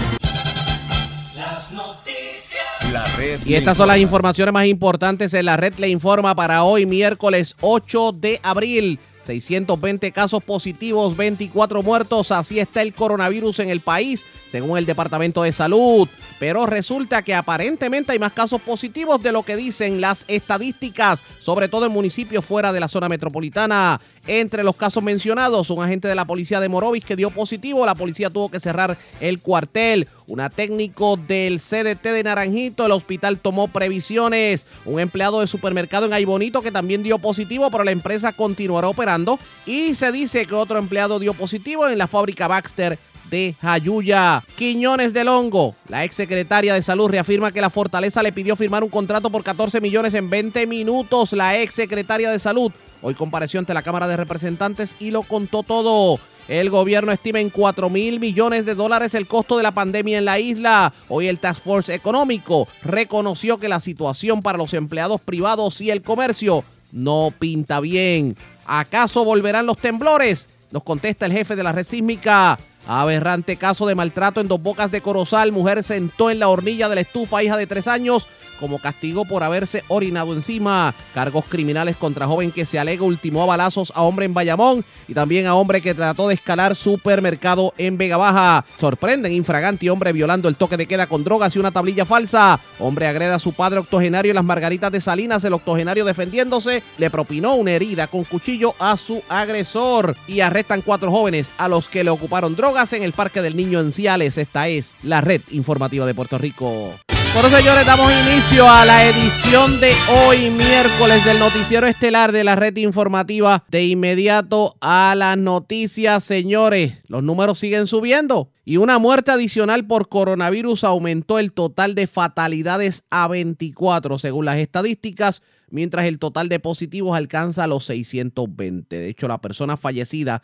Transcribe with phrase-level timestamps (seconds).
[3.46, 4.18] Y estas son las informa.
[4.18, 9.00] informaciones más importantes en la red le informa para hoy miércoles 8 de abril.
[9.28, 12.32] 620 casos positivos, 24 muertos.
[12.32, 16.08] Así está el coronavirus en el país, según el Departamento de Salud.
[16.40, 21.68] Pero resulta que aparentemente hay más casos positivos de lo que dicen las estadísticas, sobre
[21.68, 24.00] todo en municipios fuera de la zona metropolitana.
[24.28, 27.96] Entre los casos mencionados, un agente de la policía de Morovis que dio positivo, la
[27.96, 30.08] policía tuvo que cerrar el cuartel.
[30.28, 34.68] Una técnico del CDT de Naranjito, el hospital tomó previsiones.
[34.84, 39.40] Un empleado de supermercado en Aybonito que también dio positivo, pero la empresa continuará operando.
[39.66, 43.00] Y se dice que otro empleado dio positivo en la fábrica Baxter
[43.30, 44.44] de Jayuya.
[44.58, 48.84] Quiñones del Hongo, la ex secretaria de Salud, reafirma que la Fortaleza le pidió firmar
[48.84, 51.34] un contrato por 14 millones en 20 minutos.
[51.34, 55.64] La ex secretaria de Salud hoy compareció ante la Cámara de Representantes y lo contó
[55.64, 56.20] todo.
[56.48, 60.26] El gobierno estima en 4 mil millones de dólares el costo de la pandemia en
[60.26, 60.94] la isla.
[61.10, 66.02] Hoy el Task Force Económico reconoció que la situación para los empleados privados y el
[66.02, 68.38] comercio no pinta bien.
[68.66, 70.48] ¿Acaso volverán los temblores?
[70.72, 72.58] Nos contesta el jefe de la red sísmica.
[72.88, 75.52] Aberrante caso de maltrato en dos bocas de Corozal.
[75.52, 78.28] Mujer sentó en la hornilla de la estufa, hija de tres años,
[78.60, 80.94] como castigo por haberse orinado encima.
[81.14, 85.14] Cargos criminales contra joven que se alega ultimó a balazos a hombre en Bayamón y
[85.14, 88.66] también a hombre que trató de escalar supermercado en Vega Baja.
[88.80, 92.60] Sorprenden infraganti hombre violando el toque de queda con drogas y una tablilla falsa.
[92.80, 95.44] Hombre agreda a su padre octogenario en las Margaritas de Salinas.
[95.44, 100.16] El octogenario defendiéndose le propinó una herida con cuchillo a su agresor.
[100.28, 103.80] Y arrestan cuatro jóvenes a los que le ocuparon drogas en el Parque del Niño
[103.80, 104.38] en Ciales.
[104.38, 106.94] Esta es la red informativa de Puerto Rico.
[107.40, 112.56] Bueno, señores, damos inicio a la edición de hoy, miércoles, del noticiero estelar de la
[112.56, 113.64] red informativa.
[113.70, 116.96] De inmediato a las noticias, señores.
[117.08, 118.50] Los números siguen subiendo.
[118.66, 124.58] Y una muerte adicional por coronavirus aumentó el total de fatalidades a 24, según las
[124.58, 128.98] estadísticas, mientras el total de positivos alcanza los 620.
[128.98, 130.42] De hecho, la persona fallecida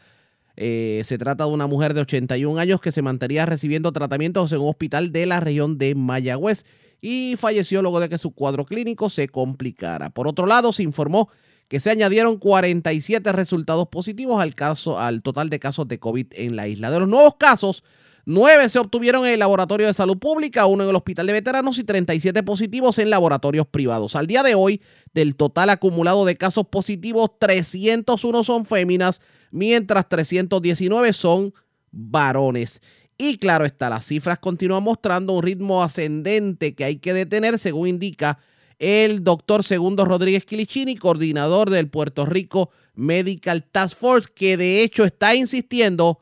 [0.56, 4.62] eh, se trata de una mujer de 81 años que se mantenía recibiendo tratamientos en
[4.62, 6.66] un hospital de la región de Mayagüez
[7.06, 10.10] y falleció luego de que su cuadro clínico se complicara.
[10.10, 11.28] Por otro lado, se informó
[11.68, 16.56] que se añadieron 47 resultados positivos al, caso, al total de casos de COVID en
[16.56, 16.90] la isla.
[16.92, 17.84] De los nuevos casos,
[18.24, 21.78] 9 se obtuvieron en el Laboratorio de Salud Pública, uno en el Hospital de Veteranos
[21.78, 24.16] y 37 positivos en laboratorios privados.
[24.16, 24.82] Al día de hoy,
[25.14, 29.22] del total acumulado de casos positivos, 301 son féminas,
[29.52, 31.54] mientras 319 son
[31.92, 32.82] varones.
[33.18, 37.88] Y claro está, las cifras continúan mostrando un ritmo ascendente que hay que detener, según
[37.88, 38.40] indica
[38.80, 45.06] el doctor Segundo Rodríguez Quilichini, coordinador del Puerto Rico Medical Task Force, que de hecho
[45.06, 46.20] está insistiendo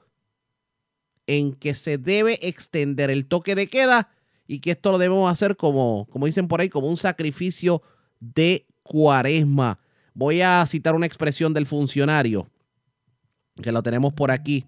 [1.28, 4.10] en que se debe extender el toque de queda
[4.48, 7.82] y que esto lo debemos hacer como, como dicen por ahí, como un sacrificio
[8.20, 9.80] de cuaresma.
[10.14, 12.50] Voy a citar una expresión del funcionario,
[13.62, 14.66] que lo tenemos por aquí.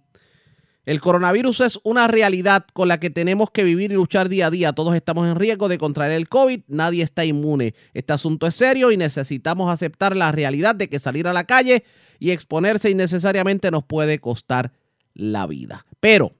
[0.85, 4.51] El coronavirus es una realidad con la que tenemos que vivir y luchar día a
[4.51, 4.73] día.
[4.73, 7.73] Todos estamos en riesgo de contraer el COVID, nadie está inmune.
[7.93, 11.85] Este asunto es serio y necesitamos aceptar la realidad de que salir a la calle
[12.19, 14.73] y exponerse innecesariamente nos puede costar
[15.13, 15.85] la vida.
[16.01, 16.33] Pero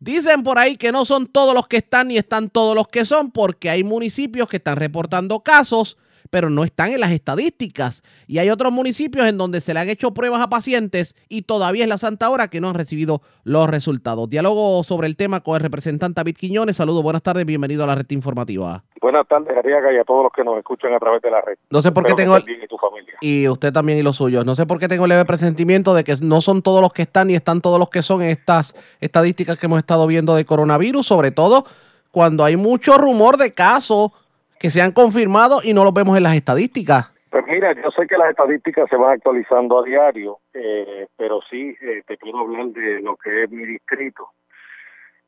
[0.00, 3.06] dicen por ahí que no son todos los que están ni están todos los que
[3.06, 5.96] son, porque hay municipios que están reportando casos
[6.30, 8.02] pero no están en las estadísticas.
[8.26, 11.84] Y hay otros municipios en donde se le han hecho pruebas a pacientes y todavía
[11.84, 14.28] es la santa hora que no han recibido los resultados.
[14.28, 16.76] Diálogo sobre el tema con el representante David Quiñones.
[16.76, 18.84] Saludos, buenas tardes, bienvenido a la red informativa.
[19.00, 21.56] Buenas tardes, Arriaga, y a todos los que nos escuchan a través de la red.
[21.70, 22.36] No sé por qué tengo...
[22.38, 23.14] y tu familia.
[23.20, 24.44] Y usted también y los suyos.
[24.44, 27.02] No sé por qué tengo el leve presentimiento de que no son todos los que
[27.02, 30.44] están ni están todos los que son en estas estadísticas que hemos estado viendo de
[30.44, 31.64] coronavirus, sobre todo
[32.10, 34.10] cuando hay mucho rumor de casos
[34.58, 37.12] que se han confirmado y no los vemos en las estadísticas.
[37.30, 41.76] Pues mira, yo sé que las estadísticas se van actualizando a diario, eh, pero sí
[41.80, 44.28] eh, te puedo hablar de lo que es mi distrito.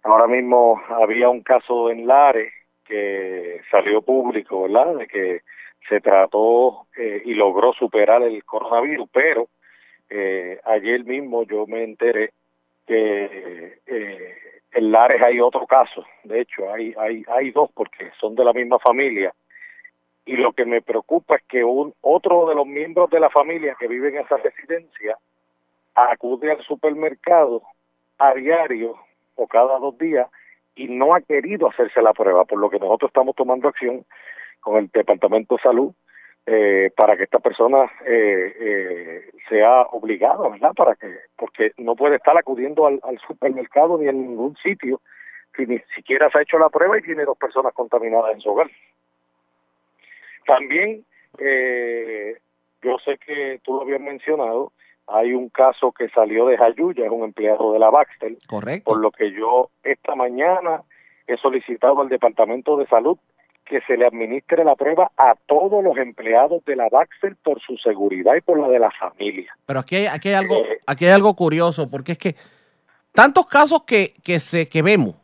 [0.02, 2.52] Ahora mismo había un caso en Lares
[2.84, 4.96] que salió público, ¿verdad?
[4.96, 5.42] De que
[5.88, 9.48] se trató eh, y logró superar el coronavirus, pero
[10.64, 12.32] ayer mismo yo me enteré
[12.84, 13.78] que
[14.72, 18.52] en Lares hay otro caso, de hecho hay, hay, hay dos porque son de la
[18.52, 19.34] misma familia.
[20.26, 23.76] Y lo que me preocupa es que un otro de los miembros de la familia
[23.78, 25.16] que vive en esa residencia
[25.94, 27.62] acude al supermercado
[28.18, 28.96] a diario
[29.34, 30.28] o cada dos días
[30.76, 34.04] y no ha querido hacerse la prueba, por lo que nosotros estamos tomando acción
[34.60, 35.92] con el Departamento de Salud
[36.46, 40.72] eh, para que esta persona eh, eh, sea obligada, ¿verdad?
[40.74, 45.00] Para que, porque no puede estar acudiendo al, al, supermercado ni en ningún sitio
[45.56, 48.50] si ni siquiera se ha hecho la prueba y tiene dos personas contaminadas en su
[48.50, 48.70] hogar.
[50.46, 51.04] También,
[51.38, 52.36] eh,
[52.82, 54.72] yo sé que tú lo habías mencionado,
[55.06, 58.36] hay un caso que salió de Jayuya, es un empleado de la Baxter.
[58.46, 58.90] Correcto.
[58.90, 60.82] Por lo que yo esta mañana
[61.26, 63.18] he solicitado al Departamento de Salud
[63.70, 67.76] que se le administre la prueba a todos los empleados de la Baxter por su
[67.76, 69.54] seguridad y por la de la familia.
[69.64, 70.56] Pero aquí hay, aquí hay algo,
[70.88, 72.34] aquí hay algo curioso, porque es que
[73.12, 75.14] tantos casos que, que se que vemos,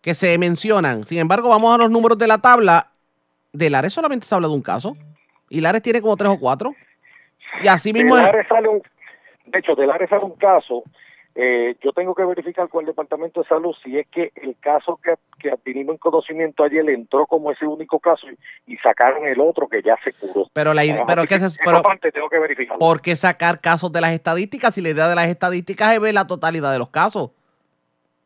[0.00, 2.86] que se mencionan, sin embargo, vamos a los números de la tabla,
[3.52, 4.94] de Lares solamente se habla de un caso,
[5.50, 6.76] y Lares tiene como tres o cuatro.
[7.60, 8.14] Y así mismo.
[8.14, 8.80] De Lares sale un,
[9.46, 10.84] de hecho, de Lares sale un caso
[11.34, 14.98] eh, yo tengo que verificar con el Departamento de Salud si es que el caso
[15.02, 19.40] que, que adquirimos en conocimiento ayer entró como ese único caso y, y sacaron el
[19.40, 20.48] otro que ya se curó.
[20.52, 22.78] Pero la idea, pero, ¿qué se, pero parte tengo que verificar.
[22.78, 26.14] ¿Por qué sacar casos de las estadísticas si la idea de las estadísticas es ver
[26.14, 27.30] la totalidad de los casos?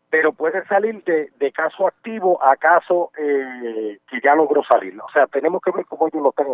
[0.08, 4.98] Pero puede salir de, de caso activo a caso eh, que ya logró salir.
[5.00, 6.46] O sea, tenemos que ver cómo ellos lo están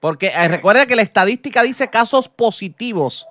[0.00, 3.26] Porque eh, recuerda que la estadística dice casos positivos.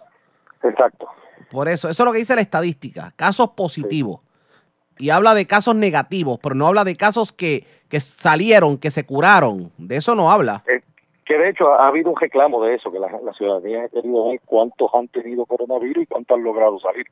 [0.64, 1.08] Exacto.
[1.52, 4.22] Por eso, eso es lo que dice la estadística, casos positivos.
[4.22, 5.06] Sí.
[5.06, 9.06] Y habla de casos negativos, pero no habla de casos que, que salieron, que se
[9.06, 9.72] curaron.
[9.78, 10.64] De eso no habla.
[10.68, 10.82] Eh,
[11.26, 14.30] que de hecho ha habido un reclamo de eso, que la, la, ciudadanía ha querido
[14.30, 17.06] ver cuántos han tenido coronavirus y cuántos han logrado salir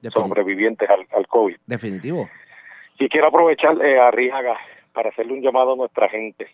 [0.00, 0.28] Definitivo.
[0.28, 1.56] sobrevivientes al, al, COVID.
[1.66, 2.28] Definitivo.
[2.98, 4.56] Y quiero aprovechar eh, a Riaga
[4.92, 6.48] para hacerle un llamado a nuestra gente.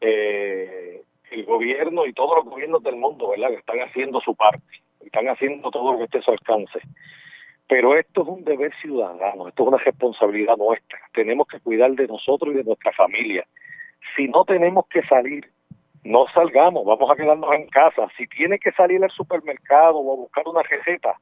[0.00, 1.02] Eh,
[1.32, 4.62] el gobierno y todos los gobiernos del mundo, ¿verdad?, que están haciendo su parte
[5.04, 6.80] están haciendo todo lo que esté a su alcance.
[7.68, 10.98] Pero esto es un deber ciudadano, esto es una responsabilidad nuestra.
[11.12, 13.46] Tenemos que cuidar de nosotros y de nuestra familia.
[14.16, 15.48] Si no tenemos que salir,
[16.02, 18.08] no salgamos, vamos a quedarnos en casa.
[18.16, 21.14] Si tiene que salir al supermercado o a buscar una receta,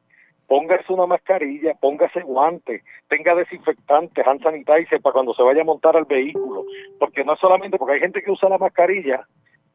[0.47, 5.97] póngase una mascarilla, póngase guantes, tenga desinfectantes, hand sanitizer para cuando se vaya a montar
[5.97, 6.65] al vehículo.
[6.99, 9.27] Porque no es solamente porque hay gente que usa la mascarilla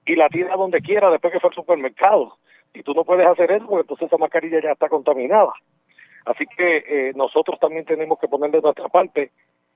[0.06, 2.38] y la tira donde quiera después que fue al supermercado
[2.74, 5.54] y tú no puedes hacer eso porque entonces esa mascarilla ya está contaminada.
[6.26, 9.32] Así que eh, nosotros también tenemos que poner de nuestra parte.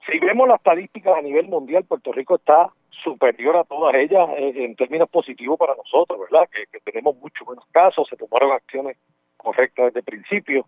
[0.10, 2.70] Si vemos las estadísticas a nivel mundial, Puerto Rico está
[3.04, 6.48] superior a todas ellas eh, en términos positivos para nosotros, ¿verdad?
[6.50, 8.98] Que, tenemos muchos buenos casos, se tomaron acciones
[9.36, 10.66] correctas desde el principio,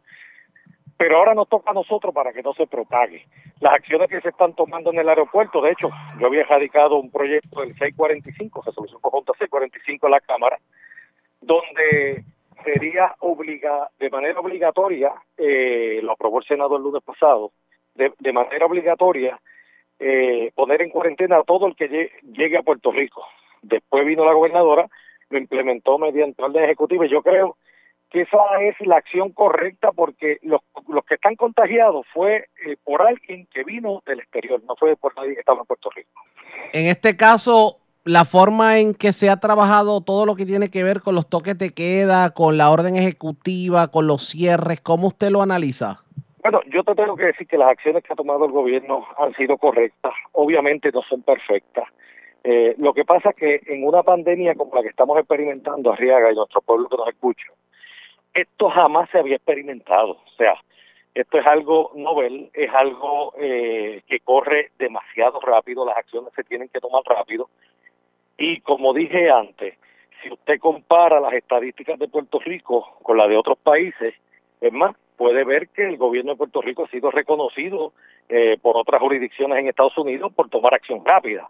[0.98, 3.26] pero ahora nos toca a nosotros para que no se propague.
[3.62, 5.90] Las acciones que se están tomando en el aeropuerto, de hecho,
[6.20, 10.60] yo había radicado un proyecto del 645, resolución conjunta 645 en la Cámara,
[11.42, 12.24] donde
[12.64, 17.52] sería obliga de manera obligatoria, eh, lo aprobó el el lunes pasado,
[17.96, 19.40] de, de manera obligatoria
[20.00, 23.24] eh, poner en cuarentena a todo el que llegue, llegue a Puerto Rico.
[23.62, 24.88] Después vino la gobernadora,
[25.30, 27.58] lo implementó mediante orden ejecutiva y yo creo
[28.10, 33.02] que esa es la acción correcta porque los, los que están contagiados fue eh, por
[33.02, 36.22] alguien que vino del exterior, no fue por nadie que estaba en Puerto Rico.
[36.74, 37.78] En este caso,
[38.10, 41.30] la forma en que se ha trabajado todo lo que tiene que ver con los
[41.30, 46.02] toques de queda, con la orden ejecutiva, con los cierres, ¿cómo usted lo analiza?
[46.42, 49.36] Bueno, yo te tengo que decir que las acciones que ha tomado el gobierno han
[49.36, 51.88] sido correctas, obviamente no son perfectas.
[52.44, 56.32] Eh, lo que pasa es que en una pandemia como la que estamos experimentando, Arriaga
[56.32, 57.46] y nuestro pueblo que nos escucha,
[58.34, 60.14] esto jamás se había experimentado.
[60.14, 60.56] O sea,
[61.14, 66.70] esto es algo novel, es algo eh, que corre demasiado rápido, las acciones se tienen
[66.70, 67.50] que tomar rápido.
[68.40, 69.76] Y como dije antes,
[70.24, 74.16] si usted compara las estadísticas de Puerto Rico con las de otros países,
[74.62, 77.94] es más, puede ver que el gobierno de Puerto Rico ha sido reconocido
[78.30, 81.50] eh, por otras jurisdicciones en Estados Unidos por tomar acción rápida.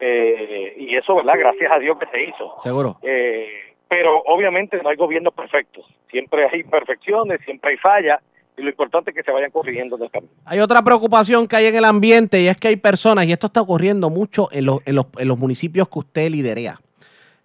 [0.00, 1.34] Eh, y eso, ¿verdad?
[1.38, 2.56] Gracias a Dios que se hizo.
[2.60, 2.96] Seguro.
[3.02, 5.86] Eh, pero obviamente no hay gobiernos perfectos.
[6.10, 8.22] Siempre hay imperfecciones, siempre hay fallas
[8.56, 10.32] y lo importante es que se vayan corrigiendo en el camino.
[10.44, 13.46] Hay otra preocupación que hay en el ambiente y es que hay personas, y esto
[13.46, 16.80] está ocurriendo mucho en los, en los, en los municipios que usted liderea,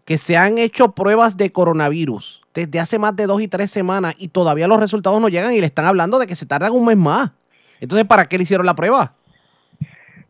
[0.05, 4.15] que se han hecho pruebas de coronavirus desde hace más de dos y tres semanas
[4.17, 6.85] y todavía los resultados no llegan y le están hablando de que se tardan un
[6.85, 7.31] mes más.
[7.79, 9.13] Entonces, ¿para qué le hicieron la prueba?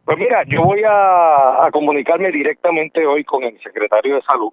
[0.03, 4.51] Pues mira, yo voy a, a comunicarme directamente hoy con el secretario de Salud.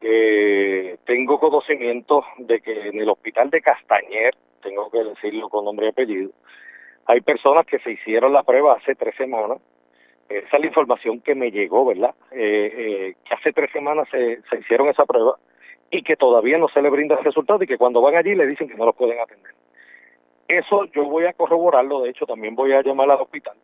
[0.00, 4.34] Eh, tengo conocimiento de que en el hospital de Castañer
[4.66, 6.30] tengo que decirlo con nombre y apellido,
[7.06, 9.58] Hay personas que se hicieron la prueba hace tres semanas.
[10.28, 12.14] Esa es la información que me llegó, ¿verdad?
[12.32, 15.36] Eh, eh, que hace tres semanas se, se hicieron esa prueba
[15.88, 18.44] y que todavía no se le brinda el resultado y que cuando van allí le
[18.44, 19.52] dicen que no los pueden atender.
[20.48, 23.56] Eso yo voy a corroborarlo, de hecho también voy a llamar al hospital,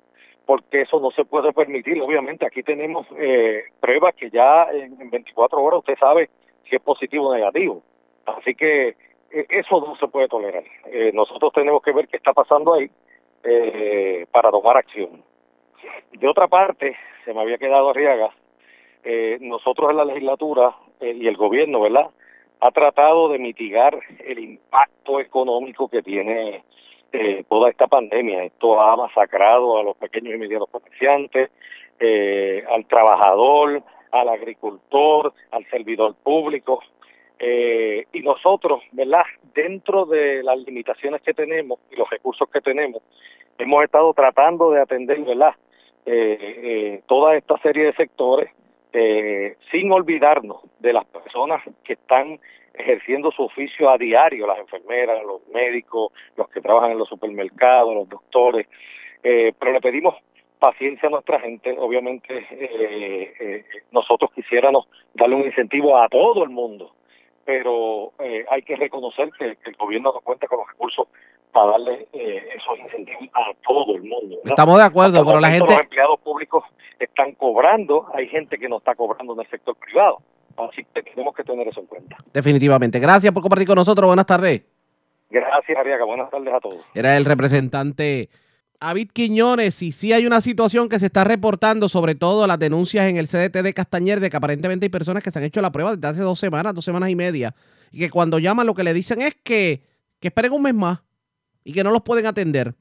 [0.47, 2.00] porque eso no se puede permitir.
[2.00, 6.30] Obviamente aquí tenemos eh, pruebas que ya en, en 24 horas usted sabe
[6.68, 7.82] si es positivo o negativo.
[8.25, 8.94] Así que
[9.33, 10.65] eso no se puede tolerar.
[10.87, 12.91] Eh, nosotros tenemos que ver qué está pasando ahí
[13.45, 15.23] eh, para tomar acción.
[16.12, 18.31] De otra parte, se me había quedado Arriaga,
[19.05, 22.11] eh, nosotros en la legislatura eh, y el gobierno, ¿verdad?
[22.61, 26.62] Ha tratado de mitigar el impacto económico que tiene
[27.12, 28.45] eh, toda esta pandemia.
[28.45, 31.51] Esto ha masacrado a los pequeños y medianos comerciantes,
[31.99, 36.83] eh, al trabajador, al agricultor, al servidor público.
[37.45, 39.25] Eh, y nosotros, ¿verdad?
[39.53, 43.03] Dentro de las limitaciones que tenemos y los recursos que tenemos,
[43.59, 45.55] hemos estado tratando de atender, ¿verdad?
[46.07, 48.51] Eh, eh, toda esta serie de sectores
[48.93, 52.39] eh, sin olvidarnos de las personas que están
[52.75, 57.93] ejerciendo su oficio a diario, las enfermeras, los médicos, los que trabajan en los supermercados,
[57.93, 58.69] los doctores,
[59.25, 60.15] eh, pero le pedimos
[60.61, 62.47] paciencia a nuestra gente, obviamente
[63.91, 66.93] nosotros quisiéramos darle un incentivo a todo el mundo,
[67.45, 71.09] pero eh, hay que reconocer que, que, el gobierno no cuenta con los recursos
[71.53, 74.37] para darle eh, esos incentivos a todo el mundo.
[74.37, 74.53] ¿verdad?
[74.53, 75.73] Estamos de acuerdo, Hasta pero la gente...
[75.73, 76.65] Los empleados públicos
[76.99, 80.19] están cobrando, hay gente que no está cobrando en el sector privado.
[80.57, 82.17] Así que tenemos que tener eso en cuenta.
[82.33, 82.99] Definitivamente.
[82.99, 84.07] Gracias por compartir con nosotros.
[84.07, 84.63] Buenas tardes.
[85.31, 86.05] Gracias, Ariaga.
[86.05, 86.85] Buenas tardes a todos.
[86.95, 88.29] Era el representante
[88.83, 89.81] David Quiñones.
[89.83, 93.29] Y sí hay una situación que se está reportando, sobre todo las denuncias en el
[93.29, 96.09] CDT de Castañer, de que aparentemente hay personas que se han hecho la prueba desde
[96.09, 97.55] hace dos semanas, dos semanas y media.
[97.93, 99.85] Y que cuando llaman lo que le dicen es que,
[100.19, 101.01] que esperen un mes más
[101.62, 102.75] y que no los pueden atender.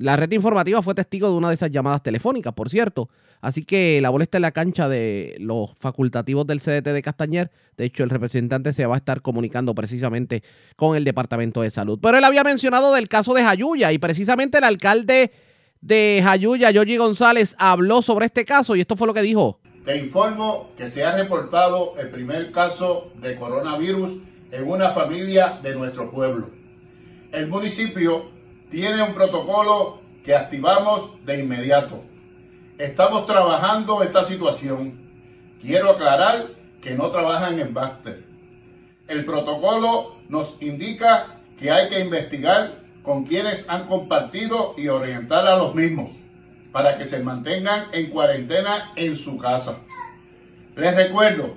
[0.00, 3.10] La red informativa fue testigo de una de esas llamadas telefónicas, por cierto.
[3.42, 7.50] Así que la bola está en la cancha de los facultativos del CDT de Castañer.
[7.76, 10.42] De hecho, el representante se va a estar comunicando precisamente
[10.74, 11.98] con el Departamento de Salud.
[12.00, 15.32] Pero él había mencionado del caso de Jayuya y precisamente el alcalde
[15.82, 19.60] de Jayuya, Yogi González, habló sobre este caso y esto fue lo que dijo.
[19.84, 24.16] Te informo que se ha reportado el primer caso de coronavirus
[24.50, 26.48] en una familia de nuestro pueblo.
[27.32, 28.39] El municipio
[28.70, 32.04] tiene un protocolo que activamos de inmediato.
[32.78, 34.98] Estamos trabajando esta situación.
[35.60, 36.50] Quiero aclarar
[36.80, 38.24] que no trabajan en Baxter.
[39.08, 45.56] El protocolo nos indica que hay que investigar con quienes han compartido y orientar a
[45.56, 46.10] los mismos
[46.72, 49.78] para que se mantengan en cuarentena en su casa.
[50.76, 51.56] Les recuerdo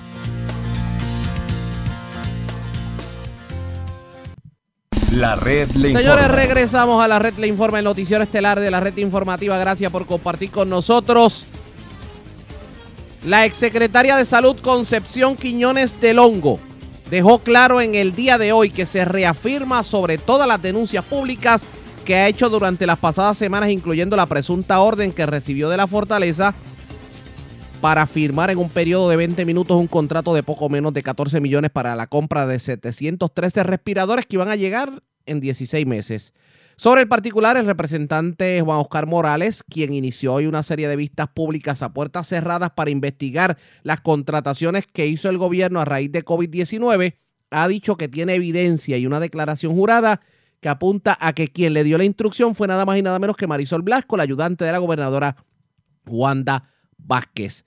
[5.13, 6.29] La red le Señores, informa.
[6.29, 9.59] regresamos a la red Le Informa, el noticiero estelar de la red informativa.
[9.59, 11.47] Gracias por compartir con nosotros.
[13.27, 16.61] La exsecretaria de Salud Concepción Quiñones del Hongo
[17.11, 21.67] dejó claro en el día de hoy que se reafirma sobre todas las denuncias públicas
[22.05, 25.87] que ha hecho durante las pasadas semanas, incluyendo la presunta orden que recibió de la
[25.87, 26.55] fortaleza
[27.81, 31.41] para firmar en un periodo de 20 minutos un contrato de poco menos de 14
[31.41, 36.33] millones para la compra de 713 respiradores que iban a llegar en 16 meses.
[36.81, 41.29] Sobre el particular, el representante Juan Oscar Morales, quien inició hoy una serie de vistas
[41.29, 46.25] públicas a puertas cerradas para investigar las contrataciones que hizo el gobierno a raíz de
[46.25, 47.17] COVID-19,
[47.51, 50.23] ha dicho que tiene evidencia y una declaración jurada
[50.61, 53.37] que apunta a que quien le dio la instrucción fue nada más y nada menos
[53.37, 55.37] que Marisol Blasco, la ayudante de la gobernadora
[56.07, 57.67] Wanda Vázquez.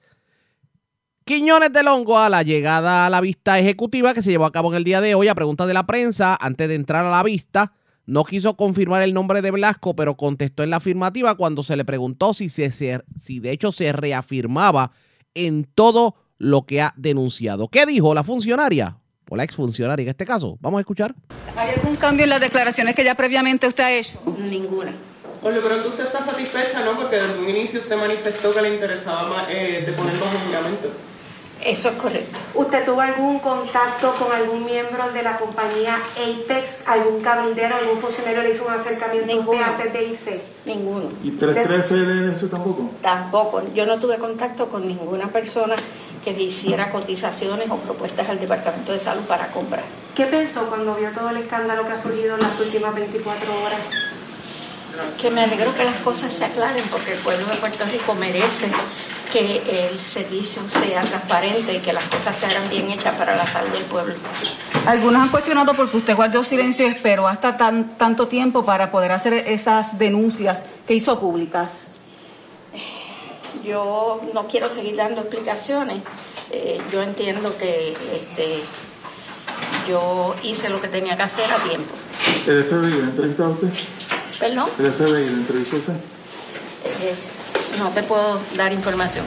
[1.24, 4.72] Quiñones del Hongo a la llegada a la vista ejecutiva que se llevó a cabo
[4.72, 7.22] en el día de hoy a preguntas de la prensa antes de entrar a la
[7.22, 7.74] vista.
[8.06, 11.86] No quiso confirmar el nombre de Blasco, pero contestó en la afirmativa cuando se le
[11.86, 14.92] preguntó si, se, si de hecho se reafirmaba
[15.34, 17.70] en todo lo que ha denunciado.
[17.70, 18.98] ¿Qué dijo la funcionaria?
[19.30, 20.58] O la exfuncionaria en este caso.
[20.60, 21.16] Vamos a escuchar.
[21.56, 24.22] ¿Hay algún cambio en las declaraciones que ya previamente usted ha hecho?
[24.38, 24.92] Ninguna.
[25.42, 26.98] Oye, pero usted está satisfecha, ¿no?
[26.98, 30.90] Porque desde un inicio usted manifestó que le interesaba más, eh, de poner bajo juramento.
[31.66, 32.38] Eso es correcto.
[32.56, 38.44] ¿Usted tuvo algún contacto con algún miembro de la compañía Apex, algún cabildero, algún funcionario
[38.44, 40.42] le hizo un acercamiento antes de irse?
[40.66, 41.10] Ninguno.
[41.24, 42.90] ¿Y 313 de eso tampoco?
[43.02, 43.62] Tampoco.
[43.74, 45.76] Yo no tuve contacto con ninguna persona
[46.24, 49.84] que le hiciera cotizaciones o propuestas al Departamento de Salud para comprar.
[50.16, 53.80] ¿Qué pensó cuando vio todo el escándalo que ha surgido en las últimas 24 horas?
[55.20, 58.70] Que me alegro que las cosas se aclaren porque el pueblo de Puerto Rico merece
[59.32, 63.46] que el servicio sea transparente y que las cosas se hagan bien hechas para la
[63.46, 64.16] salud del pueblo.
[64.86, 69.12] Algunos han cuestionado porque usted guardó silencio y esperó hasta tan, tanto tiempo para poder
[69.12, 71.88] hacer esas denuncias que hizo públicas.
[73.64, 76.02] Yo no quiero seguir dando explicaciones.
[76.52, 78.62] Eh, yo entiendo que este,
[79.88, 81.94] yo hice lo que tenía que hacer a tiempo.
[82.46, 83.70] ¿El FBI le entrevistó a usted?
[84.40, 84.70] ¿Perdón?
[84.80, 85.94] ¿El FBI le entrevistó a usted?
[85.94, 87.16] Eh,
[87.78, 89.26] no te puedo dar información.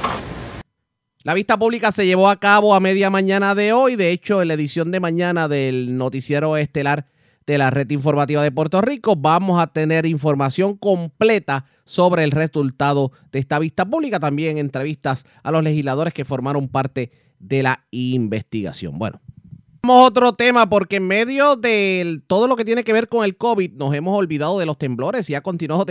[1.23, 3.97] La vista pública se llevó a cabo a media mañana de hoy.
[3.97, 7.07] De hecho, en la edición de mañana del noticiero estelar
[7.47, 13.12] de la red informativa de Puerto Rico, vamos a tener información completa sobre el resultado
[13.33, 14.20] de esta vista pública.
[14.20, 18.99] También entrevistas a los legisladores que formaron parte de la investigación.
[18.99, 19.20] Bueno,
[19.90, 23.72] otro tema porque en medio de todo lo que tiene que ver con el COVID
[23.72, 25.87] nos hemos olvidado de los temblores y ha continuado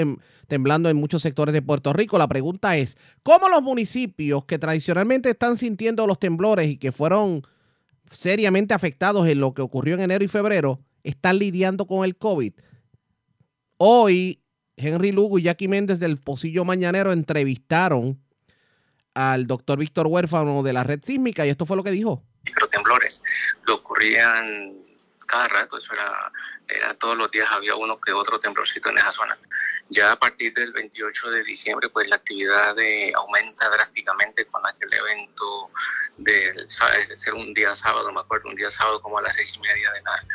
[0.47, 2.17] temblando en muchos sectores de Puerto Rico.
[2.17, 7.43] La pregunta es, ¿cómo los municipios que tradicionalmente están sintiendo los temblores y que fueron
[8.12, 12.53] seriamente afectados en lo que ocurrió en enero y febrero están lidiando con el COVID?
[13.77, 14.41] Hoy,
[14.77, 18.19] Henry Lugo y Jackie Méndez del Pocillo Mañanero entrevistaron
[19.13, 23.21] al doctor Víctor Huérfano de la red sísmica y esto fue lo que dijo microtemblores
[23.65, 24.73] que ocurrían
[25.25, 26.31] cada rato, eso era,
[26.67, 29.38] era todos los días había uno que otro temblorcito en esa zona.
[29.89, 34.93] Ya a partir del 28 de diciembre, pues la actividad de, aumenta drásticamente con aquel
[34.93, 35.69] evento
[36.17, 39.60] de, ser un día sábado, me acuerdo, un día sábado como a las seis y
[39.60, 40.27] media de la,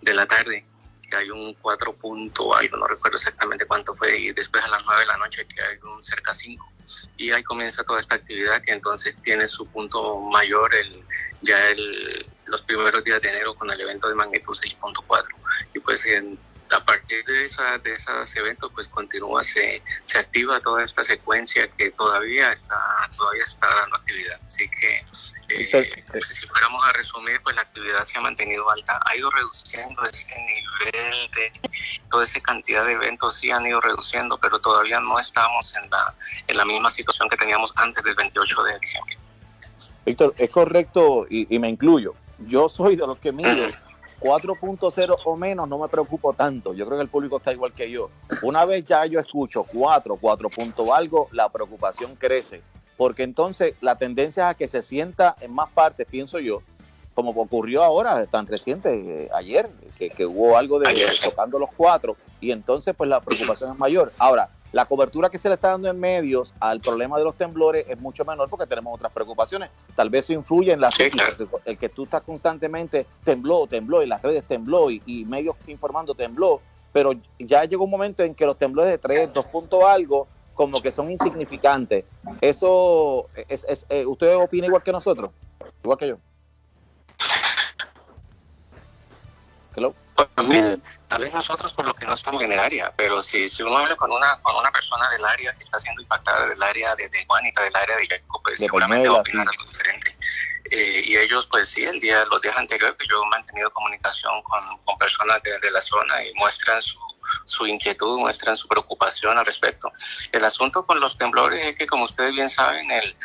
[0.00, 0.66] de la tarde,
[1.06, 4.84] que hay un 4 punto algo, no recuerdo exactamente cuánto fue, y después a las
[4.84, 6.72] 9 de la noche que hay un cerca 5.
[7.16, 11.04] Y ahí comienza toda esta actividad que entonces tiene su punto mayor el
[11.42, 15.26] ya el, los primeros días de enero con el evento de magnitud 6.4.
[15.74, 16.04] Y pues
[16.74, 21.68] a partir de, esa, de esos eventos pues continúa, se, se activa toda esta secuencia
[21.68, 24.40] que todavía está, todavía está dando actividad.
[24.46, 25.04] Así que
[25.48, 29.30] eh, pues, si fuéramos a resumir, pues la actividad se ha mantenido alta, ha ido
[29.30, 31.52] reduciendo ese nivel de
[32.10, 36.14] toda esa cantidad de eventos, sí han ido reduciendo, pero todavía no estamos en la,
[36.46, 39.18] en la misma situación que teníamos antes del 28 de diciembre.
[40.06, 42.14] Víctor, es correcto y, me incluyo.
[42.38, 43.74] Yo soy de los que mide
[44.20, 46.74] 4.0 o menos, no me preocupo tanto.
[46.74, 48.10] Yo creo que el público está igual que yo.
[48.42, 52.62] Una vez ya yo escucho 4, 4 punto algo, la preocupación crece.
[52.96, 56.62] Porque entonces la tendencia es a que se sienta en más partes, pienso yo,
[57.14, 62.50] como ocurrió ahora, tan reciente, eh, ayer, que, hubo algo de tocando los cuatro, y
[62.50, 64.10] entonces pues la preocupación es mayor.
[64.18, 67.84] Ahora, la cobertura que se le está dando en medios al problema de los temblores
[67.88, 69.70] es mucho menor porque tenemos otras preocupaciones.
[69.94, 71.04] Tal vez eso influye en la sí,
[71.64, 76.60] el que tú estás constantemente tembló, tembló, y las redes tembló, y, medios informando tembló,
[76.92, 80.82] pero ya llegó un momento en que los temblores de 3, 2 puntos algo, como
[80.82, 82.04] que son insignificantes.
[82.40, 85.30] Eso, es, es, eh, ¿usted opina igual que nosotros?
[85.84, 86.16] Igual que yo.
[89.76, 89.94] Hello.
[90.14, 90.28] Pues
[91.08, 93.78] tal vez nosotros por lo que no estamos en el área, pero si, si uno
[93.78, 97.08] habla con una con una persona del área que está siendo impactada del área de,
[97.08, 100.16] de Juanita, del área de Jacob, pues seguramente va a opinar algo diferente.
[100.70, 103.70] Eh, y ellos, pues sí, el día, los días anteriores, que pues, yo he mantenido
[103.72, 106.98] comunicación con, con personas de, de, la zona y muestran su,
[107.44, 109.92] su inquietud, muestran su preocupación al respecto.
[110.32, 113.16] El asunto con los temblores es que, como ustedes bien saben, el,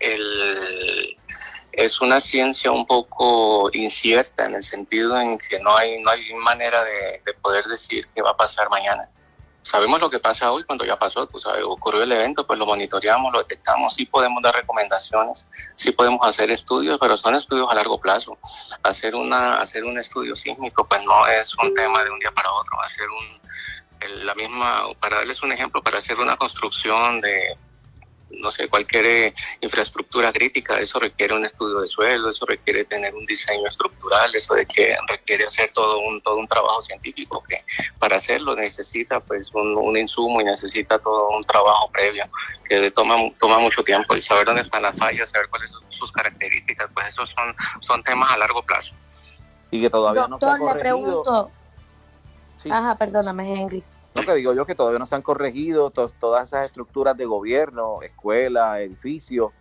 [0.00, 1.18] el,
[1.72, 6.34] es una ciencia un poco incierta en el sentido en que no hay, no hay
[6.34, 9.10] manera de, de poder decir qué va a pasar mañana
[9.68, 13.30] sabemos lo que pasa hoy cuando ya pasó, sabes, ocurrió el evento, pues lo monitoreamos,
[13.30, 18.00] lo detectamos, sí podemos dar recomendaciones, sí podemos hacer estudios, pero son estudios a largo
[18.00, 18.38] plazo.
[18.82, 22.50] Hacer una hacer un estudio sísmico pues no es un tema de un día para
[22.50, 27.58] otro, hacer un la misma para darles un ejemplo, para hacer una construcción de
[28.30, 33.14] no sé, cualquier eh, infraestructura crítica, eso requiere un estudio de suelo, eso requiere tener
[33.14, 37.56] un diseño estructural, eso de que requiere hacer todo un, todo un trabajo científico que
[37.98, 42.24] para hacerlo necesita pues un, un insumo y necesita todo un trabajo previo
[42.68, 46.12] que toma, toma mucho tiempo y saber dónde están las fallas, saber cuáles son sus
[46.12, 48.94] características, pues esos son, son temas a largo plazo.
[49.70, 50.74] Y que todavía no se ha corregido.
[50.74, 51.50] le pregunto.
[52.70, 53.82] Ajá, perdóname, Henry.
[54.24, 58.80] Te digo yo que todavía no se han corregido todas esas estructuras de gobierno, escuelas,
[58.80, 59.52] edificios,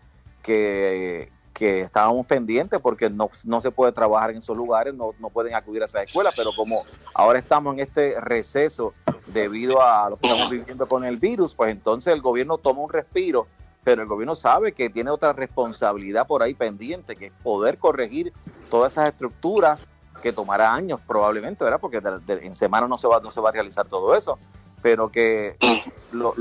[0.41, 5.30] que, que estábamos pendientes porque no, no, se puede trabajar en esos lugares, no, no
[5.30, 6.82] pueden acudir a esas escuelas, pero como
[7.13, 8.93] ahora estamos en este receso
[9.26, 12.89] debido a lo que estamos viviendo con el virus, pues entonces el gobierno toma un
[12.89, 13.48] respiro,
[13.84, 18.34] pero el gobierno sabe que tiene otra responsabilidad por ahí pendiente, que es poder corregir
[18.70, 19.88] todas esas estructuras
[20.21, 21.80] que tomará años probablemente, ¿verdad?
[21.80, 24.38] Porque en semana no se, va, no se va a realizar todo eso,
[24.82, 25.58] pero que
[26.12, 26.34] lo,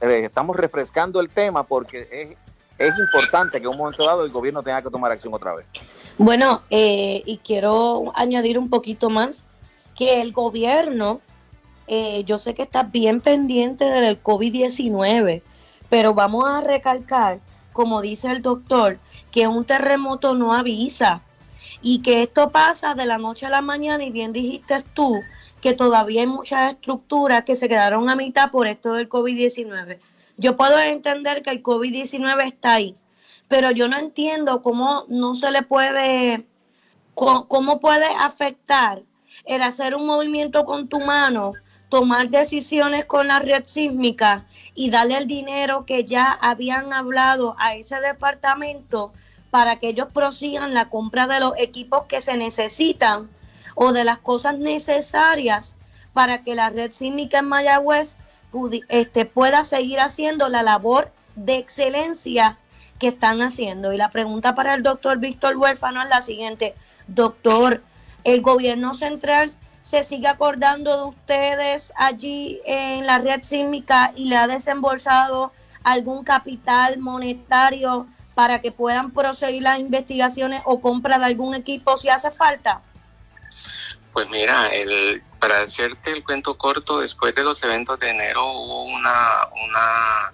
[0.00, 2.36] estamos refrescando el tema porque es,
[2.78, 5.66] es importante que en un momento dado el gobierno tenga que tomar acción otra vez.
[6.18, 9.44] Bueno, eh, y quiero añadir un poquito más,
[9.94, 11.20] que el gobierno,
[11.86, 15.42] eh, yo sé que está bien pendiente del COVID-19,
[15.88, 17.40] pero vamos a recalcar,
[17.72, 18.98] como dice el doctor,
[19.30, 21.20] que un terremoto no avisa
[21.84, 25.20] y que esto pasa de la noche a la mañana y bien dijiste tú
[25.60, 30.00] que todavía hay muchas estructuras que se quedaron a mitad por esto del COVID-19.
[30.38, 32.96] Yo puedo entender que el COVID-19 está ahí,
[33.48, 36.46] pero yo no entiendo cómo no se le puede,
[37.14, 39.02] cómo puede afectar
[39.44, 41.52] el hacer un movimiento con tu mano,
[41.90, 47.74] tomar decisiones con la red sísmica y darle el dinero que ya habían hablado a
[47.74, 49.12] ese departamento
[49.54, 53.30] para que ellos prosigan la compra de los equipos que se necesitan
[53.76, 55.76] o de las cosas necesarias
[56.12, 58.16] para que la red sísmica en Mayagüez
[58.88, 62.58] este, pueda seguir haciendo la labor de excelencia
[62.98, 63.92] que están haciendo.
[63.92, 66.74] Y la pregunta para el doctor Víctor Huérfano es la siguiente.
[67.06, 67.80] Doctor,
[68.24, 74.36] ¿el gobierno central se sigue acordando de ustedes allí en la red sísmica y le
[74.36, 75.52] ha desembolsado
[75.84, 82.08] algún capital monetario para que puedan proseguir las investigaciones o compra de algún equipo si
[82.08, 82.82] hace falta?
[84.12, 88.84] Pues mira, el, para hacerte el cuento corto, después de los eventos de enero hubo
[88.84, 90.32] una, una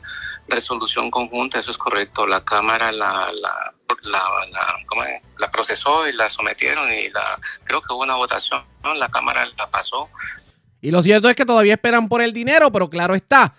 [0.49, 2.27] resolución conjunta, eso es correcto.
[2.27, 8.03] La Cámara la, la, la, la procesó y la sometieron y la creo que hubo
[8.03, 8.63] una votación,
[8.97, 10.09] la Cámara la pasó.
[10.83, 13.55] Y lo cierto es que todavía esperan por el dinero, pero claro está,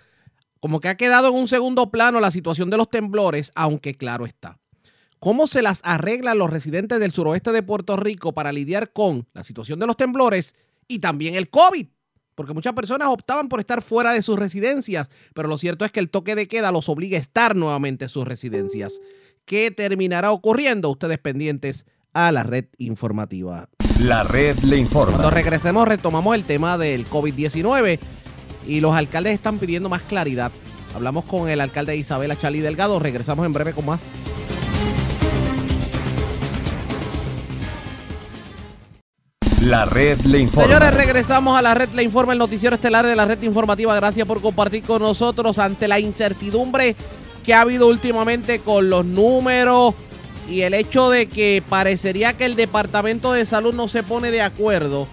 [0.62, 4.26] como que ha quedado en un segundo plano la situación de los temblores, aunque claro
[4.26, 4.60] está.
[5.18, 9.42] ¿Cómo se las arreglan los residentes del suroeste de Puerto Rico para lidiar con la
[9.42, 10.54] situación de los temblores
[10.86, 11.88] y también el COVID?
[12.36, 15.98] Porque muchas personas optaban por estar fuera de sus residencias, pero lo cierto es que
[15.98, 19.00] el toque de queda los obliga a estar nuevamente en sus residencias.
[19.44, 20.90] ¿Qué terminará ocurriendo?
[20.90, 23.68] Ustedes pendientes a la red informativa.
[23.98, 25.14] La red le informa.
[25.14, 27.98] Cuando regresemos retomamos el tema del COVID-19
[28.66, 30.52] y los alcaldes están pidiendo más claridad.
[30.94, 32.98] Hablamos con el alcalde Isabela Chali Delgado.
[32.98, 34.00] Regresamos en breve con más.
[39.62, 40.66] La red le informa.
[40.66, 43.94] Señores, regresamos a la red le informa, el noticiero estelar de la red informativa.
[43.94, 46.96] Gracias por compartir con nosotros ante la incertidumbre
[47.44, 49.94] que ha habido últimamente con los números
[50.48, 54.42] y el hecho de que parecería que el Departamento de Salud no se pone de
[54.42, 55.06] acuerdo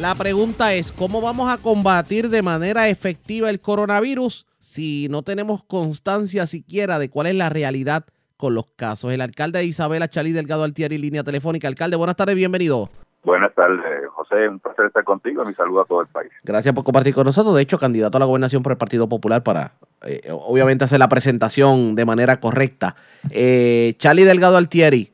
[0.00, 5.64] la pregunta es, ¿cómo vamos a combatir de manera efectiva el coronavirus si no tenemos
[5.64, 8.04] constancia siquiera de cuál es la realidad
[8.36, 9.12] con los casos?
[9.12, 11.66] El alcalde Isabela Chalí Delgado Altieri, línea telefónica.
[11.66, 12.88] Alcalde, buenas tardes, bienvenido.
[13.24, 13.80] Buenas tardes,
[14.10, 14.48] José.
[14.48, 15.44] Un placer estar contigo.
[15.44, 16.30] Mi saludo a todo el país.
[16.44, 17.56] Gracias por compartir con nosotros.
[17.56, 19.72] De hecho, candidato a la gobernación por el Partido Popular para,
[20.06, 22.94] eh, obviamente, hacer la presentación de manera correcta.
[23.30, 25.12] Eh, Charlie Delgado Altieri,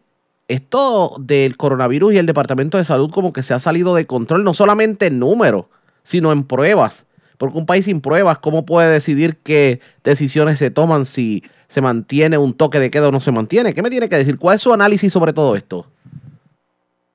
[0.49, 4.45] esto del coronavirus y el Departamento de Salud como que se ha salido de control,
[4.45, 5.67] no solamente en números,
[6.03, 7.07] sino en pruebas.
[7.39, 12.39] Porque un país sin pruebas, ¿cómo puede decidir qué decisiones se toman si se mantiene
[12.39, 13.75] un toque de queda o no se mantiene?
[13.75, 14.39] ¿Qué me tiene que decir?
[14.39, 15.87] ¿Cuál es su análisis sobre todo esto?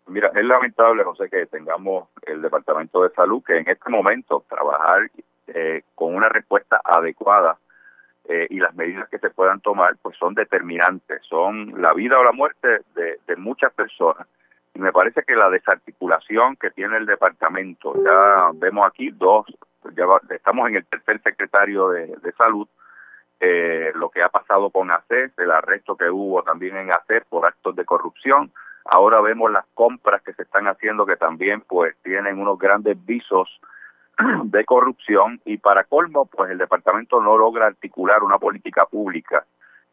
[0.07, 5.09] Mira, es lamentable, José, que tengamos el Departamento de Salud que en este momento trabajar
[5.47, 7.57] eh, con una respuesta adecuada
[8.31, 12.23] eh, y las medidas que se puedan tomar pues son determinantes, son la vida o
[12.23, 14.27] la muerte de, muchas personas.
[14.75, 19.47] Y me parece que la desarticulación que tiene el departamento, ya vemos aquí dos,
[19.95, 22.67] ya estamos en el tercer secretario de, de salud,
[23.39, 27.47] eh, lo que ha pasado con ACES, el arresto que hubo también en ACES por
[27.47, 28.51] actos de corrupción.
[28.85, 33.59] Ahora vemos las compras que se están haciendo que también pues tienen unos grandes visos
[34.43, 39.45] de corrupción y para colmo pues el departamento no logra articular una política pública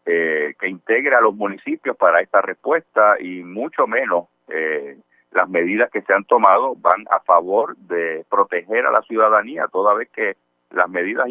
[0.05, 4.99] eh, que integre a los municipios para esta respuesta y mucho menos eh,
[5.33, 9.95] las medidas que se han tomado van a favor de proteger a la ciudadanía toda
[9.95, 10.37] vez que
[10.71, 11.29] las medidas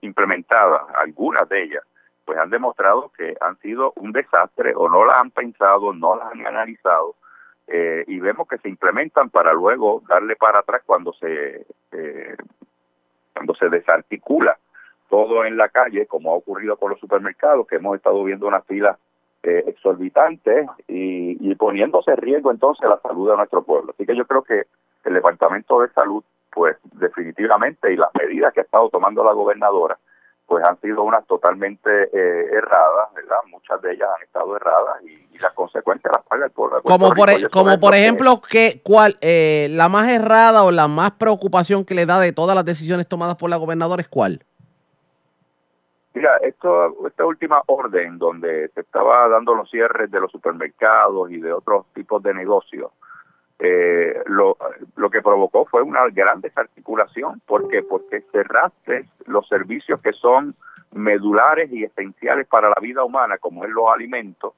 [0.00, 1.82] implementadas, algunas de ellas,
[2.24, 6.32] pues han demostrado que han sido un desastre o no las han pensado, no las
[6.32, 7.14] han analizado
[7.68, 12.36] eh, y vemos que se implementan para luego darle para atrás cuando se eh,
[13.34, 14.56] cuando se desarticula
[15.08, 18.62] todo en la calle, como ha ocurrido con los supermercados, que hemos estado viendo una
[18.62, 18.98] fila
[19.42, 23.92] eh, exorbitante y, y poniéndose en riesgo entonces la salud de nuestro pueblo.
[23.92, 24.64] Así que yo creo que
[25.04, 29.98] el Departamento de Salud, pues definitivamente, y las medidas que ha estado tomando la gobernadora,
[30.46, 33.38] pues han sido unas totalmente eh, erradas, ¿verdad?
[33.50, 36.76] Muchas de ellas han estado erradas y, y las consecuencias las paga el pueblo.
[36.76, 40.70] de Como por, Rico, e- como por ejemplo, que, cuál, eh, la más errada o
[40.70, 44.08] la más preocupación que le da de todas las decisiones tomadas por la gobernadora es
[44.08, 44.44] cuál?
[46.14, 51.38] Mira, esto, esta última orden donde se estaba dando los cierres de los supermercados y
[51.38, 52.90] de otros tipos de negocios,
[53.58, 54.56] eh, lo,
[54.96, 57.40] lo que provocó fue una gran desarticulación.
[57.46, 57.82] ¿Por qué?
[57.82, 60.54] Porque cerraste los servicios que son
[60.92, 64.54] medulares y esenciales para la vida humana, como es los alimentos,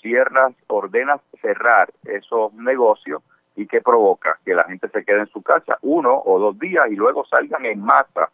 [0.00, 3.22] cierras, ordenas cerrar esos negocios
[3.56, 6.86] y que provoca que la gente se quede en su casa uno o dos días
[6.90, 8.30] y luego salgan en masa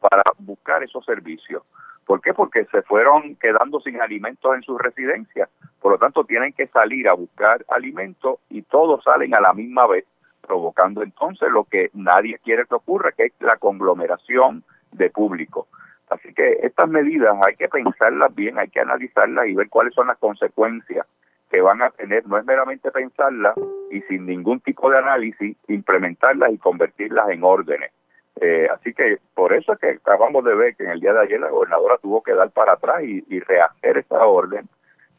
[0.00, 1.62] para buscar esos servicios.
[2.10, 2.34] ¿Por qué?
[2.34, 5.48] Porque se fueron quedando sin alimentos en sus residencias.
[5.80, 9.86] Por lo tanto, tienen que salir a buscar alimentos y todos salen a la misma
[9.86, 10.06] vez,
[10.40, 15.68] provocando entonces lo que nadie quiere que ocurra, que es la conglomeración de público.
[16.08, 20.08] Así que estas medidas hay que pensarlas bien, hay que analizarlas y ver cuáles son
[20.08, 21.06] las consecuencias
[21.48, 22.26] que van a tener.
[22.26, 23.54] No es meramente pensarlas
[23.92, 27.92] y sin ningún tipo de análisis implementarlas y convertirlas en órdenes.
[28.40, 31.20] Eh, así que por eso es que acabamos de ver que en el día de
[31.20, 34.66] ayer la gobernadora tuvo que dar para atrás y, rehacer esta orden,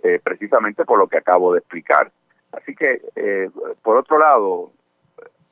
[0.01, 2.11] eh, precisamente por lo que acabo de explicar.
[2.51, 3.49] Así que, eh,
[3.83, 4.71] por otro lado,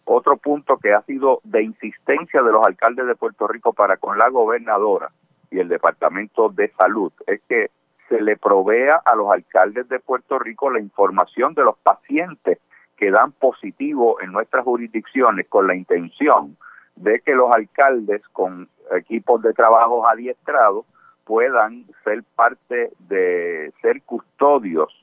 [0.06, 4.18] otro punto que ha sido de insistencia de los alcaldes de Puerto Rico para con
[4.18, 5.12] la gobernadora
[5.52, 7.70] y el Departamento de Salud es que
[8.08, 12.58] se le provea a los alcaldes de Puerto Rico la información de los pacientes
[12.98, 16.58] que dan positivo en nuestras jurisdicciones con la intención
[17.00, 20.86] de que los alcaldes con equipos de trabajo adiestrados
[21.24, 24.94] puedan ser parte de ser custodios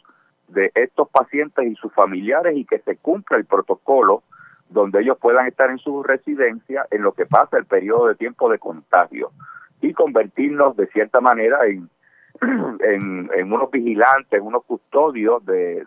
[0.49, 4.23] de estos pacientes y sus familiares y que se cumpla el protocolo
[4.69, 8.51] donde ellos puedan estar en su residencia en lo que pasa el periodo de tiempo
[8.51, 9.31] de contagio
[9.81, 11.89] y convertirnos de cierta manera en,
[12.81, 15.87] en, unos vigilantes, unos custodios de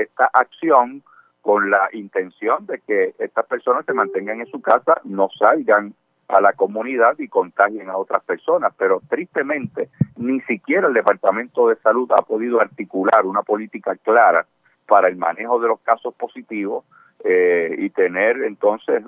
[0.00, 1.02] esta acción
[1.44, 5.92] con la intención de que estas personas se mantengan en su casa, no salgan
[6.28, 8.72] a la comunidad y contagien a otras personas.
[8.78, 14.46] Pero tristemente, ni siquiera el Departamento de Salud ha podido articular una política clara
[14.86, 16.86] para el manejo de los casos positivos
[17.22, 19.04] eh, y tener entonces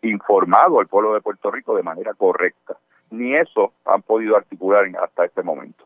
[0.00, 2.78] informado al pueblo de Puerto Rico de manera correcta.
[3.10, 5.84] Ni eso han podido articular hasta este momento.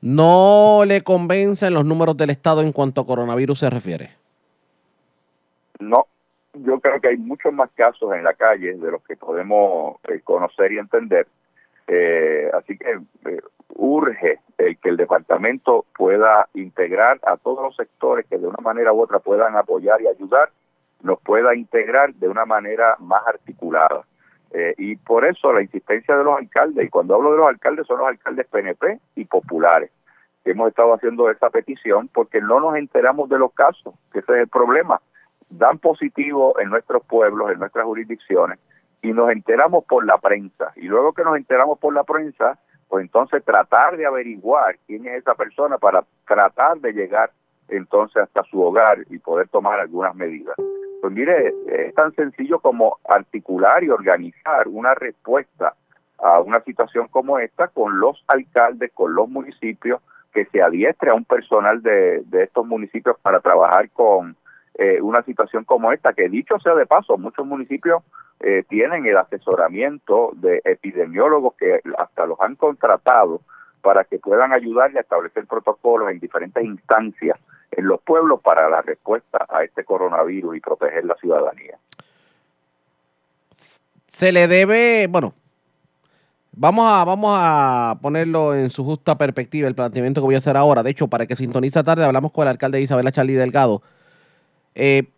[0.00, 4.18] No le convencen los números del Estado en cuanto a coronavirus se refiere.
[5.78, 6.06] No,
[6.54, 10.20] yo creo que hay muchos más casos en la calle de los que podemos eh,
[10.22, 11.26] conocer y entender.
[11.86, 13.40] Eh, así que eh,
[13.74, 18.92] urge el que el departamento pueda integrar a todos los sectores que de una manera
[18.92, 20.50] u otra puedan apoyar y ayudar,
[21.02, 24.04] nos pueda integrar de una manera más articulada.
[24.78, 27.98] Y por eso la insistencia de los alcaldes, y cuando hablo de los alcaldes son
[27.98, 29.90] los alcaldes PNP y populares,
[30.42, 34.32] que hemos estado haciendo esa petición porque no nos enteramos de los casos, que ese
[34.32, 35.02] es el problema
[35.50, 38.58] dan positivo en nuestros pueblos, en nuestras jurisdicciones,
[39.02, 40.72] y nos enteramos por la prensa.
[40.76, 42.58] Y luego que nos enteramos por la prensa,
[42.88, 47.30] pues entonces tratar de averiguar quién es esa persona para tratar de llegar
[47.68, 50.56] entonces hasta su hogar y poder tomar algunas medidas.
[51.00, 55.74] Pues mire, es tan sencillo como articular y organizar una respuesta
[56.18, 60.00] a una situación como esta con los alcaldes, con los municipios,
[60.32, 64.36] que se adiestre a un personal de, de estos municipios para trabajar con
[64.78, 68.04] eh, una situación como esta, que dicho sea de paso, muchos municipios
[68.38, 73.40] eh, tienen el asesoramiento de epidemiólogos que hasta los han contratado
[73.82, 77.36] para que puedan ayudarle a establecer protocolos en diferentes instancias
[77.72, 81.76] en los pueblos para la respuesta a este coronavirus y proteger la ciudadanía.
[84.06, 85.34] Se le debe, bueno,
[86.52, 90.56] vamos a, vamos a ponerlo en su justa perspectiva, el planteamiento que voy a hacer
[90.56, 90.84] ahora.
[90.84, 93.82] De hecho, para que sintoniza tarde, hablamos con el alcalde Isabela Charlie Delgado.
[94.78, 95.08] Eh,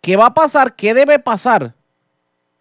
[0.00, 0.76] ¿Qué va a pasar?
[0.76, 1.74] ¿Qué debe pasar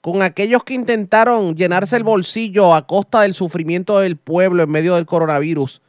[0.02, 4.96] con aquellos que intentaron llenarse el bolsillo a costa del sufrimiento del pueblo en medio
[4.96, 5.82] del coronavirus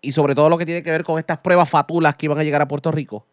[0.00, 2.42] y sobre todo lo que tiene que ver con estas pruebas fatulas que iban a
[2.42, 3.26] llegar a Puerto Rico?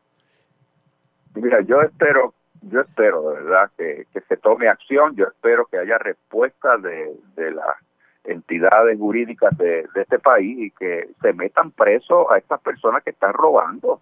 [1.35, 5.97] Mira, yo espero, yo espero de verdad que, se tome acción, yo espero que haya
[5.97, 7.77] respuesta de, las
[8.25, 13.11] entidades jurídicas de, de, este país y que se metan presos a estas personas que
[13.11, 14.01] están robando.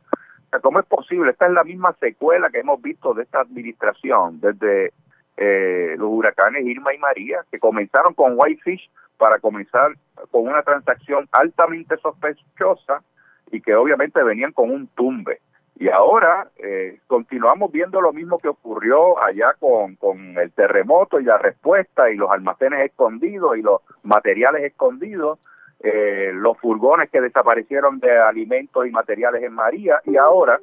[0.62, 1.32] ¿Cómo es posible?
[1.32, 4.94] Esta es la misma secuela que hemos visto de esta administración desde
[5.38, 9.92] eh, los huracanes Irma y María, que comenzaron con Whitefish para comenzar
[10.32, 13.04] con una transacción altamente sospechosa
[13.52, 15.40] y que obviamente venían con un tumbe.
[15.80, 21.24] Y ahora eh, continuamos viendo lo mismo que ocurrió allá con, con el terremoto y
[21.24, 25.38] la respuesta y los almacenes escondidos y los materiales escondidos,
[25.80, 30.60] eh, los furgones que desaparecieron de alimentos y materiales en María y ahora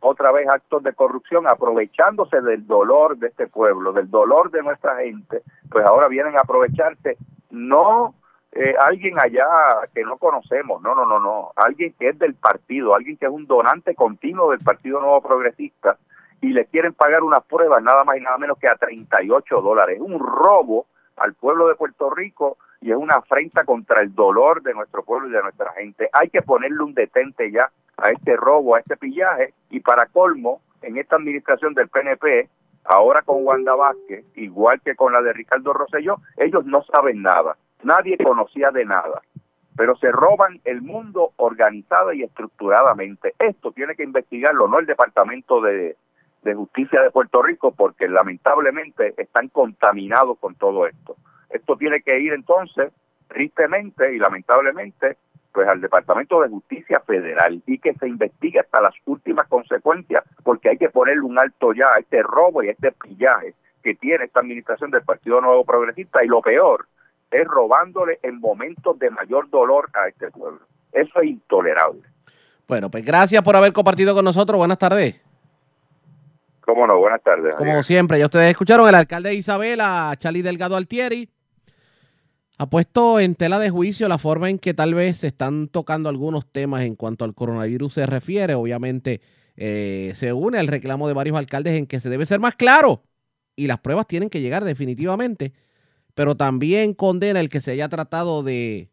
[0.00, 4.96] otra vez actos de corrupción aprovechándose del dolor de este pueblo, del dolor de nuestra
[4.96, 7.16] gente, pues ahora vienen a aprovecharse
[7.50, 8.14] no
[8.52, 9.46] eh, alguien allá
[9.94, 13.32] que no conocemos, no, no, no, no, alguien que es del partido, alguien que es
[13.32, 15.98] un donante continuo del Partido Nuevo Progresista
[16.40, 19.98] y le quieren pagar unas pruebas nada más y nada menos que a 38 dólares.
[20.00, 24.74] Un robo al pueblo de Puerto Rico y es una afrenta contra el dolor de
[24.74, 26.08] nuestro pueblo y de nuestra gente.
[26.12, 30.60] Hay que ponerle un detente ya a este robo, a este pillaje y para colmo,
[30.82, 32.48] en esta administración del PNP,
[32.84, 37.56] ahora con Wanda Vázquez, igual que con la de Ricardo Rosselló, ellos no saben nada,
[37.82, 39.22] nadie conocía de nada,
[39.76, 43.34] pero se roban el mundo organizada y estructuradamente.
[43.38, 45.96] Esto tiene que investigarlo, no el Departamento de,
[46.42, 51.16] de Justicia de Puerto Rico, porque lamentablemente están contaminados con todo esto.
[51.50, 52.92] Esto tiene que ir entonces,
[53.28, 55.16] tristemente y lamentablemente,
[55.52, 60.68] pues al Departamento de Justicia Federal y que se investigue hasta las últimas consecuencias, porque
[60.68, 64.24] hay que ponerle un alto ya a este robo y a este pillaje que tiene
[64.24, 66.86] esta administración del Partido Nuevo Progresista y lo peor
[67.30, 70.60] es robándole en momentos de mayor dolor a este pueblo.
[70.92, 72.02] Eso es intolerable.
[72.68, 74.58] Bueno, pues gracias por haber compartido con nosotros.
[74.58, 75.20] Buenas tardes.
[76.60, 77.54] Cómo no, buenas tardes.
[77.54, 81.28] Como siempre, ya ustedes escucharon el alcalde de Isabela, Charlie Delgado Altieri
[82.58, 86.08] ha puesto en tela de juicio la forma en que tal vez se están tocando
[86.08, 88.54] algunos temas en cuanto al coronavirus se refiere.
[88.54, 89.20] Obviamente
[89.56, 93.02] eh, se une al reclamo de varios alcaldes en que se debe ser más claro
[93.56, 95.52] y las pruebas tienen que llegar definitivamente,
[96.14, 98.90] pero también condena el que se haya tratado de,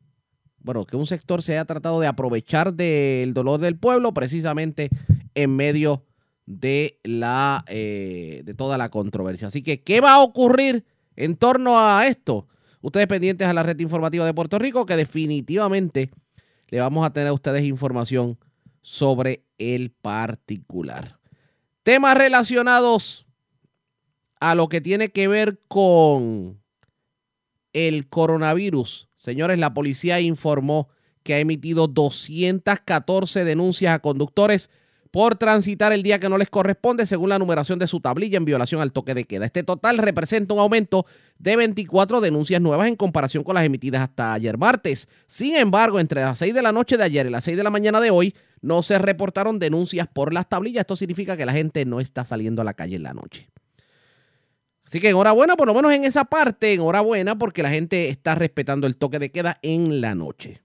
[0.60, 4.90] bueno, que un sector se haya tratado de aprovechar del dolor del pueblo precisamente
[5.36, 6.06] en medio
[6.46, 9.48] de la eh, de toda la controversia.
[9.48, 12.48] Así que, ¿qué va a ocurrir en torno a esto?
[12.84, 16.12] Ustedes pendientes a la red informativa de Puerto Rico, que definitivamente
[16.68, 18.38] le vamos a tener a ustedes información
[18.82, 21.18] sobre el particular.
[21.84, 23.26] Temas relacionados
[24.42, 26.62] a lo que tiene que ver con
[27.72, 29.08] el coronavirus.
[29.16, 30.90] Señores, la policía informó
[31.24, 34.70] que ha emitido 214 denuncias a conductores
[35.14, 38.46] por transitar el día que no les corresponde según la numeración de su tablilla en
[38.46, 39.46] violación al toque de queda.
[39.46, 41.06] Este total representa un aumento
[41.38, 45.08] de 24 denuncias nuevas en comparación con las emitidas hasta ayer martes.
[45.28, 47.70] Sin embargo, entre las 6 de la noche de ayer y las 6 de la
[47.70, 50.82] mañana de hoy, no se reportaron denuncias por las tablillas.
[50.82, 53.52] Esto significa que la gente no está saliendo a la calle en la noche.
[54.88, 58.88] Así que enhorabuena, por lo menos en esa parte, enhorabuena porque la gente está respetando
[58.88, 60.64] el toque de queda en la noche.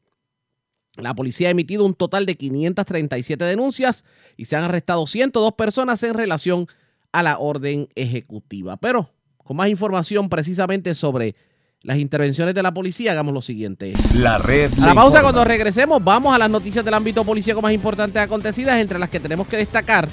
[0.98, 4.04] La policía ha emitido un total de 537 denuncias
[4.37, 6.66] y se han arrestado 102 personas en relación
[7.12, 8.76] a la orden ejecutiva.
[8.76, 11.37] Pero con más información precisamente sobre
[11.82, 13.92] las intervenciones de la policía, hagamos lo siguiente.
[14.16, 14.72] La red.
[14.82, 18.81] A la pausa, cuando regresemos, vamos a las noticias del ámbito policíaco más importantes acontecidas,
[18.81, 20.08] entre las que tenemos que destacar.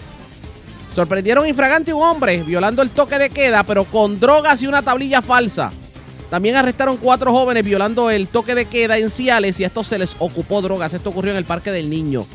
[0.94, 5.24] Sorprendieron infragante un hombre violando el toque de queda, pero con drogas y una tablilla
[5.24, 5.72] falsa.
[6.30, 10.00] También arrestaron cuatro jóvenes violando el toque de queda en Ciales y a estos se
[10.00, 10.94] les ocupó drogas.
[10.94, 12.26] Esto ocurrió en el Parque del Niño.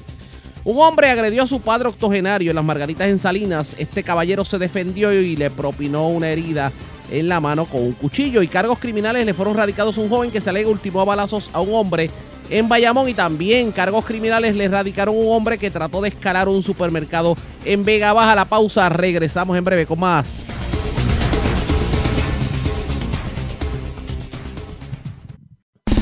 [0.62, 3.74] Un hombre agredió a su padre octogenario en las Margaritas en Salinas.
[3.78, 6.70] Este caballero se defendió y le propinó una herida
[7.10, 8.42] en la mano con un cuchillo.
[8.42, 11.48] Y cargos criminales le fueron radicados a un joven que se alega ultimó a balazos
[11.52, 12.10] a un hombre
[12.50, 16.62] en Bayamón y también cargos criminales le radicaron un hombre que trató de escalar un
[16.62, 18.34] supermercado en Vega Baja.
[18.34, 20.44] La pausa, regresamos en breve con más.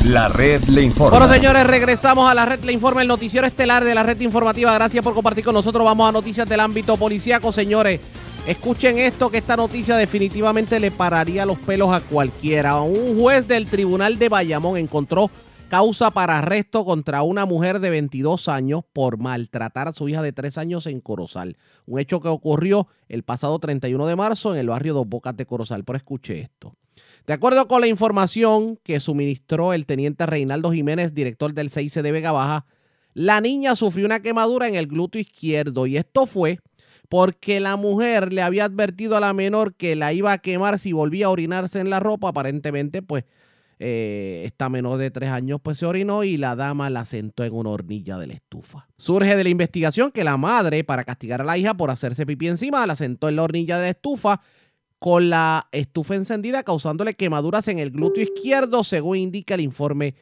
[0.09, 1.19] La red le informa.
[1.19, 4.73] Bueno, señores, regresamos a la red le informa, el noticiero estelar de la red informativa.
[4.73, 5.85] Gracias por compartir con nosotros.
[5.85, 8.01] Vamos a noticias del ámbito policíaco, señores.
[8.47, 12.81] Escuchen esto, que esta noticia definitivamente le pararía los pelos a cualquiera.
[12.81, 15.31] Un juez del Tribunal de Bayamón encontró
[15.69, 20.33] causa para arresto contra una mujer de 22 años por maltratar a su hija de
[20.33, 21.59] 3 años en Corozal.
[21.85, 25.45] Un hecho que ocurrió el pasado 31 de marzo en el barrio Dos Bocas de
[25.45, 25.85] Corozal.
[25.85, 26.78] Pero escuche esto.
[27.29, 32.11] De acuerdo con la información que suministró el teniente Reinaldo Jiménez, director del 6 de
[32.11, 32.65] Vega Baja,
[33.13, 36.59] la niña sufrió una quemadura en el glúteo izquierdo y esto fue
[37.11, 40.95] porque la mujer le había advertido a la menor que la iba a quemar si
[40.95, 42.31] volvía a orinarse en la ropa.
[42.31, 43.25] Aparentemente, pues,
[43.79, 47.53] eh, esta menor de tres años pues se orinó y la dama la sentó en
[47.53, 48.89] una hornilla de la estufa.
[48.97, 52.49] Surge de la investigación que la madre, para castigar a la hija por hacerse pipí
[52.49, 54.41] encima, la sentó en la hornilla de la estufa
[54.99, 60.15] con la estufa encendida, causándole quemaduras en el glúteo izquierdo, según indica el informe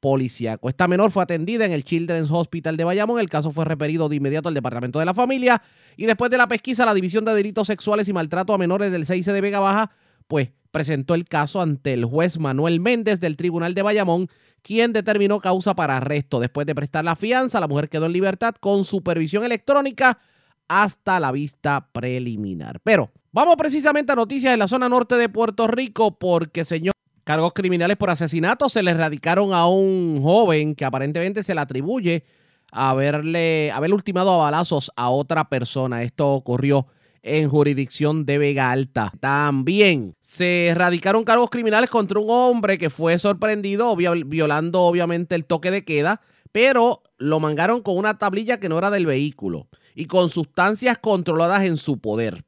[0.00, 0.68] policíaco.
[0.68, 3.20] Esta menor fue atendida en el Children's Hospital de Bayamón.
[3.20, 5.62] El caso fue referido de inmediato al Departamento de la Familia
[5.96, 9.06] y después de la pesquisa, la División de Delitos Sexuales y Maltrato a Menores del
[9.06, 9.92] 6 de Vega Baja,
[10.26, 14.28] pues presentó el caso ante el juez Manuel Méndez del Tribunal de Bayamón,
[14.62, 16.40] quien determinó causa para arresto.
[16.40, 20.18] Después de prestar la fianza, la mujer quedó en libertad con supervisión electrónica
[20.66, 22.80] hasta la vista preliminar.
[22.80, 27.52] Pero vamos precisamente a noticias de la zona norte de Puerto Rico porque, señor, cargos
[27.52, 32.24] criminales por asesinato se le radicaron a un joven que aparentemente se le atribuye
[32.70, 36.02] haberle, haber ultimado a balazos a otra persona.
[36.02, 36.86] Esto ocurrió
[37.22, 39.12] en jurisdicción de Vega Alta.
[39.20, 45.70] También se erradicaron cargos criminales contra un hombre que fue sorprendido violando obviamente el toque
[45.70, 46.20] de queda,
[46.50, 51.64] pero lo mangaron con una tablilla que no era del vehículo y con sustancias controladas
[51.64, 52.44] en su poder.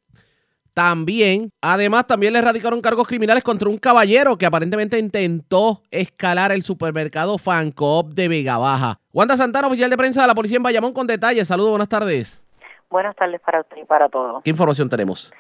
[0.75, 6.63] También, además, también le erradicaron cargos criminales contra un caballero que aparentemente intentó escalar el
[6.63, 8.99] supermercado Fancoop de Vega Baja.
[9.13, 11.47] Wanda Santana, oficial de prensa de la policía en Bayamón, con detalles.
[11.47, 12.43] Saludos, buenas tardes.
[12.91, 14.43] Buenas tardes para usted y para todos.
[14.43, 15.33] ¿Qué información tenemos?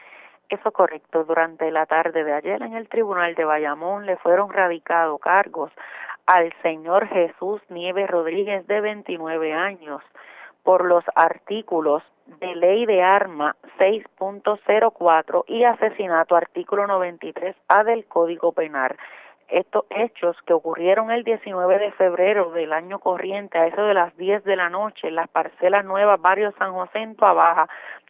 [0.49, 1.25] Eso es correcto.
[1.25, 5.73] Durante la tarde de ayer en el tribunal de Bayamón le fueron radicados cargos
[6.27, 10.01] al señor Jesús Nieves Rodríguez de 29 años
[10.63, 18.97] por los artículos de ley de arma 6.04 y asesinato artículo 93A del Código Penal.
[19.49, 24.17] Estos hechos que ocurrieron el 19 de febrero del año corriente a eso de las
[24.17, 27.17] 10 de la noche en las parcelas nuevas Barrio San José en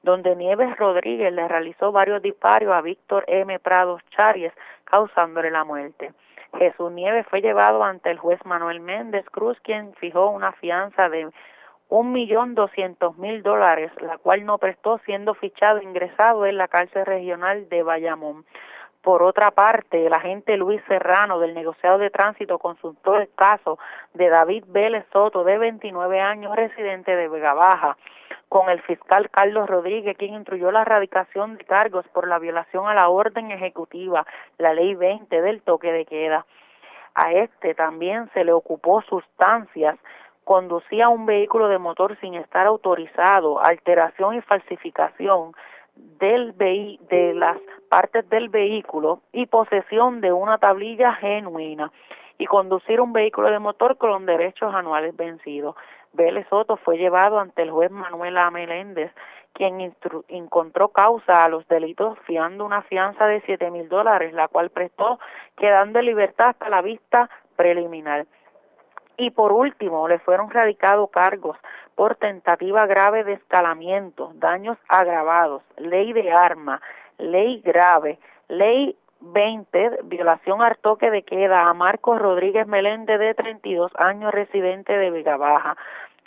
[0.02, 3.58] donde Nieves Rodríguez le realizó varios disparos a Víctor M.
[3.58, 4.52] Prados Charies,
[4.84, 6.12] causándole la muerte.
[6.58, 11.28] Jesús Nieves fue llevado ante el juez Manuel Méndez Cruz, quien fijó una fianza de
[11.89, 16.68] un millón doscientos mil dólares, la cual no prestó siendo fichado e ingresado en la
[16.68, 18.45] cárcel regional de Bayamón.
[19.05, 23.78] Por otra parte, el agente Luis Serrano del negociado de tránsito consultó el caso
[24.14, 27.99] de David Vélez Soto, de 29 años, residente de Vega Baja,
[28.49, 32.95] con el fiscal Carlos Rodríguez, quien instruyó la erradicación de cargos por la violación a
[32.95, 34.26] la orden ejecutiva,
[34.57, 36.47] la ley 20 del toque de queda.
[37.14, 39.99] A este también se le ocupó sustancias
[40.45, 45.53] conducía un vehículo de motor sin estar autorizado, alteración y falsificación
[45.97, 51.90] del de las partes del vehículo y posesión de una tablilla genuina
[52.38, 55.76] y conducir un vehículo de motor con derechos anuales vencidos.
[56.12, 58.51] Vélez Soto fue llevado ante el juez Manuel A.
[58.51, 59.12] Meléndez,
[59.53, 59.95] quien
[60.28, 65.20] encontró causa a los delitos fiando una fianza de siete mil dólares, la cual prestó
[65.57, 68.26] quedando en libertad hasta la vista preliminar.
[69.16, 71.56] Y por último, le fueron radicados cargos
[71.94, 76.80] por tentativa grave de escalamiento, daños agravados, ley de arma,
[77.18, 83.92] ley grave, ley 20, violación al toque de queda a Marcos Rodríguez Meléndez de 32
[83.96, 85.76] años, residente de Vega Baja,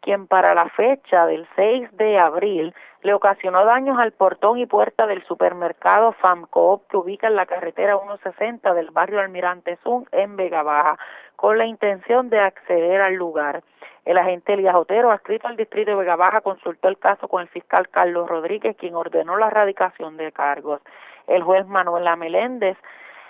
[0.01, 5.07] quien para la fecha del 6 de abril le ocasionó daños al portón y puerta
[5.07, 10.63] del supermercado FAMCOOP que ubica en la carretera 160 del barrio Almirante Zoom en Vega
[10.63, 10.97] Baja
[11.35, 13.63] con la intención de acceder al lugar.
[14.05, 17.49] El agente Elías Otero, adscrito al distrito de Vega Baja, consultó el caso con el
[17.49, 20.81] fiscal Carlos Rodríguez, quien ordenó la erradicación de cargos.
[21.27, 22.77] El juez Manuela Meléndez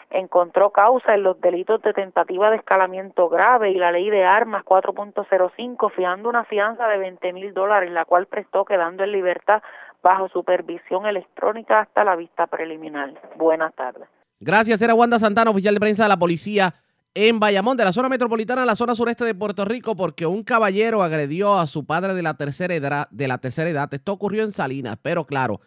[0.10, 4.64] encontró causa en los delitos de tentativa de escalamiento grave y la ley de armas
[4.64, 9.62] 4.05, fiando una fianza de 20 mil dólares, la cual prestó quedando en libertad
[10.02, 13.14] bajo supervisión electrónica hasta la vista preliminar.
[13.36, 14.08] Buenas tardes.
[14.40, 16.74] Gracias, era Wanda Santana, oficial de prensa de la policía
[17.16, 21.02] en Bayamón, de la zona metropolitana la zona sureste de Puerto Rico, porque un caballero
[21.02, 23.08] agredió a su padre de la tercera edad.
[23.10, 23.92] De la tercera edad.
[23.92, 25.60] Esto ocurrió en Salinas, pero claro,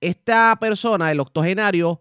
[0.00, 2.00] esta persona, el octogenario,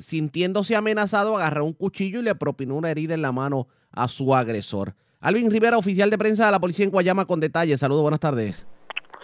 [0.00, 4.34] sintiéndose amenazado, agarró un cuchillo y le propinó una herida en la mano a su
[4.34, 4.94] agresor.
[5.20, 7.80] Alvin Rivera, oficial de prensa de la policía en Guayama, con detalles.
[7.80, 8.66] Saludos, buenas tardes.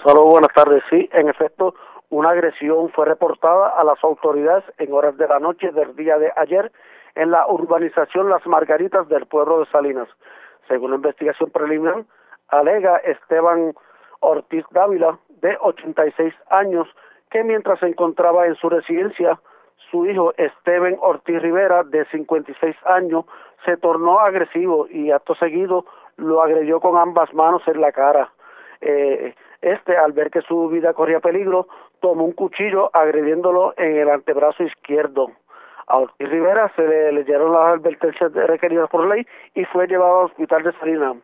[0.04, 0.82] Saludos, buenas tardes.
[0.90, 1.74] Sí, en efecto,
[2.10, 6.30] una agresión fue reportada a las autoridades en horas de la noche del día de
[6.36, 6.70] ayer
[7.14, 10.08] en la urbanización Las Margaritas del pueblo de Salinas.
[10.68, 12.04] Según la investigación preliminar,
[12.48, 13.74] alega Esteban
[14.20, 16.88] Ortiz Dávila, de 86 años,
[17.30, 19.40] que mientras se encontraba en su residencia,
[19.96, 23.24] su hijo Esteban Ortiz Rivera, de 56 años,
[23.64, 25.86] se tornó agresivo y acto seguido
[26.16, 28.30] lo agredió con ambas manos en la cara.
[28.80, 31.66] Eh, este, al ver que su vida corría peligro,
[32.00, 35.30] tomó un cuchillo agrediéndolo en el antebrazo izquierdo.
[35.86, 40.26] A Ortiz Rivera se le leyeron las advertencias requeridas por ley y fue llevado al
[40.26, 41.16] hospital de Salinas.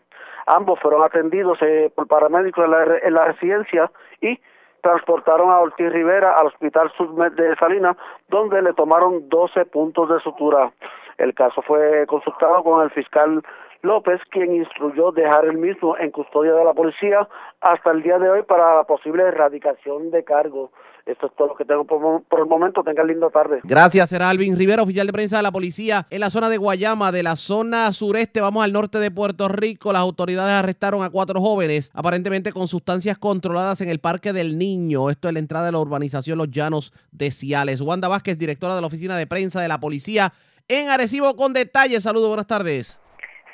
[0.47, 4.41] Ambos fueron atendidos eh, por paramédicos en la, en la residencia y
[4.83, 7.97] transportaron a Ortiz Rivera al Hospital Sudmed de Salinas,
[8.29, 10.73] donde le tomaron 12 puntos de sutura.
[11.19, 13.43] El caso fue consultado con el fiscal
[13.83, 17.29] López, quien instruyó dejar el mismo en custodia de la policía
[17.61, 20.71] hasta el día de hoy para la posible erradicación de cargo.
[21.05, 22.83] Esto es todo lo que tengo por, el momento.
[22.85, 23.61] Tengan linda tarde.
[23.65, 27.11] Gracias, será Alvin Rivera, oficial de prensa de la policía en la zona de Guayama,
[27.11, 28.41] de la zona sureste.
[28.41, 29.93] Vamos al norte de Puerto Rico.
[29.93, 35.11] Las autoridades arrestaron a cuatro jóvenes, aparentemente con sustancias controladas en el Parque del Niño.
[35.11, 37.81] Esto es la entrada de la urbanización Los Llanos de Ciales.
[37.81, 40.33] Wanda Vázquez, directora de la oficina de prensa de la policía
[40.69, 42.05] en Arecibo, con detalles.
[42.05, 43.01] Saludos, buenas tardes.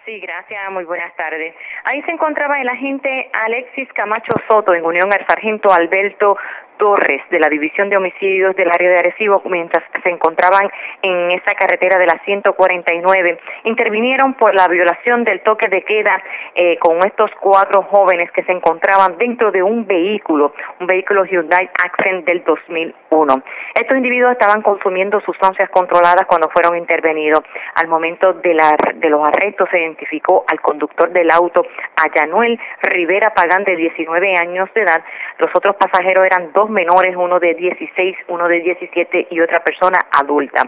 [0.05, 1.55] Sí, gracias, muy buenas tardes.
[1.85, 6.35] Ahí se encontraba el agente Alexis Camacho Soto en unión al sargento Alberto
[6.79, 10.71] Torres de la División de Homicidios del área de Arecibo mientras se encontraban
[11.03, 13.39] en esa carretera de la 149.
[13.65, 16.23] Intervinieron por la violación del toque de queda
[16.55, 21.69] eh, con estos cuatro jóvenes que se encontraban dentro de un vehículo, un vehículo Hyundai
[21.85, 23.43] Accent del 2001.
[23.75, 27.43] Estos individuos estaban consumiendo sustancias controladas cuando fueron intervenidos.
[27.75, 28.57] Al momento de,
[28.95, 31.67] de los arrestos se identificó al conductor del auto,
[31.97, 35.03] a Yanuel Rivera Pagán, de 19 años de edad.
[35.39, 39.99] Los otros pasajeros eran dos menores, uno de 16, uno de 17 y otra persona
[40.13, 40.63] adulta.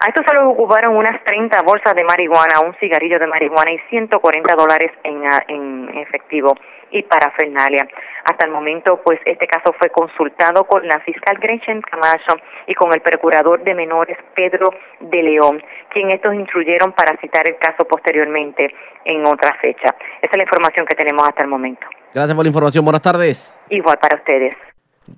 [0.00, 3.78] A esto se le ocuparon unas 30 bolsas de marihuana, un cigarrillo de marihuana y
[3.90, 6.54] 140 dólares en, ah, en efectivo
[6.90, 7.88] y parafernalia.
[8.24, 12.36] Hasta el momento, pues este caso fue consultado con la fiscal Gretchen Camacho
[12.66, 17.56] y con el procurador de menores Pedro de León, quien estos instruyeron para citar el
[17.58, 18.74] caso posteriormente
[19.04, 19.94] en otra fecha.
[20.22, 21.86] Esa es la información que tenemos hasta el momento.
[22.14, 22.84] Gracias por la información.
[22.84, 23.56] Buenas tardes.
[23.68, 24.73] Igual para ustedes.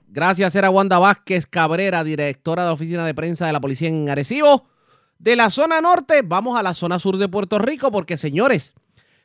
[0.09, 4.09] Gracias, era Wanda Vázquez Cabrera, directora de la oficina de prensa de la policía en
[4.09, 4.67] Arecibo.
[5.19, 8.75] De la zona norte, vamos a la zona sur de Puerto Rico, porque señores,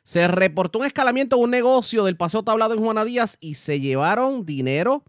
[0.04, 3.80] se reportó un escalamiento de un negocio del Paseo Tablado en Juana Díaz y se
[3.80, 5.04] llevaron dinero,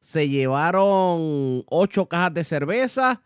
[0.00, 3.22] se llevaron ocho cajas de cerveza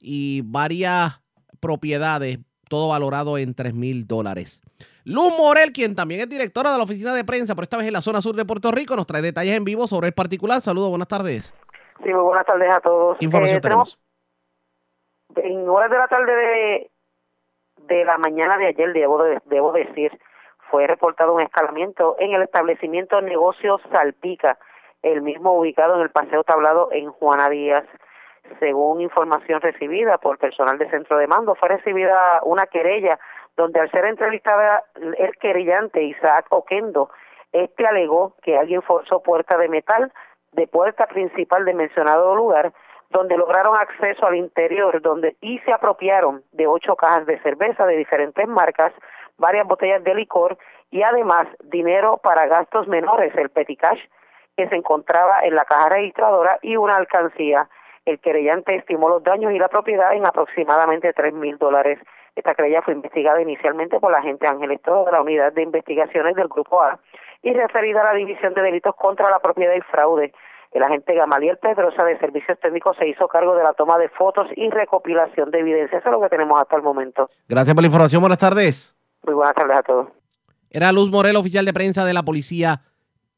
[0.00, 1.20] y varias
[1.60, 4.60] propiedades, todo valorado en tres mil dólares.
[5.04, 7.92] Luz Morel, quien también es directora de la oficina de prensa, pero esta vez en
[7.92, 10.60] la zona sur de Puerto Rico, nos trae detalles en vivo sobre el particular.
[10.62, 11.54] Saludos, buenas tardes.
[12.02, 13.18] Sí, muy buenas tardes a todos.
[13.18, 13.98] ¿Qué información Eh, tenemos?
[15.36, 16.90] En horas de la tarde de,
[17.88, 20.18] de la mañana de ayer, debo, de- debo decir,
[20.70, 24.58] fue reportado un escalamiento en el establecimiento Negocios Salpica,
[25.02, 27.84] el mismo ubicado en el Paseo Tablado en Juana Díaz.
[28.58, 33.18] Según información recibida por personal de centro de mando, fue recibida una querella
[33.56, 34.82] donde al ser entrevistada
[35.18, 37.10] el querellante Isaac Oquendo,
[37.52, 40.12] este alegó que alguien forzó puerta de metal
[40.54, 42.72] de puerta principal de mencionado lugar,
[43.10, 47.96] donde lograron acceso al interior donde y se apropiaron de ocho cajas de cerveza de
[47.96, 48.92] diferentes marcas,
[49.38, 50.56] varias botellas de licor
[50.90, 54.00] y además dinero para gastos menores, el petty cash,
[54.56, 57.68] que se encontraba en la caja registradora y una alcancía.
[58.04, 61.98] El querellante estimó los daños y la propiedad en aproximadamente tres mil dólares.
[62.36, 66.34] Esta querella fue investigada inicialmente por la agente Ángel Estrada de la Unidad de Investigaciones
[66.34, 66.98] del Grupo A
[67.42, 70.32] y referida a la División de Delitos contra la Propiedad y Fraude.
[70.72, 74.48] El agente Gamaliel Pedrosa de Servicios Técnicos se hizo cargo de la toma de fotos
[74.56, 75.98] y recopilación de evidencia.
[75.98, 77.30] Eso es lo que tenemos hasta el momento.
[77.48, 78.20] Gracias por la información.
[78.20, 78.96] Buenas tardes.
[79.22, 80.08] Muy buenas tardes a todos.
[80.70, 82.80] Era Luz Morel, oficial de prensa de la policía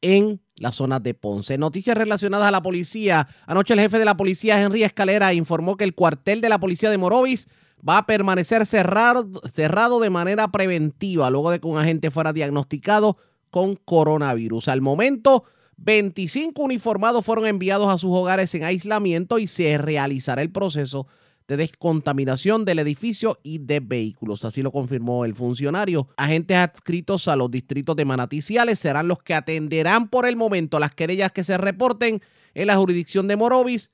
[0.01, 1.59] en la zona de Ponce.
[1.59, 3.27] Noticias relacionadas a la policía.
[3.45, 6.89] Anoche el jefe de la policía, Henry Escalera, informó que el cuartel de la policía
[6.89, 7.47] de Morovis
[7.87, 13.17] va a permanecer cerrado, de manera preventiva luego de que un agente fuera diagnosticado
[13.49, 14.67] con coronavirus.
[14.67, 15.43] Al momento,
[15.77, 21.07] 25 uniformados fueron enviados a sus hogares en aislamiento y se realizará el proceso
[21.47, 24.43] de descontaminación del edificio y de vehículos.
[24.43, 26.09] Así lo confirmó el funcionario.
[26.17, 30.93] Agentes adscritos a los distritos de Manaticiales serán los que atenderán por el momento las
[30.93, 32.21] querellas que se reporten
[32.53, 33.91] en la jurisdicción de Morovis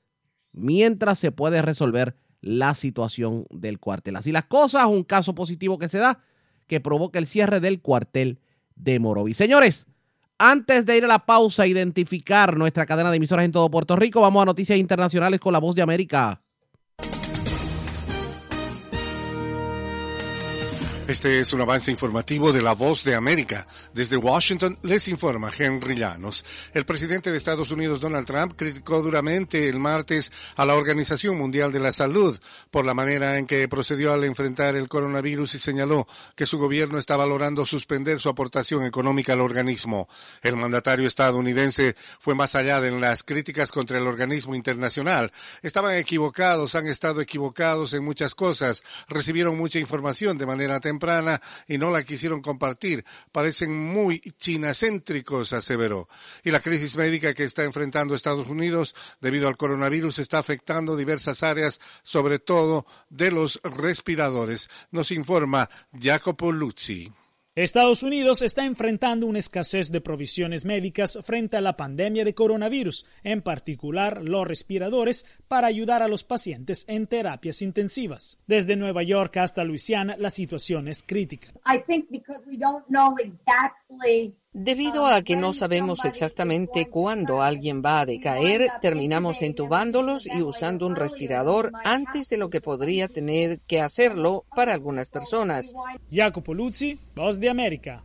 [0.52, 4.16] mientras se puede resolver la situación del cuartel.
[4.16, 6.20] Así las cosas, un caso positivo que se da
[6.66, 8.38] que provoca el cierre del cuartel
[8.76, 9.36] de Morovis.
[9.36, 9.86] Señores,
[10.38, 14.20] antes de ir a la pausa, identificar nuestra cadena de emisoras en todo Puerto Rico,
[14.20, 16.42] vamos a noticias internacionales con la voz de América.
[21.06, 23.66] Este es un avance informativo de La Voz de América.
[23.92, 26.42] Desde Washington les informa Henry Llanos.
[26.72, 31.72] El presidente de Estados Unidos, Donald Trump, criticó duramente el martes a la Organización Mundial
[31.72, 32.40] de la Salud
[32.70, 36.96] por la manera en que procedió al enfrentar el coronavirus y señaló que su gobierno
[36.96, 40.08] está valorando suspender su aportación económica al organismo.
[40.40, 45.30] El mandatario estadounidense fue más allá de las críticas contra el organismo internacional.
[45.60, 51.40] Estaban equivocados, han estado equivocados en muchas cosas, recibieron mucha información de manera temprana temprana
[51.66, 53.04] y no la quisieron compartir.
[53.32, 56.08] Parecen muy chinacéntricos, aseveró.
[56.44, 61.42] Y la crisis médica que está enfrentando Estados Unidos debido al coronavirus está afectando diversas
[61.42, 65.68] áreas, sobre todo de los respiradores, nos informa
[65.98, 67.12] Jacopo Luzzi.
[67.56, 73.06] Estados Unidos está enfrentando una escasez de provisiones médicas frente a la pandemia de coronavirus,
[73.22, 78.40] en particular los respiradores, para ayudar a los pacientes en terapias intensivas.
[78.48, 81.52] Desde Nueva York hasta Luisiana, la situación es crítica.
[84.56, 90.86] Debido a que no sabemos exactamente cuándo alguien va a decaer, terminamos entubándolos y usando
[90.86, 95.74] un respirador antes de lo que podría tener que hacerlo para algunas personas.
[96.54, 98.04] Luzzi, Voz de América.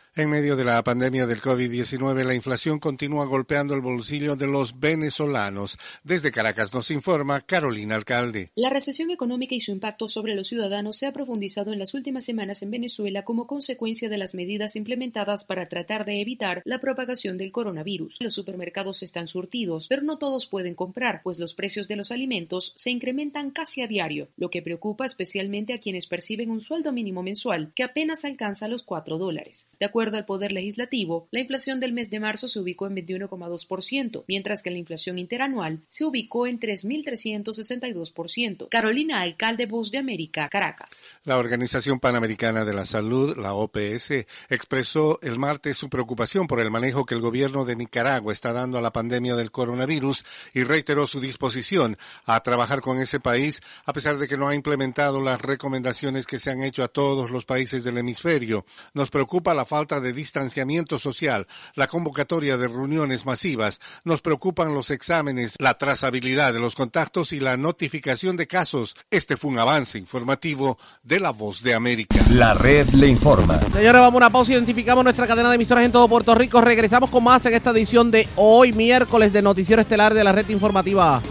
[0.21, 4.79] En medio de la pandemia del COVID-19, la inflación continúa golpeando el bolsillo de los
[4.79, 5.79] venezolanos.
[6.03, 8.51] Desde Caracas nos informa Carolina Alcalde.
[8.53, 12.23] La recesión económica y su impacto sobre los ciudadanos se ha profundizado en las últimas
[12.23, 17.39] semanas en Venezuela como consecuencia de las medidas implementadas para tratar de evitar la propagación
[17.39, 18.17] del coronavirus.
[18.19, 22.73] Los supermercados están surtidos, pero no todos pueden comprar, pues los precios de los alimentos
[22.75, 27.23] se incrementan casi a diario, lo que preocupa especialmente a quienes perciben un sueldo mínimo
[27.23, 29.69] mensual que apenas alcanza los 4 dólares.
[29.79, 32.95] De acuerdo acuerdo al Poder Legislativo, la inflación del mes de marzo se ubicó en
[32.95, 38.67] 21,2%, mientras que la inflación interanual se ubicó en 3.362%.
[38.69, 41.05] Carolina, alcalde Voz de América, Caracas.
[41.23, 46.71] La Organización Panamericana de la Salud, la OPS, expresó el martes su preocupación por el
[46.71, 51.07] manejo que el gobierno de Nicaragua está dando a la pandemia del coronavirus y reiteró
[51.07, 55.41] su disposición a trabajar con ese país a pesar de que no ha implementado las
[55.41, 58.65] recomendaciones que se han hecho a todos los países del hemisferio.
[58.93, 64.91] Nos preocupa la falta de distanciamiento social, la convocatoria de reuniones masivas, nos preocupan los
[64.91, 68.95] exámenes, la trazabilidad de los contactos y la notificación de casos.
[69.09, 72.15] Este fue un avance informativo de La Voz de América.
[72.29, 73.59] La red le informa.
[73.73, 74.53] Señores, vamos a una pausa.
[74.53, 76.61] Identificamos nuestra cadena de emisoras en todo Puerto Rico.
[76.61, 80.47] Regresamos con más en esta edición de hoy, miércoles, de Noticiero Estelar de la red
[80.49, 81.21] informativa.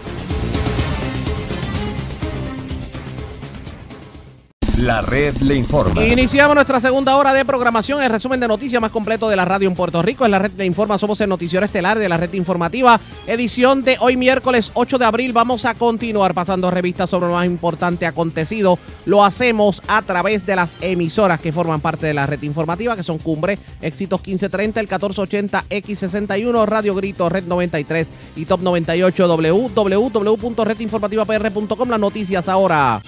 [4.81, 6.03] La red le informa.
[6.03, 9.69] Iniciamos nuestra segunda hora de programación, el resumen de noticias más completo de la radio
[9.69, 10.25] en Puerto Rico.
[10.25, 13.97] En la red le informa, somos el noticiero estelar de la red informativa, edición de
[13.99, 15.33] hoy miércoles 8 de abril.
[15.33, 18.79] Vamos a continuar pasando revistas sobre lo más importante acontecido.
[19.05, 23.03] Lo hacemos a través de las emisoras que forman parte de la red informativa, que
[23.03, 31.87] son Cumbre, Éxitos 1530, el 1480, X61, Radio Grito, Red 93 y Top 98, www.redinformativapr.com.
[31.87, 32.99] Las noticias ahora.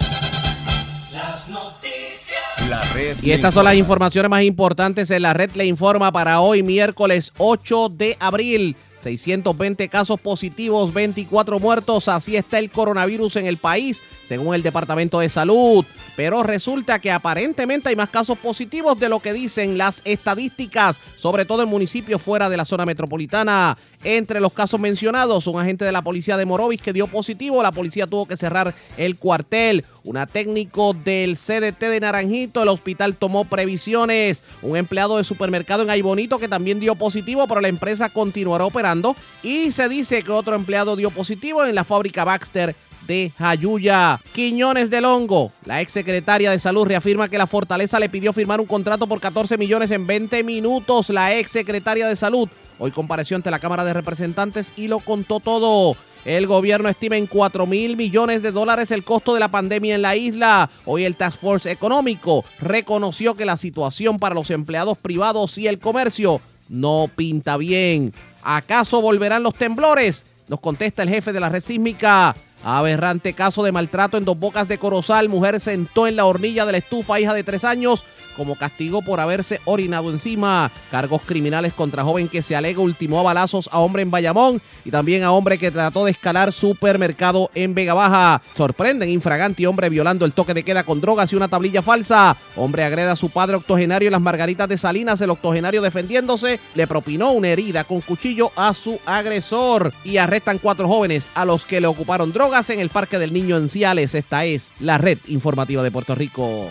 [1.14, 2.68] Las noticias.
[2.68, 6.40] La red Y estas son las informaciones más importantes en la red le informa para
[6.40, 8.74] hoy miércoles 8 de abril.
[9.04, 12.08] 620 casos positivos, 24 muertos.
[12.08, 15.84] Así está el coronavirus en el país, según el Departamento de Salud.
[16.16, 21.44] Pero resulta que aparentemente hay más casos positivos de lo que dicen las estadísticas, sobre
[21.44, 23.76] todo en municipios fuera de la zona metropolitana.
[24.04, 27.72] Entre los casos mencionados, un agente de la policía de Morovis que dio positivo, la
[27.72, 29.82] policía tuvo que cerrar el cuartel.
[30.04, 34.44] Una técnico del CDT de Naranjito, el hospital tomó previsiones.
[34.60, 39.16] Un empleado de supermercado en Aybonito que también dio positivo, pero la empresa continuará operando.
[39.42, 42.76] Y se dice que otro empleado dio positivo en la fábrica Baxter
[43.06, 44.20] de Jayuya.
[44.32, 48.60] Quiñones del Hongo, la ex secretaria de Salud, reafirma que la Fortaleza le pidió firmar
[48.60, 51.10] un contrato por 14 millones en 20 minutos.
[51.10, 52.48] La ex secretaria de Salud
[52.78, 55.96] hoy compareció ante la Cámara de Representantes y lo contó todo.
[56.24, 60.02] El gobierno estima en 4 mil millones de dólares el costo de la pandemia en
[60.02, 60.70] la isla.
[60.86, 65.78] Hoy el Task Force Económico reconoció que la situación para los empleados privados y el
[65.78, 66.40] comercio
[66.70, 68.14] no pinta bien.
[68.42, 70.24] ¿Acaso volverán los temblores?
[70.48, 72.34] Nos contesta el jefe de la red sísmica.
[72.64, 75.28] Aberrante caso de maltrato en dos bocas de Corozal.
[75.28, 78.04] Mujer sentó en la hornilla de la estufa, hija de tres años,
[78.34, 80.70] como castigo por haberse orinado encima.
[80.90, 84.90] Cargos criminales contra joven que se alega ultimó a balazos a hombre en Bayamón y
[84.90, 88.42] también a hombre que trató de escalar supermercado en Vega Baja.
[88.56, 92.36] Sorprenden infraganti hombre violando el toque de queda con drogas y una tablilla falsa.
[92.56, 95.20] Hombre agreda a su padre octogenario en las Margaritas de Salinas.
[95.20, 99.92] El octogenario defendiéndose le propinó una herida con cuchillo a su agresor.
[100.04, 103.56] Y arrestan cuatro jóvenes a los que le ocuparon drogas en el Parque del Niño
[103.56, 104.14] en Ciales.
[104.14, 106.70] Esta es la red informativa de Puerto Rico.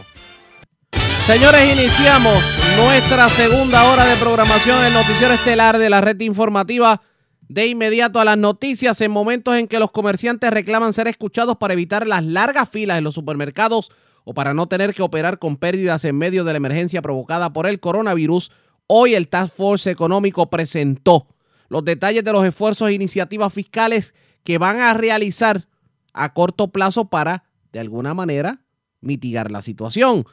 [1.25, 2.35] Señores, iniciamos
[2.75, 7.01] nuestra segunda hora de programación del noticiero estelar de la red informativa.
[7.39, 11.75] De inmediato a las noticias en momentos en que los comerciantes reclaman ser escuchados para
[11.75, 13.89] evitar las largas filas en los supermercados
[14.25, 17.67] o para no tener que operar con pérdidas en medio de la emergencia provocada por
[17.67, 18.51] el coronavirus.
[18.87, 21.29] Hoy el Task Force Económico presentó
[21.69, 24.13] los detalles de los esfuerzos e iniciativas fiscales
[24.43, 25.69] que van a realizar
[26.11, 28.61] a corto plazo para, de alguna manera,
[28.99, 30.25] mitigar la situación.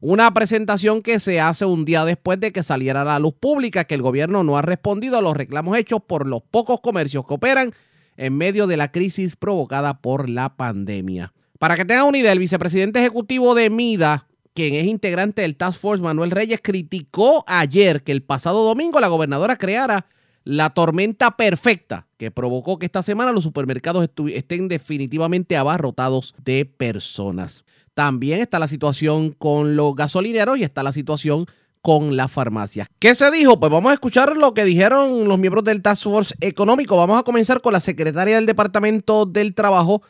[0.00, 3.84] Una presentación que se hace un día después de que saliera a la luz pública
[3.84, 7.34] que el gobierno no ha respondido a los reclamos hechos por los pocos comercios que
[7.34, 7.72] operan
[8.16, 11.32] en medio de la crisis provocada por la pandemia.
[11.58, 15.80] Para que tengan una idea, el vicepresidente ejecutivo de MIDA, quien es integrante del Task
[15.80, 20.06] Force, Manuel Reyes, criticó ayer que el pasado domingo la gobernadora creara
[20.44, 27.64] la tormenta perfecta que provocó que esta semana los supermercados estén definitivamente abarrotados de personas.
[27.98, 31.46] También está la situación con los gasolineros y está la situación
[31.82, 32.86] con las farmacias.
[33.00, 33.58] ¿Qué se dijo?
[33.58, 36.96] Pues vamos a escuchar lo que dijeron los miembros del Task Force Económico.
[36.96, 40.02] Vamos a comenzar con la secretaria del Departamento del Trabajo,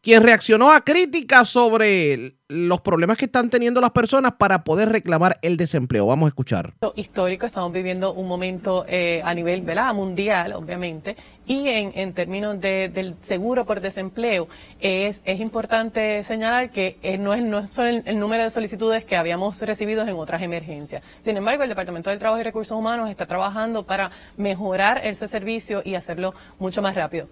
[0.00, 5.36] quien reaccionó a críticas sobre los problemas que están teniendo las personas para poder reclamar
[5.42, 6.06] el desempleo.
[6.06, 6.72] Vamos a escuchar.
[6.94, 11.14] Histórico, estamos viviendo un momento eh, a nivel mundial, obviamente,
[11.46, 14.48] y en, en términos de, del seguro por desempleo,
[14.80, 19.04] es, es importante señalar que eh, no, es, no es solo el, número de solicitudes
[19.04, 21.02] que habíamos recibido en otras emergencias.
[21.20, 25.82] Sin embargo, el Departamento del Trabajo y Recursos Humanos está trabajando para mejorar ese servicio
[25.84, 27.28] y hacerlo mucho más rápido.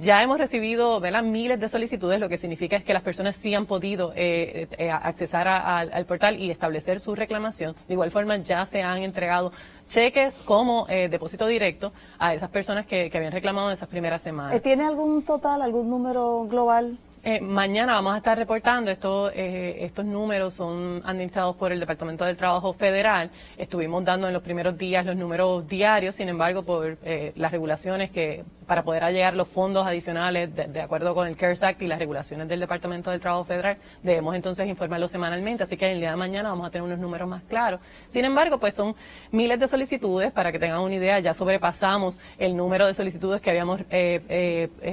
[0.00, 1.22] Ya hemos recibido ¿verdad?
[1.22, 4.90] miles de solicitudes, lo que significa es que las personas sí han podido eh, eh,
[4.90, 7.76] accesar al portal y establecer su reclamación.
[7.86, 9.52] De igual forma, ya se han entregado
[9.90, 14.22] cheques como eh, depósito directo a esas personas que, que habían reclamado en esas primeras
[14.22, 14.62] semanas.
[14.62, 16.96] ¿Tiene algún total, algún número global?
[17.22, 22.24] Eh, mañana vamos a estar reportando, estos, eh, estos números son administrados por el Departamento
[22.24, 23.30] del Trabajo Federal.
[23.58, 28.10] Estuvimos dando en los primeros días los números diarios, sin embargo, por eh, las regulaciones
[28.10, 31.98] que para poder llegar los fondos adicionales de, acuerdo con el CARES Act y las
[31.98, 36.16] regulaciones del Departamento del Trabajo Federal, debemos entonces informarlos semanalmente, así que el día de
[36.16, 37.80] mañana vamos a tener unos números más claros.
[38.06, 38.94] Sin embargo, pues son
[39.32, 43.50] miles de solicitudes, para que tengan una idea, ya sobrepasamos el número de solicitudes que
[43.50, 43.80] habíamos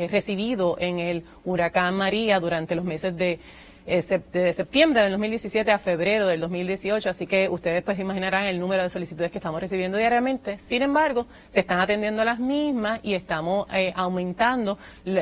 [0.09, 3.39] recibido en el huracán María durante los meses de,
[3.85, 8.59] eh, de septiembre del 2017 a febrero del 2018, así que ustedes pues imaginarán el
[8.59, 10.59] número de solicitudes que estamos recibiendo diariamente.
[10.59, 14.77] Sin embargo, se están atendiendo las mismas y estamos eh, aumentando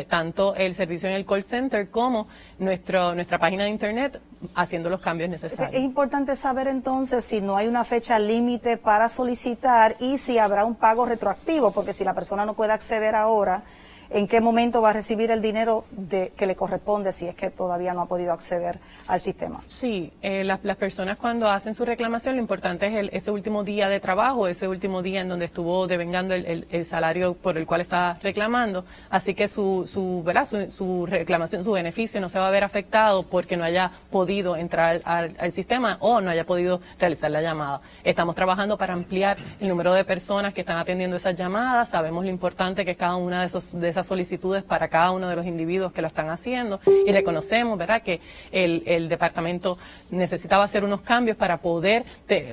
[0.10, 4.20] tanto el servicio en el call center como nuestro, nuestra página de internet
[4.56, 5.76] haciendo los cambios necesarios.
[5.76, 10.66] Es importante saber entonces si no hay una fecha límite para solicitar y si habrá
[10.66, 13.64] un pago retroactivo, porque si la persona no puede acceder ahora,
[14.16, 17.50] en qué momento va a recibir el dinero de, que le corresponde si es que
[17.50, 19.62] todavía no ha podido acceder al sistema.
[19.68, 23.90] Sí, eh, las, personas cuando hacen su reclamación, lo importante es el, ese último día
[23.90, 28.18] de trabajo, ese último día en donde estuvo devengando el, salario por el cual está
[28.24, 28.86] reclamando.
[29.10, 29.84] Así que su,
[31.10, 35.36] reclamación, su beneficio no se va a ver afectado porque no haya podido entrar al,
[35.38, 37.82] al sistema o no haya podido realizar la llamada.
[38.06, 41.90] Estamos trabajando para ampliar el número de personas que están atendiendo esas llamadas.
[41.90, 45.28] Sabemos lo importante que es cada una de, esos, de esas solicitudes para cada uno
[45.28, 49.78] de los individuos que lo están haciendo y reconocemos, ¿verdad?, que el, el departamento
[50.12, 52.06] necesitaba hacer unos cambios para poder,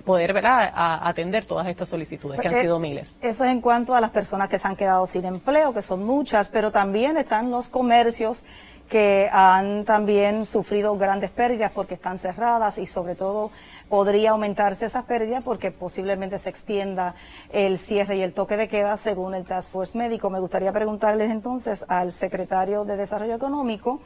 [0.04, 3.18] poder ¿verdad?, atender todas estas solicitudes, que han eh, sido miles.
[3.22, 6.04] Eso es en cuanto a las personas que se han quedado sin empleo, que son
[6.04, 8.42] muchas, pero también están los comercios
[8.88, 13.50] que han también sufrido grandes pérdidas porque están cerradas y sobre todo
[13.92, 17.14] podría aumentarse esa pérdida porque posiblemente se extienda
[17.50, 20.30] el cierre y el toque de queda según el Task Force Médico.
[20.30, 24.00] Me gustaría preguntarles entonces al secretario de Desarrollo Económico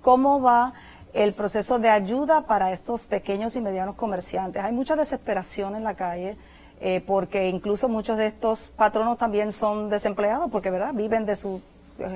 [0.00, 0.72] ¿cómo va
[1.12, 4.64] el proceso de ayuda para estos pequeños y medianos comerciantes?
[4.64, 6.38] Hay mucha desesperación en la calle.
[6.80, 11.60] eh, porque incluso muchos de estos patronos también son desempleados porque verdad viven de su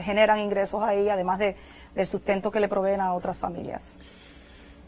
[0.02, 1.56] generan ingresos ahí además de
[1.94, 3.94] del sustento que le proveen a otras familias.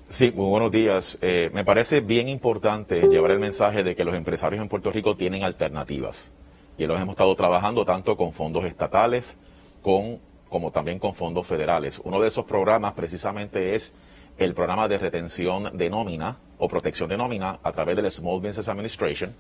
[0.09, 1.19] Sí, muy buenos días.
[1.23, 5.17] Eh, me parece bien importante llevar el mensaje de que los empresarios en Puerto Rico
[5.17, 6.31] tienen alternativas.
[6.77, 9.37] Y los hemos estado trabajando tanto con fondos estatales
[9.83, 12.01] como también con fondos federales.
[12.05, 13.95] Uno de esos programas precisamente es
[14.39, 18.69] el programa de retención de nómina o protección de nómina a través del Small Business
[18.69, 19.35] Administration,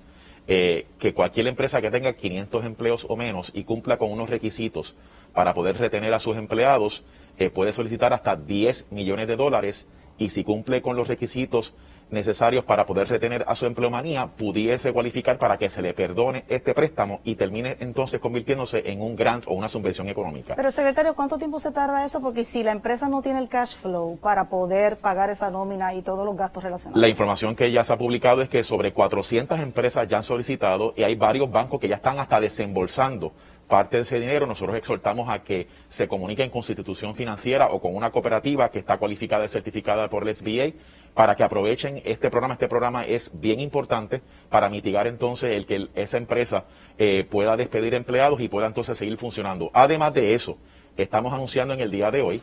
[0.46, 4.94] eh, que cualquier empresa que tenga 500 empleos o menos y cumpla con unos requisitos
[5.32, 7.04] para poder retener a sus empleados,
[7.38, 9.86] eh, puede solicitar hasta 10 millones de dólares
[10.22, 11.74] y si cumple con los requisitos
[12.10, 16.74] necesarios para poder retener a su empleomanía, pudiese cualificar para que se le perdone este
[16.74, 20.54] préstamo y termine entonces convirtiéndose en un grant o una subvención económica.
[20.54, 22.20] Pero secretario, ¿cuánto tiempo se tarda eso?
[22.20, 26.02] Porque si la empresa no tiene el cash flow para poder pagar esa nómina y
[26.02, 27.00] todos los gastos relacionados.
[27.00, 30.94] La información que ya se ha publicado es que sobre 400 empresas ya han solicitado
[30.96, 33.32] y hay varios bancos que ya están hasta desembolsando
[33.72, 34.46] parte de ese dinero.
[34.46, 38.78] Nosotros exhortamos a que se comuniquen con su institución financiera o con una cooperativa que
[38.78, 40.72] está cualificada y certificada por el SBA
[41.14, 42.52] para que aprovechen este programa.
[42.52, 44.20] Este programa es bien importante
[44.50, 46.66] para mitigar entonces el que esa empresa
[46.98, 49.70] eh, pueda despedir empleados y pueda entonces seguir funcionando.
[49.72, 50.58] Además de eso,
[50.98, 52.42] estamos anunciando en el día de hoy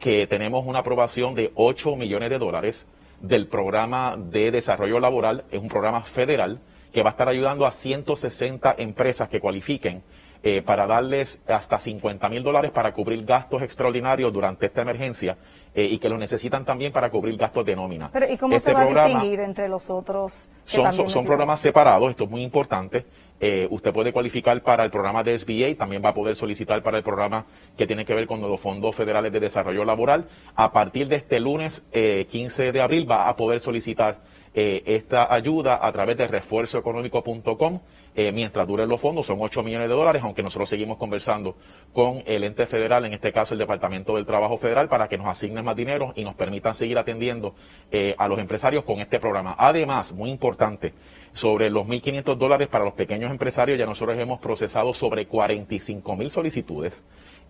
[0.00, 2.86] que tenemos una aprobación de 8 millones de dólares
[3.20, 5.44] del programa de desarrollo laboral.
[5.50, 6.60] Es un programa federal
[6.94, 10.02] que va a estar ayudando a 160 empresas que cualifiquen
[10.42, 15.36] eh, para darles hasta 50 mil dólares para cubrir gastos extraordinarios durante esta emergencia
[15.74, 18.10] eh, y que los necesitan también para cubrir gastos de nómina.
[18.12, 20.48] Pero ¿y cómo Este se va a distinguir entre los otros?
[20.64, 23.06] son, son, programas separados, esto es muy importante.
[23.44, 26.98] Eh, usted puede cualificar para el programa de SBA, también va a poder solicitar para
[26.98, 30.28] el programa que tiene que ver con los fondos federales de desarrollo laboral.
[30.54, 34.18] A partir de este lunes eh, 15 de abril va a poder solicitar
[34.54, 37.80] eh, esta ayuda a través de refuerzoeconómico.com.
[38.14, 41.56] Eh, mientras duren los fondos, son 8 millones de dólares, aunque nosotros seguimos conversando
[41.94, 45.28] con el ente federal, en este caso el Departamento del Trabajo Federal, para que nos
[45.28, 47.54] asignen más dinero y nos permitan seguir atendiendo
[47.90, 49.54] eh, a los empresarios con este programa.
[49.58, 50.92] Además, muy importante,
[51.32, 56.30] sobre los 1.500 dólares para los pequeños empresarios, ya nosotros hemos procesado sobre 45 mil
[56.30, 57.04] solicitudes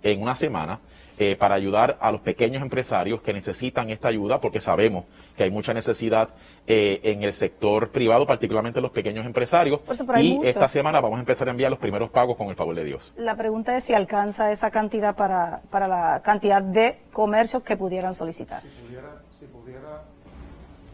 [0.04, 0.80] en una semana
[1.22, 5.04] eh, para ayudar a los pequeños empresarios que necesitan esta ayuda, porque sabemos
[5.36, 6.30] que hay mucha necesidad
[6.66, 9.78] eh, en el sector privado, particularmente los pequeños empresarios.
[9.80, 10.48] Por eso, y muchos.
[10.48, 13.14] esta semana vamos a empezar a enviar los primeros pagos con el favor de Dios.
[13.16, 18.14] La pregunta es si alcanza esa cantidad para, para la cantidad de comercios que pudieran
[18.14, 18.62] solicitar.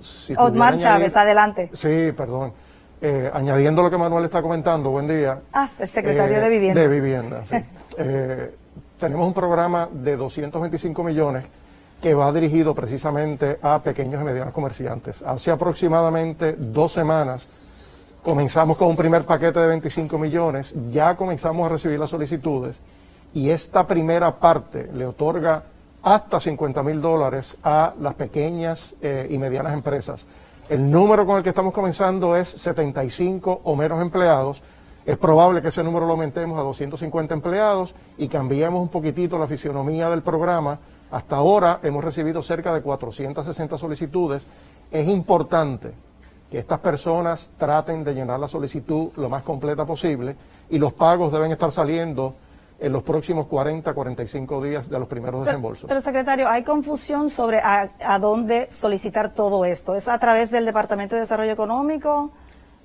[0.01, 1.71] Si Otmar pudiera Chávez, añadir- adelante.
[1.75, 2.53] Sí, perdón.
[3.01, 5.41] Eh, añadiendo lo que Manuel está comentando, buen día.
[5.53, 6.81] Ah, el secretario Eh, de Vivienda.
[6.81, 7.57] De Vivienda, sí.
[8.99, 11.45] Tenemos un programa de 225 millones
[12.03, 15.23] que va dirigido precisamente a pequeños y medianos comerciantes.
[15.23, 17.47] Hace aproximadamente dos semanas
[18.25, 22.77] comenzamos con un primer paquete de 25 millones, ya comenzamos a recibir las solicitudes
[23.33, 25.63] y esta primera parte le otorga
[26.03, 30.27] hasta 50 mil dólares a las pequeñas eh, y medianas empresas.
[30.69, 34.61] El número con el que estamos comenzando es 75 o menos empleados.
[35.09, 39.47] Es probable que ese número lo aumentemos a 250 empleados y cambiemos un poquitito la
[39.47, 40.81] fisionomía del programa.
[41.11, 44.43] Hasta ahora hemos recibido cerca de 460 solicitudes.
[44.91, 45.93] Es importante
[46.51, 50.37] que estas personas traten de llenar la solicitud lo más completa posible
[50.69, 52.35] y los pagos deben estar saliendo
[52.79, 55.89] en los próximos 40, 45 días de los primeros desembolsos.
[55.89, 59.95] Pero secretario, hay confusión sobre a, a dónde solicitar todo esto.
[59.95, 62.31] ¿Es a través del Departamento de Desarrollo Económico?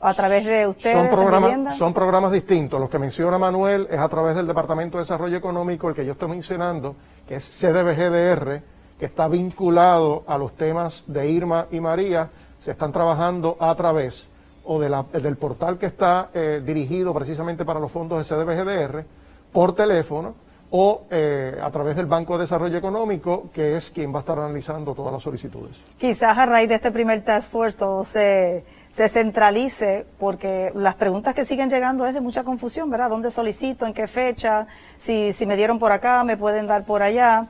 [0.04, 0.98] ¿O a través de ustedes?
[0.98, 2.80] Son programas, son programas distintos.
[2.80, 6.12] Los que menciona Manuel es a través del Departamento de Desarrollo Económico, el que yo
[6.12, 6.96] estoy mencionando,
[7.28, 8.62] que es CDBGDR,
[9.00, 12.30] que está vinculado a los temas de Irma y María.
[12.60, 14.28] Se están trabajando a través
[14.66, 19.06] o de la- del portal que está eh, dirigido precisamente para los fondos de CDBGDR,
[19.52, 20.36] por teléfono
[20.72, 24.40] o eh, a través del Banco de Desarrollo Económico, que es quien va a estar
[24.40, 25.78] analizando todas las solicitudes.
[26.00, 28.64] Quizás a raíz de este primer task force todo se,
[28.94, 33.10] se centralice, porque las preguntas que siguen llegando es de mucha confusión, ¿verdad?
[33.10, 33.88] ¿Dónde solicito?
[33.88, 34.68] ¿En qué fecha?
[34.98, 37.48] Si, si me dieron por acá, me pueden dar por allá.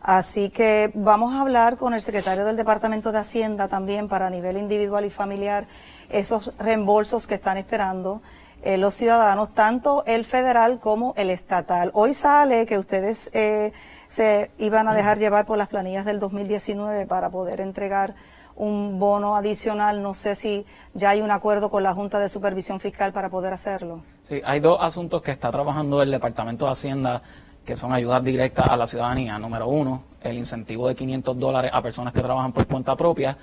[0.00, 4.30] Así que vamos a hablar con el secretario del Departamento de Hacienda también para a
[4.30, 5.66] nivel individual y familiar
[6.10, 8.22] esos reembolsos que están esperando
[8.62, 11.90] eh, los ciudadanos, tanto el federal como el estatal.
[11.92, 13.72] Hoy sale que ustedes eh,
[14.06, 18.14] se iban a dejar llevar por las planillas del 2019 para poder entregar
[18.56, 20.02] un bono adicional.
[20.02, 23.52] No sé si ya hay un acuerdo con la Junta de Supervisión Fiscal para poder
[23.52, 24.02] hacerlo.
[24.22, 27.22] Sí, hay dos asuntos que está trabajando el Departamento de Hacienda
[27.64, 29.38] que son ayudas directas a la ciudadanía.
[29.38, 33.36] Número uno, el incentivo de 500 dólares a personas que trabajan por cuenta propia.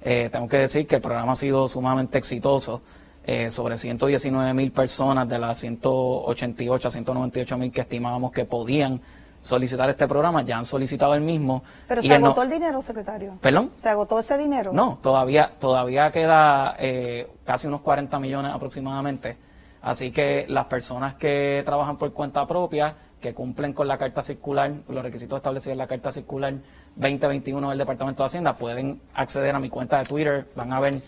[0.00, 2.80] Eh, tengo que decir que el programa ha sido sumamente exitoso.
[3.28, 9.00] Eh, sobre 119 mil personas de las 188 a 198 mil que estimábamos que podían
[9.46, 11.62] solicitar este programa ya han solicitado el mismo.
[11.88, 13.38] Pero y se no- agotó el dinero, secretario.
[13.40, 13.70] ¿Perdón?
[13.76, 14.72] ¿Se agotó ese dinero?
[14.72, 19.36] No, todavía, todavía queda eh, casi unos 40 millones aproximadamente.
[19.82, 24.70] Así que las personas que trabajan por cuenta propia, que cumplen con la carta circular,
[24.88, 26.54] los requisitos establecidos en la carta circular
[26.96, 31.00] 2021 del Departamento de Hacienda, pueden acceder a mi cuenta de Twitter, van a ver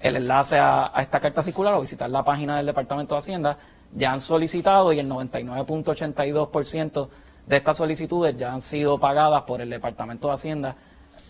[0.00, 3.56] el enlace a, a esta carta circular o visitar la página del Departamento de Hacienda.
[3.94, 7.08] Ya han solicitado y el 99.82%
[7.46, 10.74] de estas solicitudes ya han sido pagadas por el Departamento de Hacienda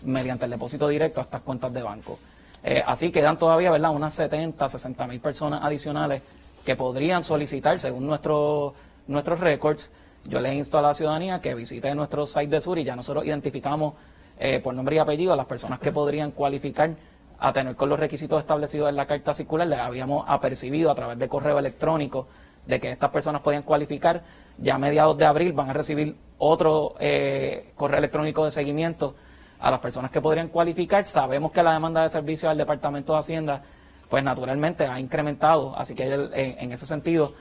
[0.03, 2.19] mediante el depósito directo a estas cuentas de banco.
[2.63, 6.21] Eh, así quedan todavía, ¿verdad?, unas 70, 60 mil personas adicionales
[6.65, 8.73] que podrían solicitar según nuestro,
[9.07, 9.91] nuestros récords.
[10.25, 13.25] Yo les insto a la ciudadanía que visite nuestro site de Sur y ya nosotros
[13.25, 13.93] identificamos
[14.39, 16.95] eh, por nombre y apellido a las personas que podrían cualificar
[17.39, 19.67] a tener con los requisitos establecidos en la carta circular.
[19.67, 22.27] Les habíamos apercibido a través de correo electrónico
[22.65, 24.23] de que estas personas podían cualificar.
[24.59, 29.15] Ya a mediados de abril van a recibir otro eh, correo electrónico de seguimiento
[29.59, 31.03] a las personas que podrían cualificar.
[31.03, 33.61] Sabemos que la demanda de servicios del Departamento de Hacienda,
[34.09, 37.33] pues naturalmente ha incrementado, así que en, ese sentido,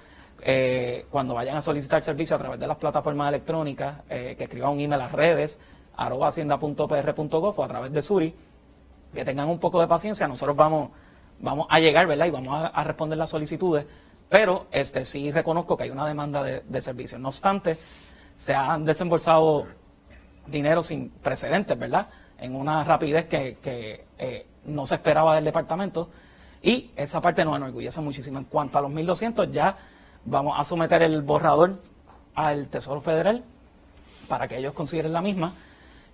[0.42, 4.72] eh, cuando vayan a solicitar servicio a través de las plataformas electrónicas, eh, que escriban
[4.72, 5.60] un email a redes,
[5.96, 8.34] arroba hacienda.pr.gov o a través de Suri,
[9.14, 10.90] que tengan un poco de paciencia, nosotros vamos,
[11.40, 12.26] vamos a llegar, ¿verdad?
[12.26, 13.86] Y vamos a responder las solicitudes,
[14.29, 17.20] pero este sí reconozco que hay una demanda de, servicios.
[17.20, 17.79] No obstante,
[18.35, 19.66] se han desembolsado
[20.47, 22.09] dinero sin precedentes, ¿verdad?
[22.39, 26.11] En una rapidez que, que, eh, no se esperaba del departamento
[26.61, 28.39] y esa parte nos enorgullece muchísimo.
[28.39, 29.77] En cuanto a los 1.200, ya
[30.24, 31.81] vamos a someter el borrador
[32.35, 33.45] al Tesoro Federal
[34.29, 35.53] para que ellos consideren la misma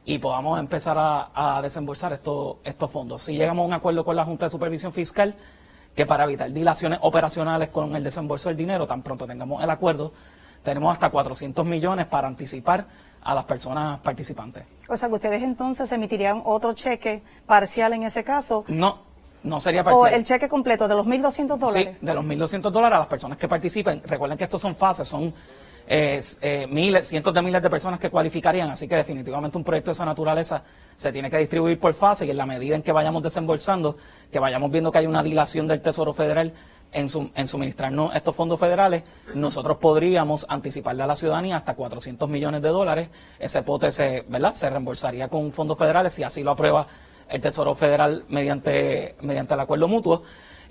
[0.05, 3.23] y podamos empezar a, a desembolsar estos, estos fondos.
[3.23, 5.35] Si llegamos a un acuerdo con la Junta de Supervisión Fiscal,
[5.95, 10.13] que para evitar dilaciones operacionales con el desembolso del dinero, tan pronto tengamos el acuerdo,
[10.63, 12.87] tenemos hasta 400 millones para anticipar
[13.23, 14.65] a las personas participantes.
[14.89, 18.65] O sea, que ustedes entonces emitirían otro cheque parcial en ese caso.
[18.69, 18.99] No,
[19.43, 20.15] no sería O parcial.
[20.15, 21.99] el cheque completo de los 1.200 dólares.
[22.01, 24.03] Sí, de los 1.200 dólares a las personas que participen.
[24.05, 25.33] Recuerden que estos son fases, son
[25.95, 29.93] eh, miles, cientos de miles de personas que cualificarían, así que definitivamente un proyecto de
[29.93, 30.63] esa naturaleza
[30.97, 33.97] se tiene que distribuir por fase y en la medida en que vayamos desembolsando,
[34.31, 36.53] que vayamos viendo que hay una dilación del Tesoro Federal
[36.93, 39.03] en, su- en suministrarnos estos fondos federales,
[39.35, 43.09] nosotros podríamos anticiparle a la ciudadanía hasta 400 millones de dólares.
[43.39, 44.53] Ese pote se, ¿verdad?
[44.53, 46.87] se reembolsaría con fondos federales si así lo aprueba
[47.29, 50.23] el Tesoro Federal mediante, mediante el acuerdo mutuo.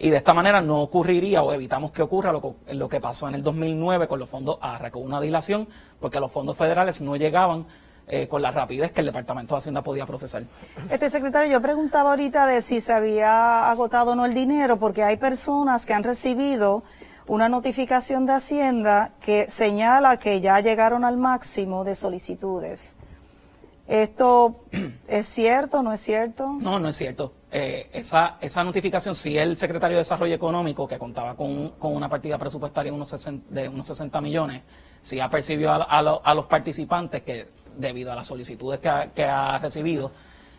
[0.04, 3.28] Y de esta manera no ocurriría o evitamos que ocurra lo, que- lo que pasó
[3.28, 5.68] en el 2009 con los fondos ARRA, con una dilación,
[6.00, 7.68] porque los fondos federales no llegaban
[8.08, 10.44] eh, con la rapidez que el Departamento de Hacienda podía procesar.
[10.90, 15.04] Este secretario, yo preguntaba ahorita de si se había agotado o no el dinero, porque
[15.04, 16.84] hay personas que han recibido
[17.28, 22.96] una notificación de Hacienda que señala que ya llegaron al máximo de solicitudes.
[23.92, 24.62] ¿Esto
[25.10, 26.48] es cierto no es cierto?
[26.62, 27.34] No, no es cierto.
[27.52, 32.08] Eh, esa, esa notificación, si el secretario de Desarrollo Económico, que contaba con, con una
[32.08, 34.62] partida presupuestaria de unos 60, de unos 60 millones,
[35.02, 39.08] si ha percibido a, a a los participantes que debido a las solicitudes que ha,
[39.14, 40.14] que ha recibido,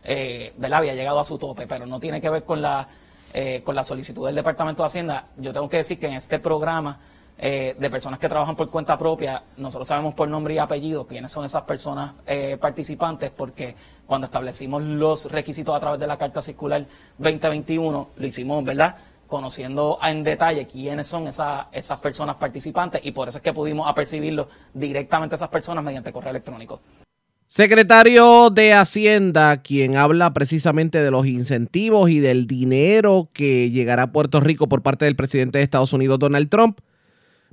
[0.05, 2.87] eh, había llegado a su tope, pero no tiene que ver con la,
[3.33, 5.29] eh, con la solicitud del Departamento de Hacienda.
[5.39, 7.01] Yo tengo que decir que en este programa
[7.39, 11.31] eh, de personas que trabajan por cuenta propia, nosotros sabemos por nombre y apellido quiénes
[11.33, 13.75] son esas personas eh, participantes, porque
[14.07, 16.87] cuando establecimos los requisitos a través de la Carta Circular
[17.19, 18.95] 2021, lo hicimos, ¿verdad?
[19.27, 23.89] Conociendo en detalle quiénes son esa- esas personas participantes y por eso es que pudimos
[23.89, 26.81] apercibirlo directamente a esas personas mediante correo electrónico.
[27.47, 34.13] Secretario de Hacienda, quien habla precisamente de los incentivos y del dinero que llegará a
[34.13, 36.79] Puerto Rico por parte del presidente de Estados Unidos, Donald Trump.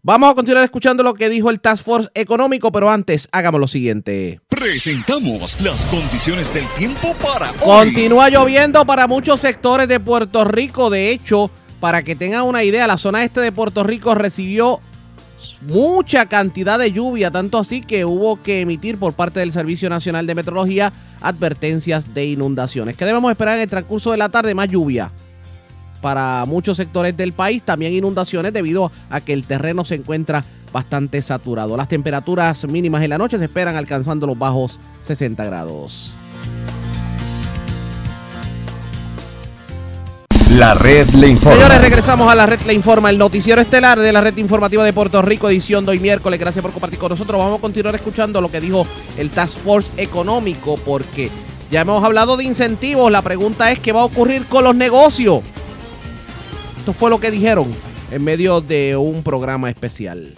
[0.01, 3.67] Vamos a continuar escuchando lo que dijo el Task Force Económico, pero antes hagamos lo
[3.67, 4.39] siguiente.
[4.47, 7.87] Presentamos las condiciones del tiempo para hoy.
[7.87, 10.89] Continúa lloviendo para muchos sectores de Puerto Rico.
[10.89, 14.79] De hecho, para que tengan una idea, la zona este de Puerto Rico recibió
[15.63, 20.25] mucha cantidad de lluvia, tanto así que hubo que emitir por parte del Servicio Nacional
[20.25, 22.95] de Meteorología advertencias de inundaciones.
[22.95, 24.55] ¿Qué debemos esperar en el transcurso de la tarde?
[24.55, 25.11] Más lluvia
[26.01, 31.21] para muchos sectores del país, también inundaciones debido a que el terreno se encuentra bastante
[31.21, 31.75] saturado.
[31.75, 36.13] Las temperaturas mínimas en la noche se esperan alcanzando los bajos 60 grados.
[40.55, 41.57] La red le informa.
[41.57, 44.91] Señores, regresamos a la red Le Informa, el noticiero estelar de la red informativa de
[44.93, 46.39] Puerto Rico, edición de hoy miércoles.
[46.39, 47.37] Gracias por compartir con nosotros.
[47.37, 48.83] Vamos a continuar escuchando lo que dijo
[49.17, 51.29] el Task Force Económico, porque
[51.69, 53.11] ya hemos hablado de incentivos.
[53.11, 55.41] La pregunta es: ¿qué va a ocurrir con los negocios?
[56.89, 57.67] Esto fue lo que dijeron
[58.09, 60.33] en medio de un programa especial.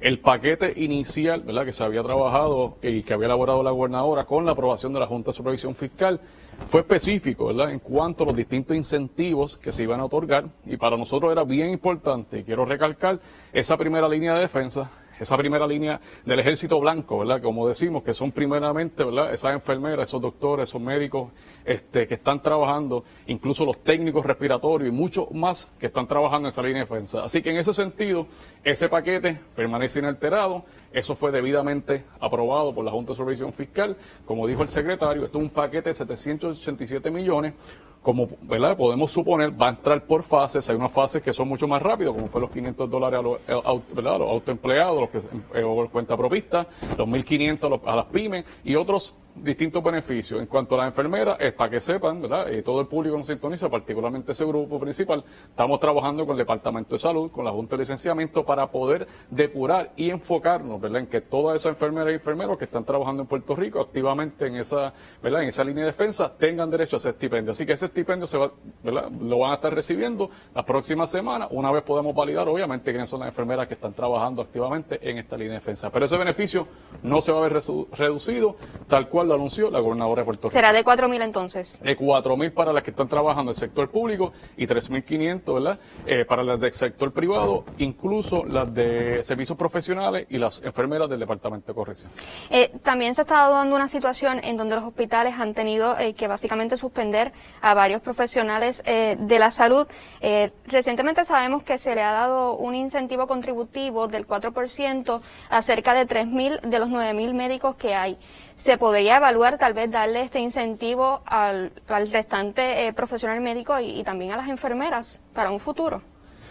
[0.00, 1.64] El paquete inicial ¿verdad?
[1.64, 5.06] que se había trabajado y que había elaborado la gobernadora con la aprobación de la
[5.06, 6.20] Junta de Supervisión Fiscal
[6.66, 7.70] fue específico ¿verdad?
[7.70, 11.44] en cuanto a los distintos incentivos que se iban a otorgar y para nosotros era
[11.44, 13.20] bien importante, y quiero recalcar,
[13.52, 14.90] esa primera línea de defensa,
[15.20, 17.42] esa primera línea del ejército blanco, ¿verdad?
[17.42, 19.32] Como decimos, que son primeramente, ¿verdad?
[19.32, 21.30] Esas enfermeras, esos doctores, esos médicos
[21.70, 26.50] este, que están trabajando, incluso los técnicos respiratorios y muchos más que están trabajando en
[26.50, 27.22] esa línea de defensa.
[27.22, 28.26] Así que en ese sentido,
[28.64, 30.64] ese paquete permanece inalterado.
[30.92, 33.96] Eso fue debidamente aprobado por la Junta de Supervisión Fiscal.
[34.26, 37.54] Como dijo el secretario, esto es un paquete de 787 millones
[38.02, 40.68] como podemos suponer, va a entrar por fases.
[40.70, 43.38] Hay unas fases que son mucho más rápidas, como fue los 500 dólares a los,
[43.46, 45.18] eh, a los autoempleados, los que
[45.58, 46.66] eh, o cuenta propista,
[46.96, 50.40] los 1.500 a las pymes y otros distintos beneficios.
[50.40, 52.48] En cuanto a las enfermeras, es para que sepan, ¿verdad?
[52.50, 55.24] Y todo el público nos sintoniza, particularmente ese grupo principal.
[55.48, 59.92] Estamos trabajando con el Departamento de Salud, con la Junta de Licenciamiento, para poder depurar
[59.96, 61.00] y enfocarnos, ¿verdad?
[61.02, 64.56] En que todas esas enfermeras y enfermeros que están trabajando en Puerto Rico activamente en
[64.56, 65.42] esa, ¿verdad?
[65.42, 67.52] En esa línea de defensa tengan derecho a ese estipendio.
[67.52, 68.50] Así que ese estipendio se va,
[68.82, 69.10] ¿verdad?
[69.10, 73.20] Lo van a estar recibiendo la próxima semana, una vez podemos validar, obviamente, quiénes son
[73.20, 75.90] las enfermeras que están trabajando activamente en esta línea de defensa.
[75.90, 76.66] Pero ese beneficio
[77.02, 77.60] no se va a ver
[77.92, 78.56] reducido,
[78.88, 80.52] tal cual lo anunció la gobernadora de Puerto Rico.
[80.52, 81.80] ¿Será de 4.000 entonces?
[81.82, 85.78] De 4.000 para las que están trabajando en el sector público y 3.500, ¿verdad?
[86.06, 91.20] Eh, para las del sector privado, incluso las de servicios profesionales y las enfermeras del
[91.20, 92.10] Departamento de Corrección.
[92.50, 96.14] Eh, también se ha estado dando una situación en donde los hospitales han tenido eh,
[96.14, 99.86] que básicamente suspender a varios profesionales eh, de la salud.
[100.20, 105.94] Eh, recientemente sabemos que se le ha dado un incentivo contributivo del 4% a cerca
[105.94, 108.18] de 3.000 de los 9.000 médicos que hay
[108.60, 113.98] se podría evaluar tal vez darle este incentivo al, al restante eh, profesional médico y,
[113.98, 116.02] y también a las enfermeras para un futuro.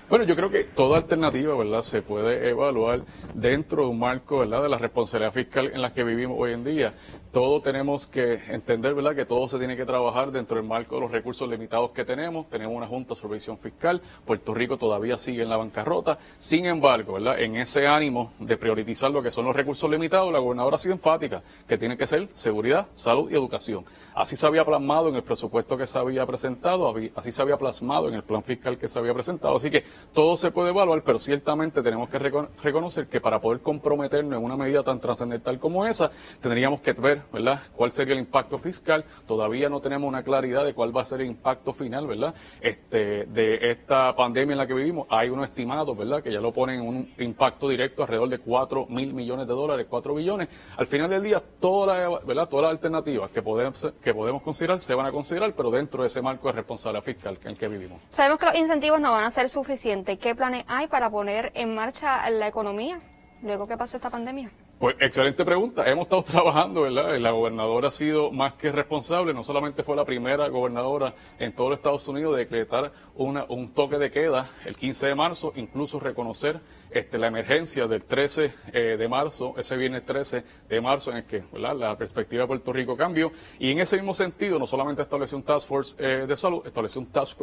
[0.10, 3.02] Bueno, yo creo que toda alternativa, ¿verdad?, se puede evaluar
[3.36, 6.64] dentro de un marco, ¿verdad?, de la responsabilidad fiscal en la que vivimos hoy en
[6.64, 6.94] día.
[7.32, 11.02] Todo tenemos que entender, ¿verdad?, que todo se tiene que trabajar dentro del marco de
[11.02, 12.50] los recursos limitados que tenemos.
[12.50, 14.02] Tenemos una Junta de Supervisión Fiscal.
[14.26, 16.18] Puerto Rico todavía sigue en la bancarrota.
[16.40, 20.40] Sin embargo, ¿verdad?, en ese ánimo de priorizar lo que son los recursos limitados, la
[20.40, 23.86] gobernadora ha sido enfática, que tiene que ser seguridad, salud y educación.
[24.20, 28.10] Así se había plasmado en el presupuesto que se había presentado, así se había plasmado
[28.10, 29.56] en el plan fiscal que se había presentado.
[29.56, 34.38] Así que todo se puede evaluar, pero ciertamente tenemos que reconocer que para poder comprometernos
[34.38, 36.12] en una medida tan trascendental como esa,
[36.42, 39.06] tendríamos que ver, ¿verdad?, cuál sería el impacto fiscal.
[39.26, 43.24] Todavía no tenemos una claridad de cuál va a ser el impacto final, ¿verdad?, este,
[43.24, 45.08] de esta pandemia en la que vivimos.
[45.10, 48.86] Hay unos estimados, ¿verdad?, que ya lo ponen en un impacto directo alrededor de 4
[48.90, 50.50] mil millones de dólares, 4 billones.
[50.76, 53.82] Al final del día, todas las, alternativas que podemos
[54.14, 57.50] podemos considerar se van a considerar, pero dentro de ese marco de responsabilidad fiscal en
[57.50, 58.02] el que vivimos.
[58.10, 60.18] Sabemos que los incentivos no van a ser suficientes.
[60.20, 63.00] ¿Qué planes hay para poner en marcha la economía
[63.42, 64.52] luego que pase esta pandemia?
[64.80, 65.90] Pues excelente pregunta.
[65.90, 67.18] Hemos estado trabajando, ¿verdad?
[67.18, 69.34] La gobernadora ha sido más que responsable.
[69.34, 73.74] No solamente fue la primera gobernadora en todo los Estados Unidos de decretar una, un
[73.74, 78.96] toque de queda el 15 de marzo, incluso reconocer este, la emergencia del 13 eh,
[78.98, 81.76] de marzo, ese viernes 13 de marzo, en el que ¿verdad?
[81.76, 83.32] la perspectiva de Puerto Rico cambió.
[83.60, 87.02] Y en ese mismo sentido, no solamente estableció un Task Force eh, de salud, estableció
[87.02, 87.38] un task,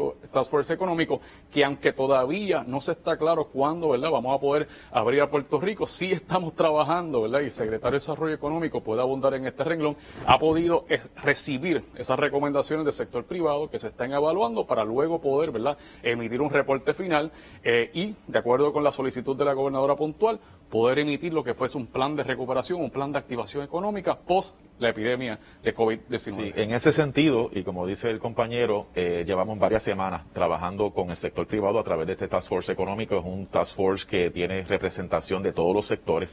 [0.50, 1.20] Force económico,
[1.52, 4.10] que aunque todavía no se está claro cuándo ¿verdad?
[4.10, 7.40] vamos a poder abrir a Puerto Rico, sí estamos trabajando, ¿verdad?
[7.40, 11.84] y el secretario de Desarrollo Económico puede abundar en este renglón, ha podido eh, recibir
[11.94, 15.78] esas recomendaciones del sector privado que se están evaluando para luego poder ¿verdad?
[16.02, 17.30] emitir un reporte final
[17.64, 21.78] y, de acuerdo con la solicitud de la gobernadora puntual, poder emitir lo que fuese
[21.78, 26.18] un plan de recuperación, un plan de activación económica post la epidemia de COVID-19.
[26.18, 31.10] Sí, en ese sentido, y como dice el compañero, eh, llevamos varias semanas trabajando con
[31.10, 33.16] el sector privado a través de este Task Force económico.
[33.16, 36.28] Es un Task Force que tiene representación de todos los sectores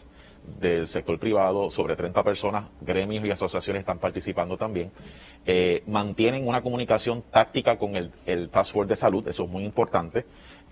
[0.60, 4.92] del sector privado, sobre 30 personas, gremios y asociaciones están participando también.
[5.46, 9.64] Eh, mantienen una comunicación táctica con el, el Task Force de Salud, eso es muy
[9.64, 10.26] importante.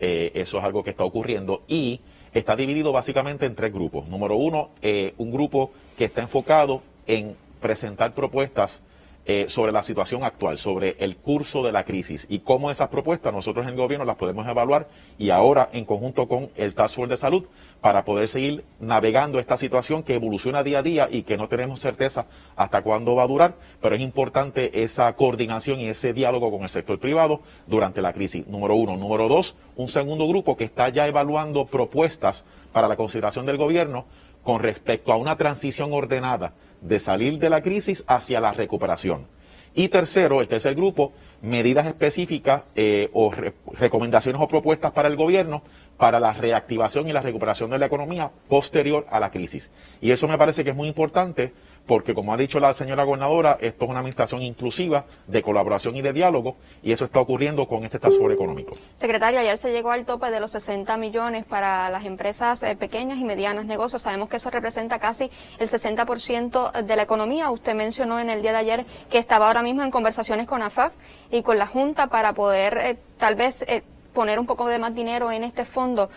[0.03, 2.01] Eh, eso es algo que está ocurriendo y
[2.33, 4.07] está dividido básicamente en tres grupos.
[4.07, 8.81] Número uno, eh, un grupo que está enfocado en presentar propuestas
[9.25, 13.31] eh, sobre la situación actual, sobre el curso de la crisis y cómo esas propuestas
[13.31, 14.87] nosotros en el gobierno las podemos evaluar
[15.19, 17.45] y ahora en conjunto con el Task Force de Salud
[17.81, 21.79] para poder seguir navegando esta situación que evoluciona día a día y que no tenemos
[21.79, 26.61] certeza hasta cuándo va a durar, pero es importante esa coordinación y ese diálogo con
[26.61, 28.97] el sector privado durante la crisis, número uno.
[28.97, 34.05] Número dos, un segundo grupo que está ya evaluando propuestas para la consideración del gobierno
[34.43, 39.27] con respecto a una transición ordenada de salir de la crisis hacia la recuperación.
[39.73, 45.15] Y tercero, el tercer grupo, medidas específicas eh, o re- recomendaciones o propuestas para el
[45.15, 45.63] gobierno
[45.97, 49.71] para la reactivación y la recuperación de la economía posterior a la crisis.
[50.01, 51.53] Y eso me parece que es muy importante
[51.85, 56.01] porque, como ha dicho la señora gobernadora, esto es una administración inclusiva de colaboración y
[56.01, 58.75] de diálogo y eso está ocurriendo con este Task económico.
[58.97, 63.17] Secretario, ayer se llegó al tope de los 60 millones para las empresas eh, pequeñas
[63.17, 64.01] y medianas negocios.
[64.01, 67.49] Sabemos que eso representa casi el 60% de la economía.
[67.49, 70.93] Usted mencionó en el día de ayer que estaba ahora mismo en conversaciones con AFAF
[71.31, 73.83] y con la Junta para poder eh, tal vez eh,
[74.13, 76.09] poner un poco de más dinero en este fondo.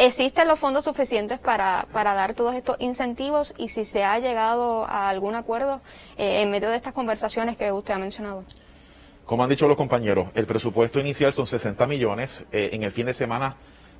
[0.00, 4.84] ¿Existen los fondos suficientes para, para dar todos estos incentivos y si se ha llegado
[4.84, 5.80] a algún acuerdo
[6.16, 8.44] eh, en medio de estas conversaciones que usted ha mencionado?
[9.26, 12.46] Como han dicho los compañeros, el presupuesto inicial son 60 millones.
[12.52, 13.56] Eh, en el fin de semana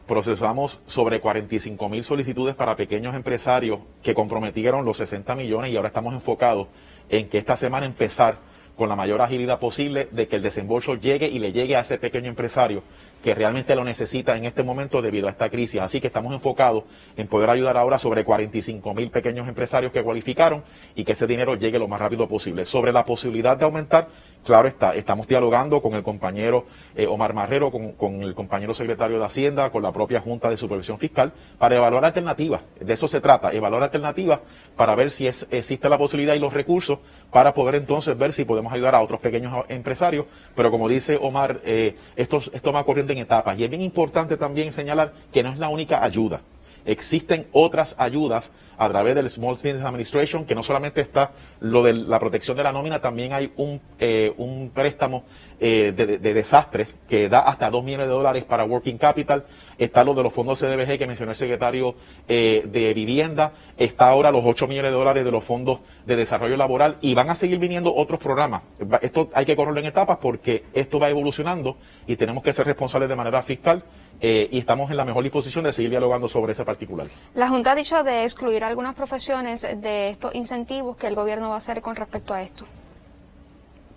[0.07, 5.89] procesamos sobre 45 mil solicitudes para pequeños empresarios que comprometieron los 60 millones y ahora
[5.89, 6.69] estamos enfocados
[7.09, 8.39] en que esta semana empezar
[8.77, 11.99] con la mayor agilidad posible de que el desembolso llegue y le llegue a ese
[11.99, 12.85] pequeño empresario
[13.23, 15.81] que realmente lo necesita en este momento debido a esta crisis.
[15.81, 16.85] Así que estamos enfocados
[17.17, 20.63] en poder ayudar ahora sobre 45 mil pequeños empresarios que cualificaron
[20.95, 22.65] y que ese dinero llegue lo más rápido posible.
[22.65, 24.09] Sobre la posibilidad de aumentar,
[24.45, 26.67] claro está, estamos dialogando con el compañero
[26.97, 30.99] eh, Omar Marrero, con, el compañero secretario de Hacienda, con la propia Junta de Supervisión
[30.99, 32.63] Fiscal, para evaluar alternativas.
[32.81, 34.41] De eso se trata, evaluar alternativas
[34.77, 36.99] para ver si existe la posibilidad y los recursos
[37.31, 40.27] para poder entonces ver si podemos ayudar a otros pequeños empresarios.
[40.55, 43.59] Pero como dice Omar, eh, esto, esto va corriendo en etapas.
[43.59, 46.41] Y es bien importante también señalar que no es la única ayuda.
[46.85, 51.93] Existen otras ayudas a través del Small Business Administration, que no solamente está lo de
[51.95, 55.25] la protección de la nómina, también hay un, eh, un préstamo
[55.59, 59.45] eh, de, de- de desastres que da hasta 2 millones de dólares para Working Capital.
[59.79, 61.97] Está lo de los fondos CDBG que mencionó el secretario
[62.29, 63.53] eh, de Vivienda.
[63.77, 67.31] Está ahora los 8 millones de dólares de los fondos de desarrollo laboral y van
[67.31, 68.63] a seguir viniendo otros programas.
[69.03, 71.77] Esto hay que correrlo en etapas porque esto va evolucionando
[72.07, 73.83] y tenemos que ser responsables de manera fiscal
[74.21, 77.07] eh, y estamos en la mejor disposición de seguir dialogando sobre ese particular.
[77.35, 81.55] La Junta ha dicho de excluir algunas profesiones de estos incentivos que el gobierno va
[81.55, 82.65] a hacer con respecto a esto.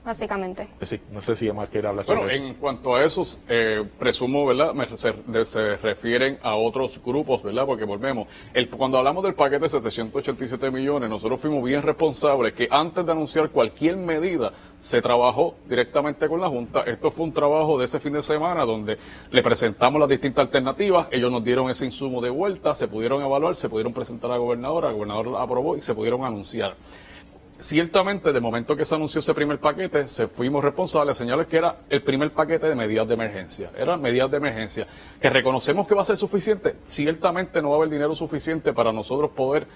[0.04, 0.68] Básicamente.
[0.82, 2.44] Sí, no sé si Omar quiere hablar Bueno, sobre eso.
[2.44, 4.74] en cuanto a esos, eh, presumo, ¿verdad?
[4.74, 5.14] Me- se,
[5.46, 7.68] se refieren a otros grupos, ¿verdad?
[7.68, 8.28] Porque volvemos.
[8.52, 13.12] El, cuando hablamos del paquete de 787 millones, nosotros fuimos bien responsables que antes de
[13.12, 16.82] anunciar cualquier medida, se trabajó directamente con la Junta.
[16.82, 18.98] Esto fue un trabajo de ese fin de semana donde
[19.30, 21.08] le presentamos las distintas alternativas.
[21.12, 24.40] Ellos nos dieron ese insumo de vuelta, se pudieron evaluar, se pudieron presentar a la
[24.40, 26.76] gobernadora, la gobernadora aprobó y se pudieron anunciar
[27.62, 31.78] ciertamente, de momento que se anunció ese primer paquete, se fuimos responsables, señales que era
[31.90, 33.72] el primer paquete de medidas de emergencia.
[33.78, 34.88] Eran medidas de emergencia
[35.22, 36.76] que reconocemos que va a ser suficiente.
[36.84, 39.68] Ciertamente no va a haber dinero suficiente para nosotros poder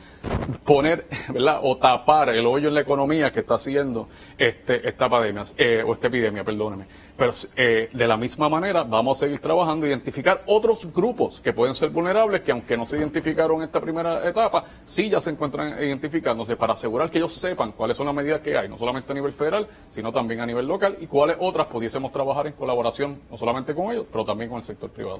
[0.64, 1.06] poner.
[1.62, 4.07] O tapar el hoyo en la economía que está haciendo
[4.38, 6.86] este, esta pandemia, eh, o esta epidemia, perdóneme.
[7.18, 11.74] Pero eh, de la misma manera vamos a seguir trabajando, identificar otros grupos que pueden
[11.74, 15.82] ser vulnerables, que aunque no se identificaron en esta primera etapa, sí ya se encuentran
[15.82, 19.16] identificándose para asegurar que ellos sepan cuáles son las medidas que hay, no solamente a
[19.16, 23.38] nivel federal, sino también a nivel local, y cuáles otras pudiésemos trabajar en colaboración, no
[23.38, 25.20] solamente con ellos, pero también con el sector privado.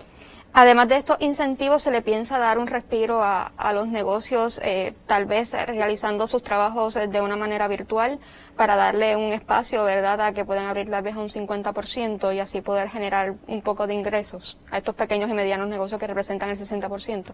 [0.58, 4.94] Además de estos incentivos, se le piensa dar un respiro a, a los negocios, eh,
[5.06, 8.20] tal vez realizando sus trabajos eh, de una manera virtual
[8.56, 12.62] para darle un espacio, ¿verdad?, a que puedan abrir tal vez un 50% y así
[12.62, 16.58] poder generar un poco de ingresos a estos pequeños y medianos negocios que representan el
[16.58, 17.34] 60%.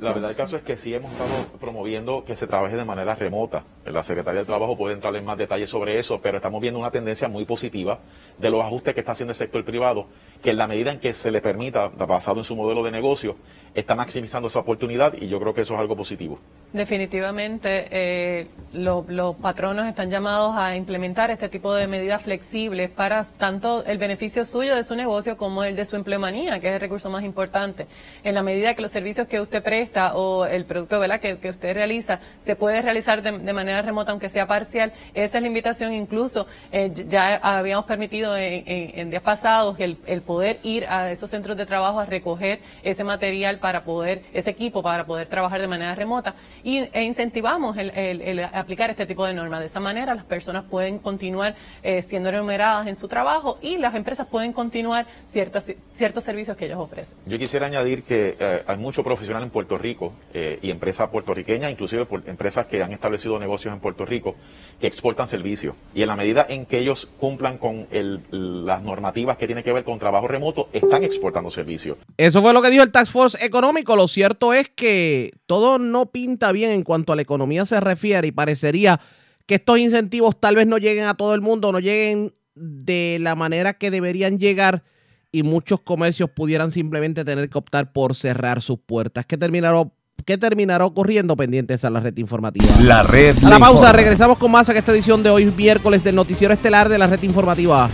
[0.00, 3.16] La verdad del caso es que sí hemos estado promoviendo que se trabaje de manera
[3.16, 3.64] remota.
[3.84, 6.92] La Secretaría de Trabajo puede entrar en más detalles sobre eso, pero estamos viendo una
[6.92, 7.98] tendencia muy positiva
[8.38, 10.06] de los ajustes que está haciendo el sector privado,
[10.40, 13.34] que en la medida en que se le permita, basado en su modelo de negocio,
[13.74, 16.38] está maximizando esa oportunidad y yo creo que eso es algo positivo.
[16.72, 23.24] Definitivamente, eh, lo- los patronos están llamados a implementar este tipo de medidas flexibles para
[23.24, 26.80] tanto el beneficio suyo de su negocio como el de su empleomanía, que es el
[26.80, 27.86] recurso más importante.
[28.22, 31.00] En la medida que los servicios que usted presta o el producto.
[31.20, 34.92] Que, usted realiza se puede realizar de, manera remota, aunque sea parcial.
[35.14, 35.92] Esa es la invitación.
[35.92, 41.66] Incluso eh, ya habíamos permitido en, días pasados el, poder ir a esos centros de
[41.66, 46.34] trabajo a recoger ese material para poder, ese equipo para poder trabajar de manera remota
[46.64, 49.60] e incentivamos el, aplicar este tipo de normas.
[49.60, 53.94] De esa manera las personas pueden continuar eh, siendo remuneradas en su trabajo y las
[53.94, 57.18] empresas pueden continuar ciertos, ciertos servicios que ellos ofrecen.
[57.26, 61.70] Yo quisiera añadir que eh, hay mucho profesional en Puerto Rico eh, y empresas puertorriqueñas,
[61.70, 64.36] inclusive por empresas que han establecido negocios en Puerto Rico,
[64.80, 65.74] que exportan servicios.
[65.94, 67.86] Y en la medida en que ellos cumplan con
[68.30, 71.96] las normativas que tienen que ver con trabajo remoto, están exportando servicios.
[72.16, 73.96] Eso fue lo que dijo el Tax Force Económico.
[73.96, 78.28] Lo cierto es que todo no pinta bien en cuanto a la economía se refiere
[78.28, 79.00] y parecería
[79.46, 83.34] que estos incentivos tal vez no lleguen a todo el mundo, no lleguen de la
[83.34, 84.82] manera que deberían llegar
[85.30, 89.26] y muchos comercios pudieran simplemente tener que optar por cerrar sus puertas.
[89.26, 89.84] ¿Qué terminará,
[90.24, 92.66] qué terminará ocurriendo pendientes a la red informativa?
[92.80, 93.36] La red.
[93.44, 96.88] A la pausa, regresamos con más a esta edición de hoy, miércoles, del Noticiero Estelar
[96.88, 97.90] de la red informativa.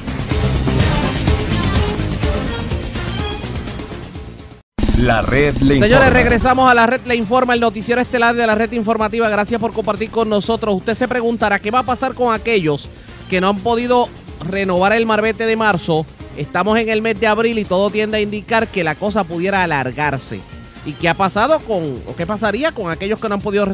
[4.99, 8.55] La red le Señores, regresamos a la red le informa, el noticiero estelar de la
[8.55, 9.29] red informativa.
[9.29, 10.77] Gracias por compartir con nosotros.
[10.77, 12.89] Usted se preguntará qué va a pasar con aquellos
[13.29, 14.09] que no han podido
[14.49, 16.07] renovar el marbete de marzo
[16.37, 19.63] Estamos en el mes de abril y todo tiende a indicar que la cosa pudiera
[19.63, 20.41] alargarse.
[20.85, 23.67] ¿Y qué ha pasado con, o qué pasaría con aquellos que no han podido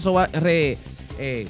[0.42, 1.48] eh,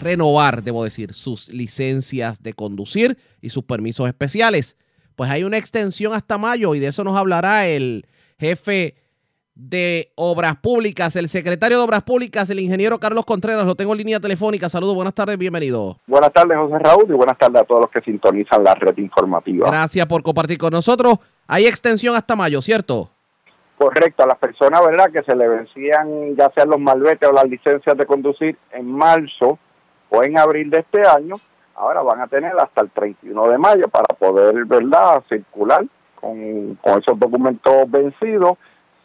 [0.00, 4.76] renovar, debo decir, sus licencias de conducir y sus permisos especiales?
[5.14, 8.06] Pues hay una extensión hasta mayo y de eso nos hablará el
[8.38, 8.94] jefe
[9.58, 13.98] de Obras Públicas, el secretario de Obras Públicas, el ingeniero Carlos Contreras, lo tengo en
[13.98, 14.68] línea telefónica.
[14.68, 15.96] Saludos, buenas tardes, bienvenido.
[16.06, 19.68] Buenas tardes, José Raúl, y buenas tardes a todos los que sintonizan la red informativa.
[19.68, 21.18] Gracias por compartir con nosotros.
[21.48, 23.10] Hay extensión hasta mayo, ¿cierto?
[23.76, 27.48] Correcto, a las personas, ¿verdad?, que se le vencían ya sean los malvetes o las
[27.48, 29.58] licencias de conducir en marzo
[30.08, 31.34] o en abril de este año,
[31.74, 37.00] ahora van a tener hasta el 31 de mayo para poder, ¿verdad?, circular con, con
[37.00, 38.56] esos documentos vencidos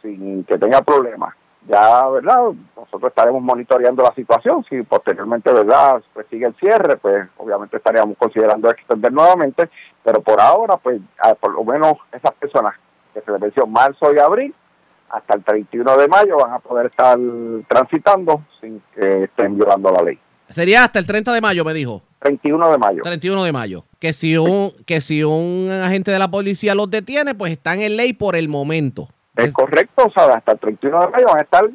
[0.04, 1.34] sin que tenga problemas.
[1.68, 2.52] Ya, ¿verdad?
[2.76, 4.64] Nosotros estaremos monitoreando la situación.
[4.70, 6.04] Si posteriormente, ¿verdad?
[6.14, 9.70] Pues sigue el cierre, pues obviamente estaríamos considerando extender nuevamente.
[10.04, 11.02] Pero por ahora, pues
[11.40, 12.76] por lo menos esas personas
[13.14, 14.54] que se les venció marzo y abril,
[15.10, 17.18] hasta el 31 de mayo van a poder estar
[17.68, 20.20] transitando sin que estén violando la ley.
[20.50, 22.02] Sería hasta el 30 de mayo, me dijo.
[22.20, 23.02] 31 de mayo.
[23.04, 23.86] 31 de mayo.
[24.00, 27.96] Que si un, que si un agente de la policía los detiene, pues están en
[27.96, 29.08] ley por el momento.
[29.36, 31.66] Es, correcto, o sea, hasta el 31 de mayo van a estar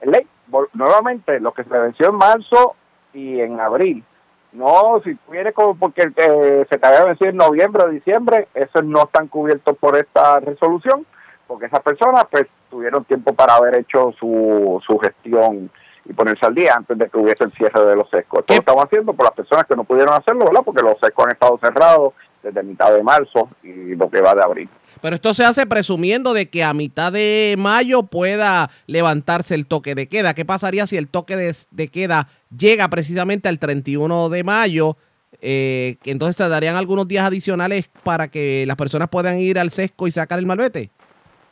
[0.00, 0.26] en ley.
[0.72, 2.74] Nuevamente, lo que se venció en marzo
[3.12, 4.04] y en abril.
[4.52, 8.84] No, si viene como porque eh, se te había vencido en noviembre o diciembre, esos
[8.84, 11.04] no están cubiertos por esta resolución,
[11.46, 15.70] porque esas personas pues tuvieron tiempo para haber hecho su, su gestión
[16.04, 18.40] y ponerse al día antes de que hubiese el cierre de los sescos.
[18.40, 20.62] Esto lo estamos haciendo por las personas que no pudieron hacerlo, ¿verdad?
[20.64, 22.12] Porque los sescos han estado cerrados
[22.42, 24.68] desde mitad de marzo y lo que va de abril.
[25.00, 29.94] Pero esto se hace presumiendo de que a mitad de mayo pueda levantarse el toque
[29.94, 30.34] de queda.
[30.34, 34.96] ¿Qué pasaría si el toque de, queda llega precisamente al 31 de mayo?
[35.40, 40.06] Eh, entonces se darían algunos días adicionales para que las personas puedan ir al sesco
[40.06, 40.90] y sacar el malvete.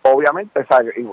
[0.03, 0.65] Obviamente,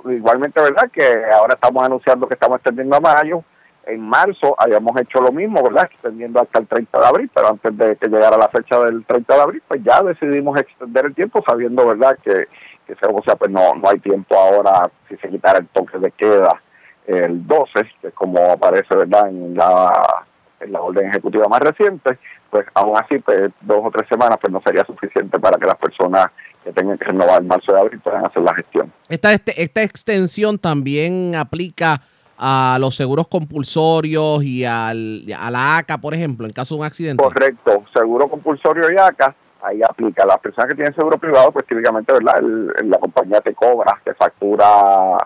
[0.09, 0.89] igualmente, ¿verdad?
[0.91, 3.43] Que ahora estamos anunciando que estamos extendiendo a mayo
[3.89, 5.89] en marzo habíamos hecho lo mismo, ¿verdad?
[5.91, 9.35] Extendiendo hasta el 30 de abril, pero antes de que llegara la fecha del 30
[9.35, 12.17] de abril, pues ya decidimos extender el tiempo sabiendo, ¿verdad?
[12.23, 12.47] Que,
[12.85, 16.11] que o sea, pues no, no hay tiempo ahora si se quitara el toque de
[16.11, 16.61] queda
[17.07, 17.71] el 12,
[18.01, 19.29] que como aparece, ¿verdad?
[19.29, 20.25] En la,
[20.59, 22.19] en la orden ejecutiva más reciente,
[22.51, 25.77] pues aún así, pues dos o tres semanas, pues no sería suficiente para que las
[25.77, 26.27] personas
[26.63, 28.91] que tengan que renovar en marzo de abril puedan hacer la gestión.
[29.07, 32.01] Esta, este, esta extensión también aplica
[32.41, 36.87] a los seguros compulsorios y al, a la ACA, por ejemplo, en caso de un
[36.87, 37.21] accidente?
[37.21, 40.25] Correcto, seguro compulsorio y ACA, ahí aplica.
[40.25, 42.41] Las personas que tienen seguro privado, pues típicamente, ¿verdad?
[42.41, 45.17] la compañía te cobra, te factura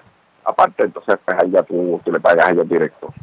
[0.44, 3.14] aparte, entonces pues ahí ya tú, le pagas a ellos directo.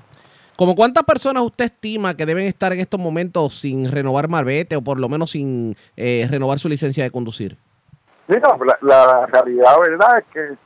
[0.56, 4.82] ¿Como cuántas personas usted estima que deben estar en estos momentos sin renovar marbete o
[4.82, 7.56] por lo menos sin eh, renovar su licencia de conducir?
[8.28, 8.36] Sí,
[8.82, 10.18] la, realidad, ¿verdad?
[10.18, 10.56] Es que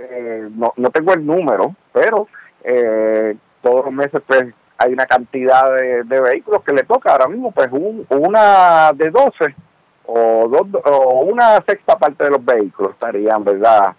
[0.00, 2.28] eh, no, no tengo el número, pero
[2.64, 4.46] eh, todos los meses pues
[4.78, 5.74] hay una cantidad
[6.04, 7.68] de, vehículos que le toca ahora mismo pues
[8.08, 9.54] una de 12
[10.06, 13.94] o, dos, o una sexta parte de los vehículos estarían, ¿verdad?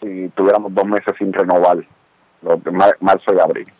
[0.00, 1.78] Si tuviéramos dos meses sin renovar,
[2.42, 3.72] los de marzo y abril.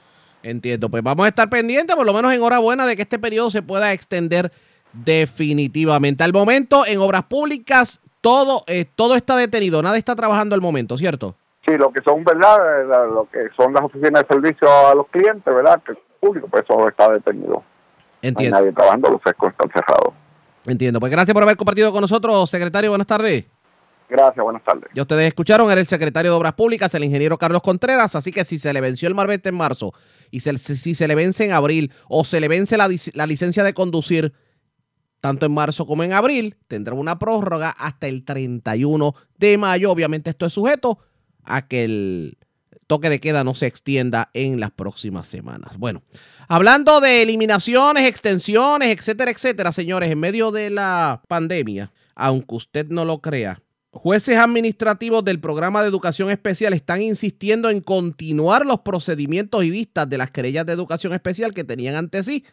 [0.43, 3.63] Entiendo, pues vamos a estar pendientes, por lo menos enhorabuena de que este periodo se
[3.63, 4.53] pueda extender
[4.93, 6.23] definitivamente.
[6.23, 10.97] Al momento, en obras públicas, todo, eh, todo está detenido, nada está trabajando al momento,
[10.97, 11.35] ¿cierto?
[11.67, 12.85] Sí, lo que son, ¿verdad?
[13.13, 15.83] Lo que son las oficinas de servicio a los clientes, ¿verdad?
[15.83, 17.63] Que público, pues eso está detenido.
[18.21, 18.57] Entiendo.
[18.57, 20.15] No hay nadie trabajando, los sescos están cerrados.
[20.67, 21.01] Entiendo.
[21.01, 22.91] Pues gracias por haber compartido con nosotros, secretario.
[22.91, 23.45] Buenas tardes.
[24.09, 24.85] Gracias, buenas tardes.
[24.95, 28.45] Ya ustedes escucharon, era el secretario de Obras Públicas, el ingeniero Carlos Contreras, así que
[28.45, 29.93] si se le venció el marbete en marzo
[30.31, 33.65] y se- si se le vence en abril o se le vence la, la licencia
[33.65, 34.35] de conducir
[35.21, 39.91] tanto en marzo como en abril, tendrá una prórroga hasta el 31 de mayo.
[39.91, 40.99] Obviamente esto es sujeto
[41.45, 42.39] a que el
[42.87, 45.79] toque de queda no se extienda en las próximas semanas.
[45.79, 46.03] Bueno,
[46.49, 53.05] hablando de eliminaciones, extensiones, etcétera, etcétera, señores, en medio de la pandemia, aunque usted no
[53.05, 53.61] lo crea,
[53.91, 60.09] jueces administrativos del programa de educación especial están insistiendo en continuar los procedimientos y vistas
[60.09, 62.45] de las querellas de educación especial que tenían ante sí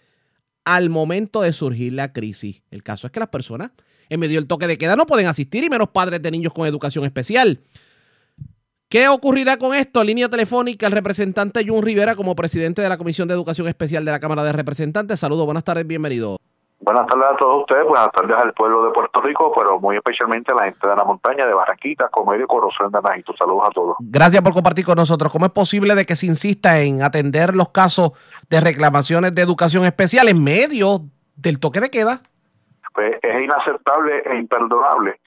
[0.64, 2.62] al momento de surgir la crisis.
[2.70, 3.72] El caso es que las personas
[4.10, 6.68] en medio del toque de queda no pueden asistir y menos padres de niños con
[6.68, 7.62] educación especial.
[8.92, 10.04] ¿Qué ocurrirá con esto?
[10.04, 14.12] Línea telefónica, el representante Jun Rivera como presidente de la Comisión de Educación Especial de
[14.12, 15.18] la Cámara de Representantes.
[15.18, 16.36] Saludos, buenas tardes, bienvenido.
[16.82, 20.52] Buenas tardes a todos ustedes, buenas tardes al pueblo de Puerto Rico, pero muy especialmente
[20.52, 23.34] a la gente de la montaña, de Barranquita, Comedio y Corozal de Anajito.
[23.38, 23.96] Saludos a todos.
[24.02, 25.32] Gracias por compartir con nosotros.
[25.32, 28.12] ¿Cómo es posible de que se insista en atender los casos
[28.50, 31.04] de reclamaciones de educación especial en medio
[31.38, 32.24] del toque de queda?
[32.94, 35.21] Pues es inaceptable e imperdonable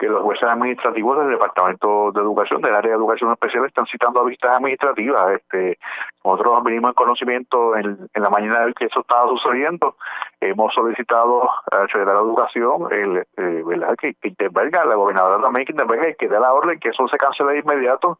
[0.00, 4.20] que los jueces administrativos del Departamento de Educación, del área de Educación Especial, están citando
[4.20, 5.32] a vistas administrativas.
[5.32, 5.78] Este,
[6.24, 9.96] nosotros venimos en conocimiento en, en la mañana de que eso estaba sucediendo.
[10.42, 13.96] Hemos solicitado al secretario de Educación el, eh.
[14.00, 17.06] Que, que intervenga, la gobernadora también que intervenga y que dé la orden que eso
[17.08, 18.18] se cancele de inmediato,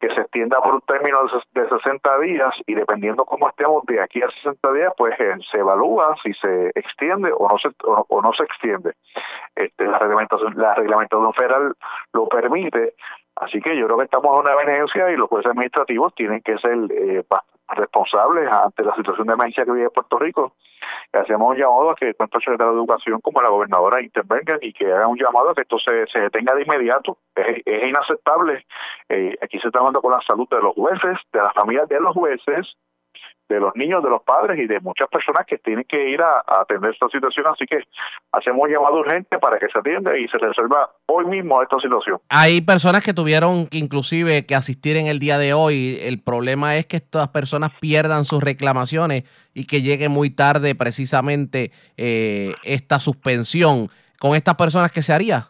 [0.00, 3.84] que se extienda por un término de, ses- de 60 días y dependiendo cómo estemos
[3.86, 7.68] de aquí a 60 días, pues eh, se evalúa si se extiende o no se,
[7.84, 8.92] o, no se extiende.
[9.56, 11.74] Este, la reglamentación, la reglamentación federal
[12.12, 12.94] lo permite,
[13.36, 16.58] así que yo creo que estamos en una emergencia y los jueces administrativos tienen que
[16.58, 17.22] ser eh,
[17.68, 20.54] responsables ante la situación de emergencia que vive Puerto Rico.
[21.12, 24.72] Hacemos un llamado a que tanto el secretario de Educación como la gobernadora intervengan y
[24.72, 27.18] que hagan un llamado a que esto se, se detenga de inmediato.
[27.34, 28.66] Es, es inaceptable.
[29.08, 32.00] Eh, aquí se está hablando con la salud de los jueces, de las familias de
[32.00, 32.74] los jueces,
[33.52, 36.42] de los niños, de los padres y de muchas personas que tienen que ir a,
[36.46, 37.46] a atender esta situación.
[37.46, 37.80] Así que
[38.32, 42.18] hacemos llamado urgente para que se atienda y se resuelva hoy mismo esta situación.
[42.28, 45.98] Hay personas que tuvieron que inclusive que asistir en el día de hoy.
[46.02, 49.24] El problema es que estas personas pierdan sus reclamaciones
[49.54, 53.88] y que llegue muy tarde precisamente eh, esta suspensión.
[54.18, 55.48] ¿Con estas personas qué se haría?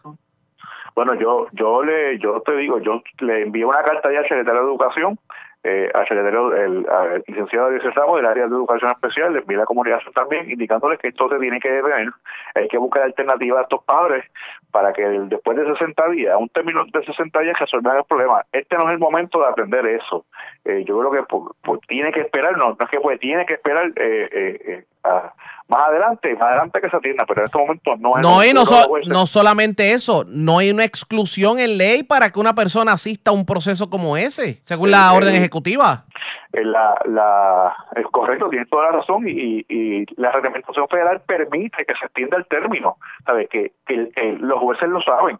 [0.95, 4.61] Bueno, yo yo le yo te digo, yo le envié una carta ya al secretario
[4.61, 5.17] de Educación,
[5.63, 9.57] eh, al secretario, el, al licenciado Eliezer Ramos del área de Educación Especial, le envié
[9.57, 12.09] la comunicación también, indicándoles que esto se tiene que detener,
[12.55, 14.25] hay que buscar alternativas a estos padres
[14.71, 18.43] para que el- después de 60 días, un término de 60 días, resolver el problema.
[18.51, 20.25] Este no es el momento de atender eso.
[20.65, 23.53] Eh, yo creo que por- tiene que esperar, no, no es que puede, tiene que
[23.55, 25.33] esperar eh, eh, a-
[25.69, 28.53] más adelante, más adelante que se atienda, pero en este momento no es No, y
[28.53, 32.91] no, so- no solamente eso, no hay una exclusión en ley para que una persona
[32.93, 36.03] asista a un proceso como ese, según la orden el- ejecutiva.
[36.51, 41.85] Eh, la, la, es correcto, tienes toda la razón y, y la reglamentación federal permite
[41.85, 43.49] que se extienda el término, ¿sabes?
[43.49, 44.11] Que, el-
[44.41, 45.39] los jueces lo saben.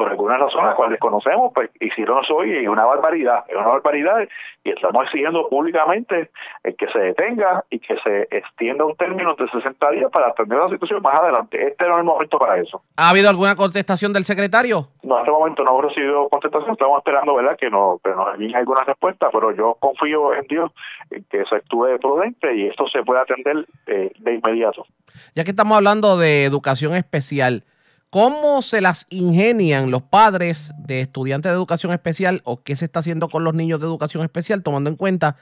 [0.00, 3.54] Por alguna razón, la cual desconocemos, pues hicieron eso hoy y es una barbaridad, es
[3.54, 4.26] una barbaridad
[4.64, 6.30] y estamos exigiendo públicamente
[6.64, 10.58] eh, que se detenga y que se extienda un término de 60 días para atender
[10.58, 11.68] la situación más adelante.
[11.68, 12.80] Este no es el momento para eso.
[12.96, 14.88] ¿Ha habido alguna contestación del secretario?
[15.02, 18.32] No, en este momento no hemos recibido contestación, estamos esperando verdad que, no, que nos
[18.32, 20.72] envíen alguna respuesta, pero yo confío en Dios
[21.10, 24.86] en que se actúe prudente y esto se puede atender eh, de inmediato.
[25.34, 27.64] Ya que estamos hablando de educación especial,
[28.10, 33.00] ¿cómo se las ingenian los padres de estudiantes de educación especial o qué se está
[33.00, 35.36] haciendo con los niños de educación especial, tomando en cuenta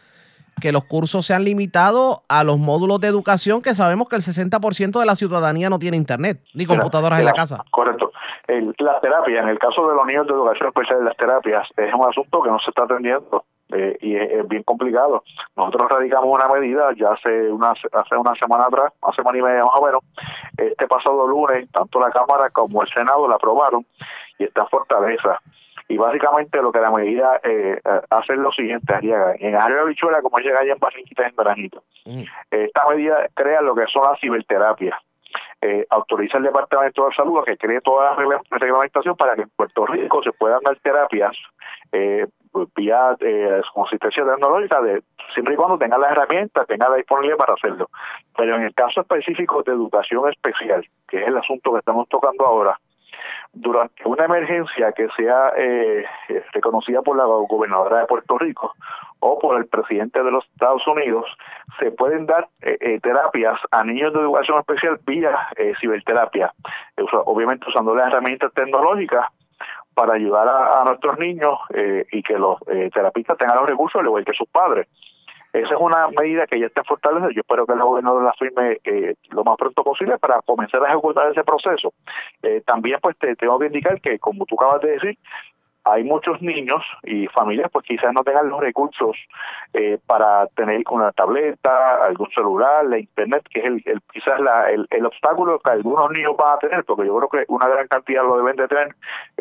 [0.61, 4.23] que los cursos se han limitado a los módulos de educación que sabemos que el
[4.23, 7.65] 60% de la ciudadanía no tiene internet ni computadoras en la casa?
[7.71, 8.13] Correcto.
[8.47, 11.95] El, la terapia, en el caso de los niños de educación especial, las terapias, es
[11.95, 15.23] un asunto que no se está atendiendo eh, y es, es bien complicado.
[15.57, 19.65] Nosotros radicamos una medida ya hace una, hace una semana atrás, una semana y media
[19.65, 20.03] más o menos.
[20.57, 23.85] Este pasado lunes, tanto la Cámara como el Senado la aprobaron
[24.39, 25.41] y está en fortaleza.
[25.91, 29.35] Y básicamente lo que la medida eh, eh, hace es lo siguiente, Arriaga.
[29.39, 31.83] En Área de Bichuela, como llega allá en Barranquita, en Naranjito,
[32.51, 35.01] esta medida crea lo que son las ciberterapias.
[35.61, 39.43] Eh, autoriza el Departamento de Salud a que cree toda la regla- reglamentación para que
[39.43, 41.37] en Puerto Rico se puedan dar terapias
[41.91, 42.27] eh,
[42.75, 45.03] vía eh, consistencia tecnológica de,
[45.35, 47.89] siempre y cuando tenga las herramientas, tenga la disponibilidad para hacerlo.
[48.37, 52.45] Pero en el caso específico de educación especial, que es el asunto que estamos tocando
[52.47, 52.79] ahora,
[53.53, 56.05] durante una emergencia que sea eh,
[56.53, 58.75] reconocida por la gobernadora de Puerto Rico
[59.21, 61.27] o por el presidente de los Estados Unidos,
[61.79, 65.49] se pueden dar eh, eh, terapias a niños de educación especial vía
[65.81, 66.53] ciberterapia,
[67.25, 69.27] obviamente usando las herramientas tecnológicas
[69.99, 71.59] para ayudar a, nuestros niños
[72.13, 72.59] y que los
[72.95, 74.87] terapistas tengan los recursos, al igual que sus padres.
[75.53, 77.31] Esa es una medida que ya está fortalecida.
[77.33, 80.89] Yo espero que el gobernador la firme eh, lo más pronto posible para comenzar a
[80.89, 81.93] ejecutar ese proceso.
[82.43, 85.19] Eh, también, pues, te tengo que indicar que, como tú acabas de decir,
[85.93, 89.17] hay muchos niños y familias pues quizás no tengan los recursos
[89.75, 95.59] eh, para tener una tableta, algún celular, la internet, que es el, quizás el, obstáculo
[95.59, 98.57] que algunos niños van a tener, porque yo creo que una gran cantidad lo deben
[98.57, 98.95] de tener.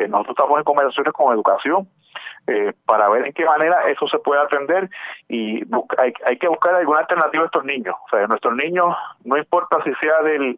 [0.08, 1.88] nosotros estamos en conversaciones con educación
[2.46, 4.88] eh, para ver en qué manera eso se puede atender
[5.28, 5.62] y
[5.98, 7.94] hay, que buscar alguna alternativa a estos niños.
[8.06, 10.56] O sea, nuestros niños, no importa si sea del,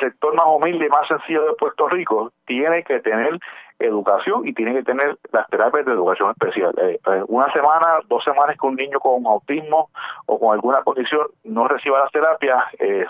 [0.00, 3.38] sector más humilde más sencillo de Puerto Rico, tiene que tener
[3.78, 6.74] educación y tiene que tener las terapias de educación especial.
[6.78, 9.90] Eh, eh, una semana, dos semanas que un niño con autismo
[10.26, 12.64] o con alguna condición no reciba las terapias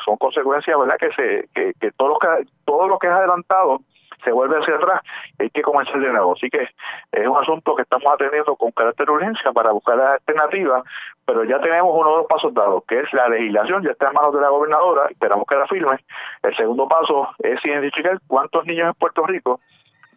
[0.05, 0.97] son consecuencias, ¿verdad?
[0.99, 2.29] Que se que, que todo lo que
[2.65, 3.81] todo lo que es adelantado
[4.25, 5.01] se vuelve hacia atrás,
[5.39, 6.33] hay que comenzar de nuevo.
[6.33, 6.69] Así que
[7.13, 10.83] es un asunto que estamos atendiendo con carácter de urgencia para buscar la alternativa,
[11.25, 14.15] pero ya tenemos uno de los pasos dados, que es la legislación, ya está en
[14.15, 15.99] manos de la gobernadora, esperamos que la firme.
[16.43, 19.61] El segundo paso es identificar cuántos niños en Puerto Rico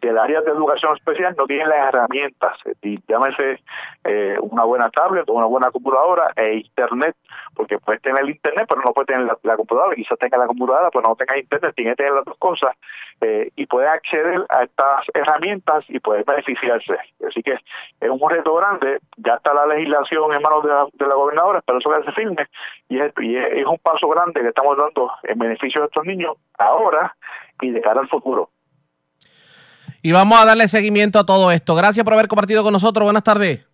[0.00, 3.60] del área de educación especial no tienen las herramientas, y llámese
[4.04, 7.16] eh, una buena tablet o una buena computadora e internet,
[7.54, 11.08] porque puedes tener internet pero no puedes tener la, computadora, quizás tenga la computadora pero
[11.08, 12.76] no tenga internet, tiene que tener las dos cosas
[13.20, 16.96] eh, y puede acceder a estas herramientas y puede beneficiarse.
[17.26, 17.52] Así que
[18.00, 21.62] es un reto grande, ya está la legislación en manos de la, de la gobernadora,
[21.64, 22.46] pero eso que se firme
[22.88, 27.16] y es un paso grande que estamos dando en beneficio de estos niños ahora
[27.60, 28.50] y de cara al futuro.
[30.06, 31.74] Y vamos a darle seguimiento a todo esto.
[31.74, 33.02] Gracias por haber compartido con nosotros.
[33.02, 33.66] Buenas tardes.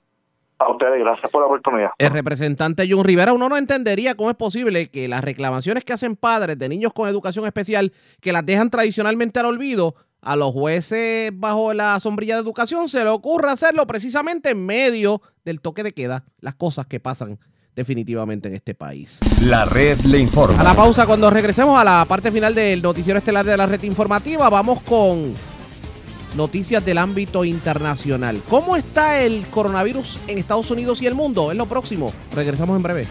[0.59, 1.90] A ustedes, gracias por la oportunidad.
[1.98, 6.16] El representante Jun Rivera, uno no entendería cómo es posible que las reclamaciones que hacen
[6.16, 7.92] padres de niños con educación especial,
[8.22, 13.04] que las dejan tradicionalmente al olvido, a los jueces bajo la sombrilla de educación se
[13.04, 17.38] le ocurra hacerlo precisamente en medio del toque de queda, las cosas que pasan
[17.76, 19.18] definitivamente en este país.
[19.42, 20.59] La red le informa.
[20.59, 23.82] A la pausa, cuando regresemos a la parte final del noticiero estelar de la red
[23.82, 25.34] informativa, vamos con
[26.34, 28.40] noticias del ámbito internacional.
[28.48, 31.50] ¿Cómo está el coronavirus en Estados Unidos y el mundo?
[31.50, 32.12] Es lo próximo.
[32.34, 33.06] Regresamos en breve.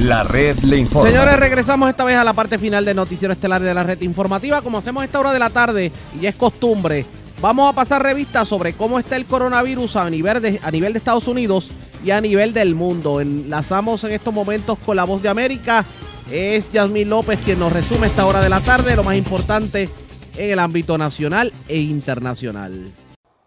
[0.00, 1.08] La red le informa.
[1.08, 4.60] Señores, regresamos esta vez a la parte final del noticiero estelar de la red informativa.
[4.60, 7.06] Como hacemos a esta hora de la tarde, y ya es costumbre,
[7.40, 10.98] vamos a pasar revista sobre cómo está el coronavirus a nivel de, a nivel de
[10.98, 11.70] Estados Unidos
[12.04, 13.20] y a nivel del mundo.
[13.20, 15.84] Enlazamos en estos momentos con la voz de América
[16.30, 19.88] es Yasmín López quien nos resume esta hora de la tarde lo más importante
[20.36, 22.92] en el ámbito nacional e internacional.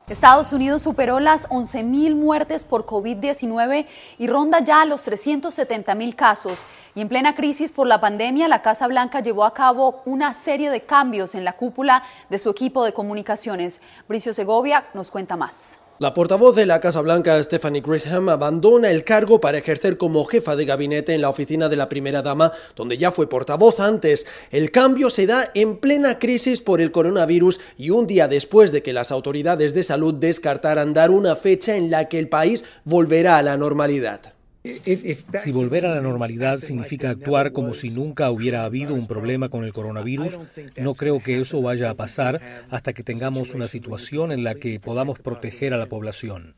[0.07, 3.85] Estados Unidos superó las 11.000 muertes por COVID-19
[4.17, 6.63] y ronda ya los 370.000 casos.
[6.95, 10.71] Y en plena crisis por la pandemia, la Casa Blanca llevó a cabo una serie
[10.71, 13.81] de cambios en la cúpula de su equipo de comunicaciones.
[14.07, 15.79] Bricio Segovia nos cuenta más.
[15.99, 20.55] La portavoz de la Casa Blanca, Stephanie Grisham, abandona el cargo para ejercer como jefa
[20.55, 24.25] de gabinete en la oficina de la primera dama, donde ya fue portavoz antes.
[24.49, 28.81] El cambio se da en plena crisis por el coronavirus y un día después de
[28.81, 33.37] que las autoridades de salud descartaran dar una fecha en la que el país volverá
[33.37, 34.38] a la normalidad.
[34.61, 39.63] Si volver a la normalidad significa actuar como si nunca hubiera habido un problema con
[39.63, 40.37] el coronavirus,
[40.75, 44.81] no creo que eso vaya a pasar hasta que tengamos una situación en la que
[44.81, 46.55] podamos proteger a la población.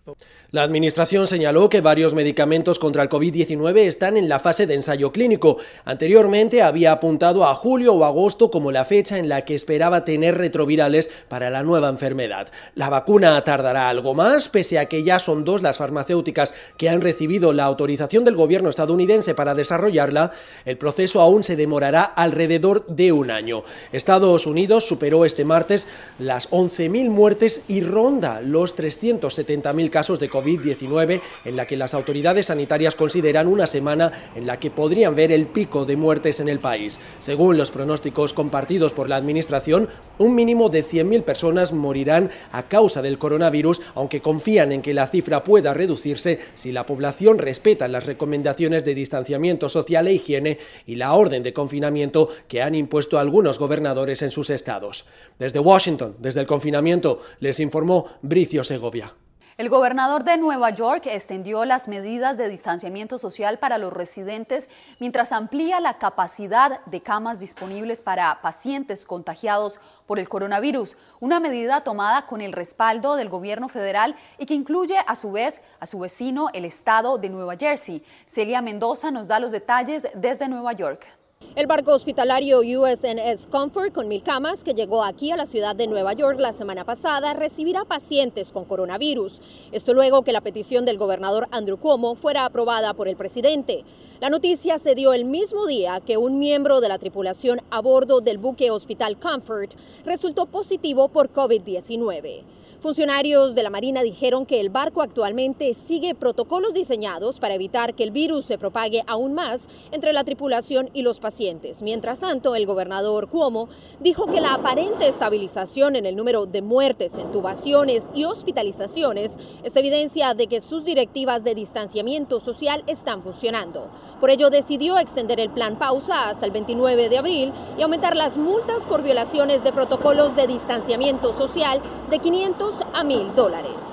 [0.50, 5.12] La Administración señaló que varios medicamentos contra el COVID-19 están en la fase de ensayo
[5.12, 5.58] clínico.
[5.86, 10.40] Anteriormente había apuntado a julio o agosto como la fecha en la que esperaba tener
[10.40, 12.48] retrovirales para la nueva enfermedad.
[12.74, 17.02] La vacuna tardará algo más, pese a que ya son dos las farmacéuticas que han
[17.02, 20.32] recibido la autorización del gobierno estadounidense para desarrollarla,
[20.66, 23.64] el proceso aún se demorará alrededor de un año.
[23.92, 25.88] Estados Unidos superó este martes
[26.18, 32.48] las 11.000 muertes y ronda los 370.000 casos de COVID-19, en la que las autoridades
[32.48, 36.60] sanitarias consideran una semana en la que podrían ver el pico de muertes en el
[36.60, 37.00] país.
[37.20, 43.02] Según los pronósticos compartidos por la Administración, un mínimo de 100.000 personas morirán a causa
[43.02, 48.06] del coronavirus, aunque confían en que la cifra pueda reducirse si la población respeta las
[48.06, 53.60] recomendaciones de distanciamiento social e higiene y la orden de confinamiento que han impuesto algunos
[53.60, 55.06] gobernadores en sus estados.
[55.40, 59.14] Desde Washington, desde el confinamiento, les informó Bricio Segovia.
[59.58, 64.70] El gobernador de Nueva York extendió las medidas de distanciamiento social para los residentes
[65.00, 71.84] mientras amplía la capacidad de camas disponibles para pacientes contagiados por el coronavirus, una medida
[71.84, 76.00] tomada con el respaldo del gobierno federal y que incluye a su vez a su
[76.00, 78.04] vecino, el estado de Nueva Jersey.
[78.28, 81.21] Celia Mendoza nos da los detalles desde Nueva York.
[81.54, 85.86] El barco hospitalario USNS Comfort con mil camas que llegó aquí a la ciudad de
[85.86, 89.42] Nueva York la semana pasada recibirá pacientes con coronavirus.
[89.74, 93.84] Esto luego que la petición del gobernador Andrew Cuomo fuera aprobada por el presidente.
[94.22, 98.22] La noticia se dio el mismo día que un miembro de la tripulación a bordo
[98.22, 99.74] del buque Hospital Comfort
[100.06, 102.44] resultó positivo por COVID-19.
[102.82, 108.04] Funcionarios de la Marina dijeron que el barco actualmente sigue protocolos diseñados para evitar que
[108.04, 111.84] el virus se propague aún más entre la tripulación y los pacientes.
[111.84, 117.20] Mientras tanto, el gobernador Cuomo dijo que la aparente estabilización en el número de muertes,
[117.20, 123.92] intubaciones y hospitalizaciones es evidencia de que sus directivas de distanciamiento social están funcionando.
[124.20, 128.38] Por ello, decidió extender el plan pausa hasta el 29 de abril y aumentar las
[128.38, 131.80] multas por violaciones de protocolos de distanciamiento social
[132.10, 133.86] de 500 a mil dólares.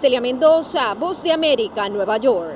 [0.00, 2.54] Celia Mendoza, Voz de América, Nueva York.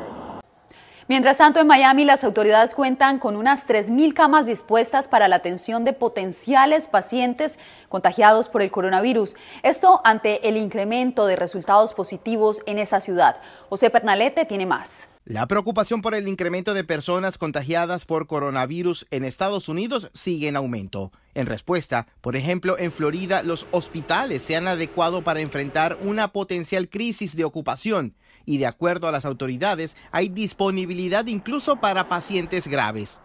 [1.11, 5.85] Mientras tanto, en Miami las autoridades cuentan con unas 3.000 camas dispuestas para la atención
[5.85, 9.35] de potenciales pacientes contagiados por el coronavirus.
[9.65, 13.39] Esto ante el incremento de resultados positivos en esa ciudad.
[13.69, 15.09] José Pernalete tiene más.
[15.31, 20.57] La preocupación por el incremento de personas contagiadas por coronavirus en Estados Unidos sigue en
[20.57, 21.13] aumento.
[21.35, 26.89] En respuesta, por ejemplo, en Florida los hospitales se han adecuado para enfrentar una potencial
[26.89, 33.23] crisis de ocupación y de acuerdo a las autoridades hay disponibilidad incluso para pacientes graves.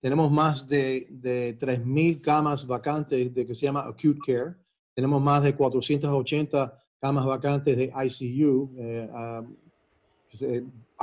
[0.00, 4.56] Tenemos más de, de 3.000 camas vacantes de que se llama acute care.
[4.92, 9.54] Tenemos más de 480 camas vacantes de ICU, eh, um,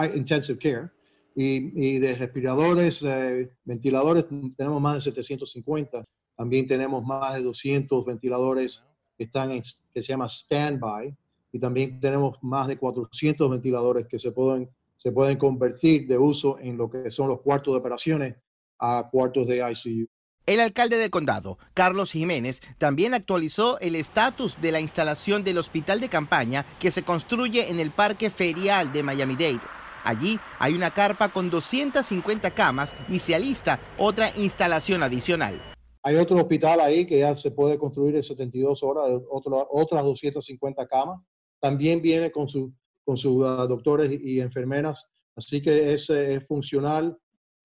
[0.08, 0.90] intensive care.
[1.34, 4.26] Y, de respiradores, eh, ventiladores,
[4.58, 6.04] tenemos más de 750.
[6.36, 8.84] También tenemos más de 200 ventiladores
[9.18, 9.62] que están en,
[9.94, 11.16] que se llama standby.
[11.54, 16.60] Y también tenemos más de 400 ventiladores que se pueden, se pueden convertir de uso
[16.60, 18.36] en lo que son los cuartos de operaciones
[18.80, 20.08] a cuartos de ICU.
[20.48, 26.02] El alcalde de condado, Carlos Jiménez, también actualizó el estatus de la instalación del hospital
[26.02, 29.81] de campaña que se construye en el Parque Ferial de Miami-Dade.
[30.04, 35.62] Allí hay una carpa con 250 camas y se alista otra instalación adicional.
[36.04, 41.20] Hay otro hospital ahí que ya se puede construir en 72 horas, otras 250 camas.
[41.60, 42.74] También viene con, su,
[43.06, 47.16] con sus ah, doctores y enfermeras, así que es, es funcional,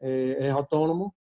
[0.00, 1.16] eh, es autónomo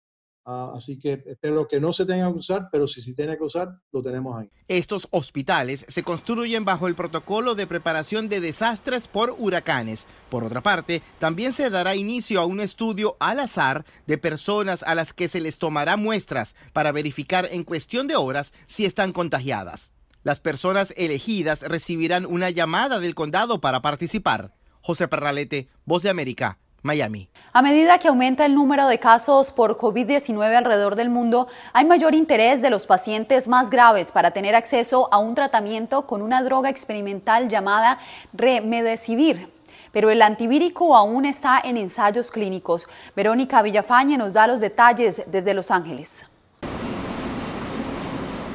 [0.45, 3.45] Ah, así que espero que no se tenga que usar, pero si se tiene que
[3.45, 4.51] usar, lo tenemos ahí.
[4.69, 10.07] Estos hospitales se construyen bajo el protocolo de preparación de desastres por huracanes.
[10.31, 14.95] Por otra parte, también se dará inicio a un estudio al azar de personas a
[14.95, 19.93] las que se les tomará muestras para verificar en cuestión de horas si están contagiadas.
[20.23, 24.53] Las personas elegidas recibirán una llamada del condado para participar.
[24.83, 27.29] José Perralete, Voz de América, Miami.
[27.53, 32.15] A medida que aumenta el número de casos por COVID-19 alrededor del mundo, hay mayor
[32.15, 36.71] interés de los pacientes más graves para tener acceso a un tratamiento con una droga
[36.71, 37.99] experimental llamada
[38.33, 39.49] Remdesivir.
[39.93, 42.87] Pero el antivírico aún está en ensayos clínicos.
[43.17, 46.25] Verónica Villafañe nos da los detalles desde Los Ángeles.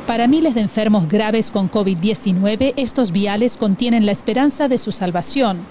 [0.08, 5.66] Para miles de enfermos graves con COVID-19, estos viales contienen la esperanza de su salvación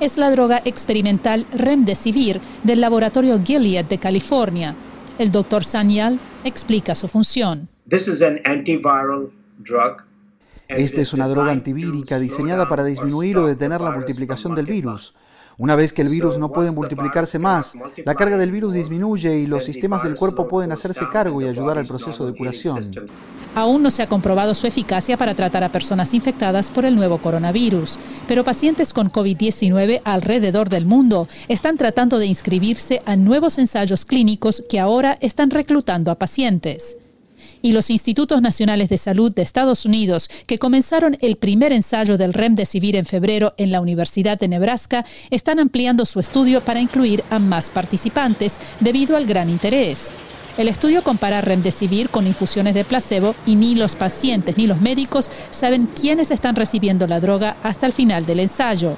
[0.00, 4.74] es la droga experimental Remdesivir del laboratorio Gilead de California.
[5.18, 7.68] El doctor Sanyal explica su función.
[10.68, 15.14] Esta es una droga antivírica diseñada para disminuir o detener la multiplicación del virus.
[15.58, 17.74] Una vez que el virus no puede multiplicarse más,
[18.04, 21.78] la carga del virus disminuye y los sistemas del cuerpo pueden hacerse cargo y ayudar
[21.78, 22.82] al proceso de curación.
[23.54, 27.16] Aún no se ha comprobado su eficacia para tratar a personas infectadas por el nuevo
[27.18, 34.04] coronavirus, pero pacientes con COVID-19 alrededor del mundo están tratando de inscribirse a nuevos ensayos
[34.04, 36.98] clínicos que ahora están reclutando a pacientes
[37.62, 42.32] y los Institutos Nacionales de Salud de Estados Unidos, que comenzaron el primer ensayo del
[42.32, 47.38] Remdesivir en febrero en la Universidad de Nebraska, están ampliando su estudio para incluir a
[47.38, 50.12] más participantes debido al gran interés.
[50.56, 55.30] El estudio compara Remdesivir con infusiones de placebo y ni los pacientes ni los médicos
[55.50, 58.96] saben quiénes están recibiendo la droga hasta el final del ensayo.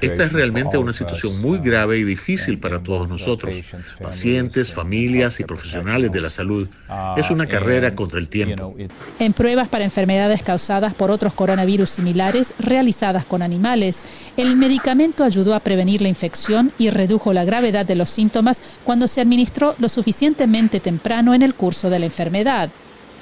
[0.00, 3.54] Esta es realmente una situación muy grave y difícil para todos nosotros,
[4.02, 6.68] pacientes, familias y profesionales de la salud.
[7.16, 8.74] Es una carrera contra el tiempo.
[9.18, 14.04] En pruebas para enfermedades causadas por otros coronavirus similares realizadas con animales,
[14.36, 19.08] el medicamento ayudó a prevenir la infección y redujo la gravedad de los síntomas cuando
[19.08, 22.70] se administró lo suficientemente temprano en el curso de la enfermedad.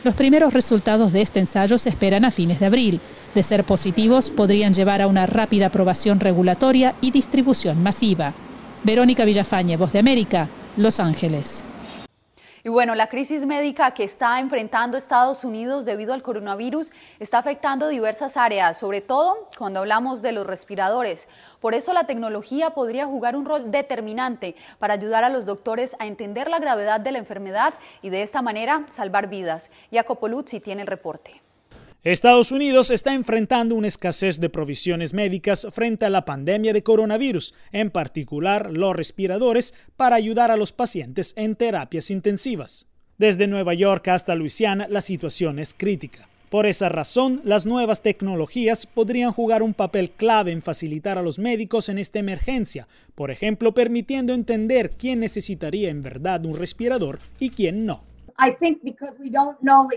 [0.04, 3.00] Los primeros resultados de este ensayo se esperan a fines de abril.
[3.34, 8.34] De ser positivos, podrían llevar a una rápida aprobación regulatoria y distribución masiva.
[8.82, 11.64] Verónica Villafañe, Voz de América, Los Ángeles.
[12.66, 17.88] Y bueno, la crisis médica que está enfrentando Estados Unidos debido al coronavirus está afectando
[17.88, 21.28] diversas áreas, sobre todo cuando hablamos de los respiradores.
[21.60, 26.06] Por eso la tecnología podría jugar un rol determinante para ayudar a los doctores a
[26.06, 29.70] entender la gravedad de la enfermedad y de esta manera salvar vidas.
[29.92, 31.42] Jacopo Luzzi tiene el reporte.
[32.04, 37.54] Estados Unidos está enfrentando una escasez de provisiones médicas frente a la pandemia de coronavirus,
[37.72, 42.88] en particular los respiradores para ayudar a los pacientes en terapias intensivas.
[43.16, 46.28] Desde Nueva York hasta Luisiana la situación es crítica.
[46.50, 51.38] Por esa razón, las nuevas tecnologías podrían jugar un papel clave en facilitar a los
[51.38, 57.48] médicos en esta emergencia, por ejemplo, permitiendo entender quién necesitaría en verdad un respirador y
[57.48, 58.04] quién no.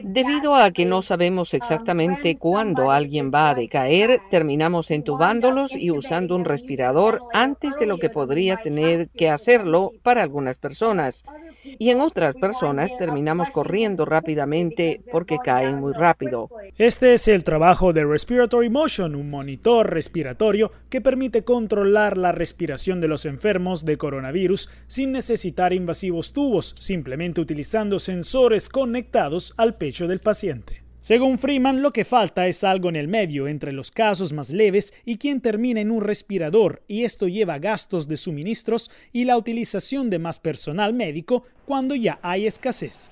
[0.04, 5.90] Debido a que no sabemos um, exactamente cuándo alguien va a decaer, terminamos entubándolos y
[5.90, 11.24] usando un respirador antes de lo que podría tener que hacerlo para algunas personas.
[11.64, 16.50] Y en otras personas terminamos corriendo rápidamente porque caen muy rápido.
[16.78, 23.02] Este es el trabajo de Respiratory Motion, un monitor respiratorio que permite controlar la respiración
[23.02, 28.27] de los enfermos de coronavirus sin necesitar invasivos tubos, simplemente utilizando sensores
[28.70, 30.84] conectados al pecho del paciente.
[31.00, 34.94] Según Freeman, lo que falta es algo en el medio entre los casos más leves
[35.06, 40.10] y quien termina en un respirador, y esto lleva gastos de suministros y la utilización
[40.10, 43.10] de más personal médico cuando ya hay escasez.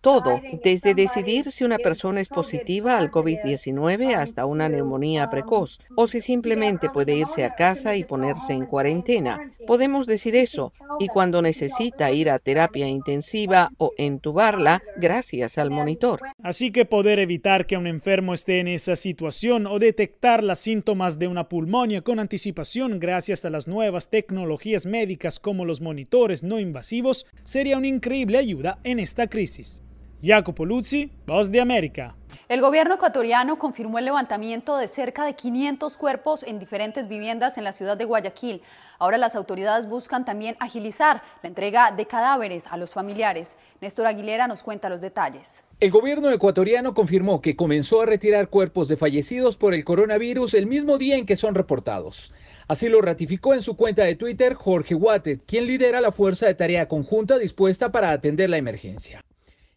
[0.00, 6.08] Todo, desde decidir si una persona es positiva al COVID-19 hasta una neumonía precoz, o
[6.08, 9.52] si simplemente puede irse a casa y ponerse en cuarentena.
[9.68, 16.20] Podemos decir eso, y cuando necesita ir a terapia intensiva o entubarla, gracias al monitor.
[16.42, 21.20] Así que poder evitar que un enfermo esté en esa situación o detectar los síntomas
[21.20, 26.58] de una pulmonía con anticipación gracias a las nuevas tecnologías médicas como los monitores no
[26.58, 29.82] invasivos sería una increíble ayuda en esta crisis.
[30.22, 32.14] Jacopo Luzzi, Voz de América.
[32.48, 37.64] El gobierno ecuatoriano confirmó el levantamiento de cerca de 500 cuerpos en diferentes viviendas en
[37.64, 38.62] la ciudad de Guayaquil.
[39.00, 43.56] Ahora las autoridades buscan también agilizar la entrega de cadáveres a los familiares.
[43.80, 45.64] Néstor Aguilera nos cuenta los detalles.
[45.80, 50.66] El gobierno ecuatoriano confirmó que comenzó a retirar cuerpos de fallecidos por el coronavirus el
[50.66, 52.32] mismo día en que son reportados.
[52.68, 56.54] Así lo ratificó en su cuenta de Twitter Jorge Watet, quien lidera la fuerza de
[56.54, 59.24] tarea conjunta dispuesta para atender la emergencia.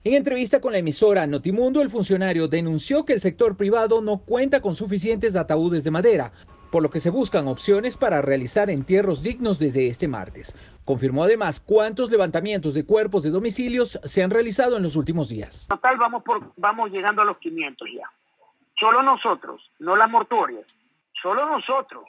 [0.04, 4.62] En entrevista con la emisora Notimundo, el funcionario denunció que el sector privado no cuenta
[4.62, 6.32] con suficientes ataúdes de madera,
[6.72, 10.56] por lo que se buscan opciones para realizar entierros dignos desde este martes.
[10.84, 15.66] Confirmó además cuántos levantamientos de cuerpos de domicilios se han realizado en los últimos días.
[15.70, 15.98] Total,
[16.58, 18.08] vamos, llegando a los 500 ya.
[18.78, 20.66] Solo nosotros, no las mortuorias,
[21.14, 22.04] solo nosotros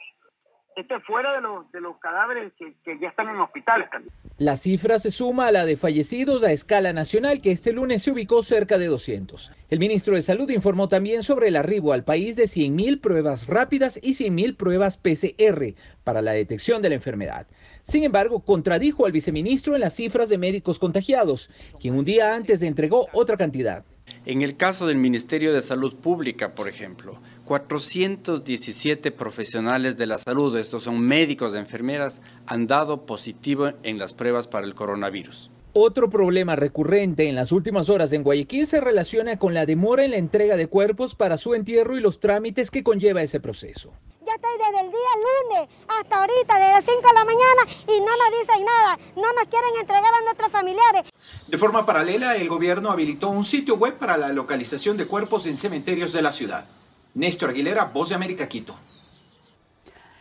[0.77, 4.13] este fuera de los, de los cadáveres que, que, ya están en hospitales también.
[4.37, 8.11] La cifra se suma a la de fallecidos a escala nacional que este lunes se
[8.11, 9.51] ubicó cerca de 200.
[9.71, 13.99] El ministro de Salud informó también sobre el arribo al país de 100.000 pruebas rápidas
[14.03, 15.73] y 100.000 pruebas PCR
[16.03, 17.47] para la detección de la enfermedad.
[17.81, 21.49] Sin embargo, contradijo al viceministro en las cifras de médicos contagiados,
[21.79, 23.83] quien un día antes entregó otra cantidad.
[24.25, 30.57] En el caso del Ministerio de Salud Pública, por ejemplo, 417 profesionales de la salud,
[30.57, 35.49] estos son médicos de enfermeras, han dado positivo en las pruebas para el coronavirus.
[35.71, 40.11] Otro problema recurrente en las últimas horas en Guayaquil se relaciona con la demora en
[40.11, 43.93] la entrega de cuerpos para su entierro y los trámites que conlleva ese proceso.
[44.25, 48.01] Yo estoy desde el día lunes hasta ahorita, desde las 5 de la mañana, y
[48.01, 51.03] no nos dicen nada, no nos quieren entregar a nuestros familiares.
[51.47, 55.55] De forma paralela, el gobierno habilitó un sitio web para la localización de cuerpos en
[55.55, 56.65] cementerios de la ciudad.
[57.17, 58.75] Néstor Aguilera, Voz de América, Quito.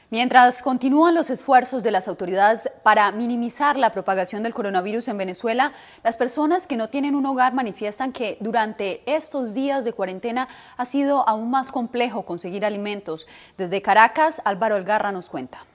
[0.09, 5.74] Mientras continúan los esfuerzos de las autoridades para minimizar la propagación del coronavirus en Venezuela,
[6.02, 10.48] las personas que no tienen un hogar manifiestan que durante estos días de cuarentena
[10.78, 13.27] ha sido aún más complejo conseguir alimentos.
[13.59, 15.66] Desde Caracas, Álvaro Algarra nos cuenta.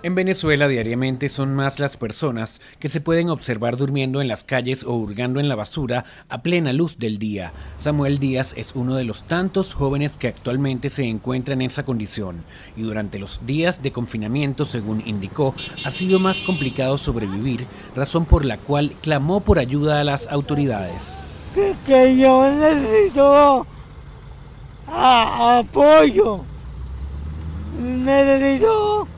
[0.00, 4.84] En Venezuela diariamente son más las personas que se pueden observar durmiendo en las calles
[4.84, 7.52] o hurgando en la basura a plena luz del día.
[7.80, 12.44] Samuel Díaz es uno de los tantos jóvenes que actualmente se encuentran en esa condición
[12.76, 15.52] y durante los días de confinamiento, según indicó,
[15.84, 17.66] ha sido más complicado sobrevivir,
[17.96, 21.18] razón por la cual clamó por ayuda a las autoridades.
[21.86, 23.66] Que, yo necesito
[24.86, 26.44] apoyo,
[27.80, 29.08] necesito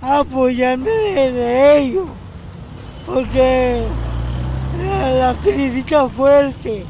[0.00, 2.06] apoyarme de, ellos,
[3.06, 3.82] porque
[5.18, 6.84] la, crisis está fuerte,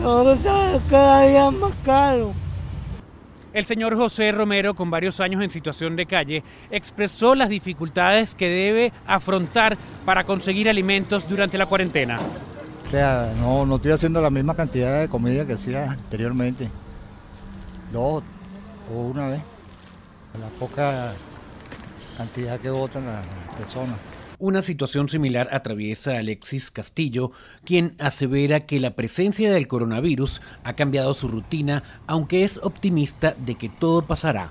[0.00, 2.32] todo está cada día más caro.
[3.52, 8.48] El señor José Romero, con varios años en situación de calle, expresó las dificultades que
[8.48, 9.76] debe afrontar
[10.06, 12.18] para conseguir alimentos durante la cuarentena.
[12.86, 16.70] O sea, no, no estoy haciendo la misma cantidad de comida que hacía anteriormente.
[17.92, 18.22] Dos
[18.90, 19.40] o una vez.
[20.40, 21.12] La poca
[22.12, 23.26] cantidad que votan las
[23.56, 23.98] personas.
[24.38, 27.30] Una situación similar atraviesa Alexis Castillo,
[27.64, 33.54] quien asevera que la presencia del coronavirus ha cambiado su rutina, aunque es optimista de
[33.54, 34.50] que todo pasará.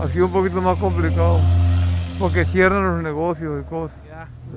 [0.00, 1.38] Ha sido un poquito más complicado,
[2.18, 3.98] porque cierran los negocios y cosas.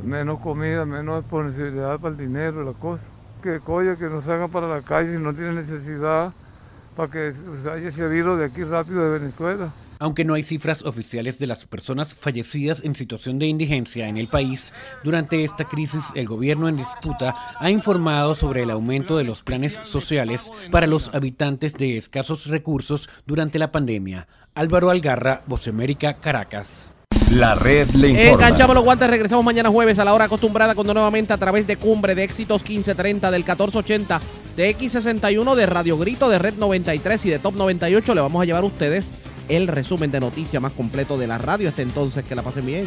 [0.03, 3.03] Menos comida, menos disponibilidad para el dinero, la cosa.
[3.43, 6.33] Que coya que no salgan para la calle si no tienen necesidad,
[6.95, 7.31] para que
[7.71, 9.71] haya ese virus de aquí rápido de Venezuela.
[9.99, 14.27] Aunque no hay cifras oficiales de las personas fallecidas en situación de indigencia en el
[14.27, 14.73] país,
[15.03, 19.79] durante esta crisis el gobierno en disputa ha informado sobre el aumento de los planes
[19.83, 24.27] sociales para los habitantes de escasos recursos durante la pandemia.
[24.53, 26.91] Álvaro Algarra, Voz América, Caracas.
[27.31, 28.31] La red le informa.
[28.33, 31.77] Enganchamos los guantes, regresamos mañana jueves a la hora acostumbrada cuando nuevamente a través de
[31.77, 34.21] Cumbre de Éxitos 1530 del 1480
[34.55, 38.45] de X61 de Radio Grito de Red 93 y de Top 98 le vamos a
[38.45, 39.11] llevar a ustedes
[39.49, 41.69] el resumen de noticias más completo de la radio.
[41.69, 42.85] Hasta entonces, que la pasen bien.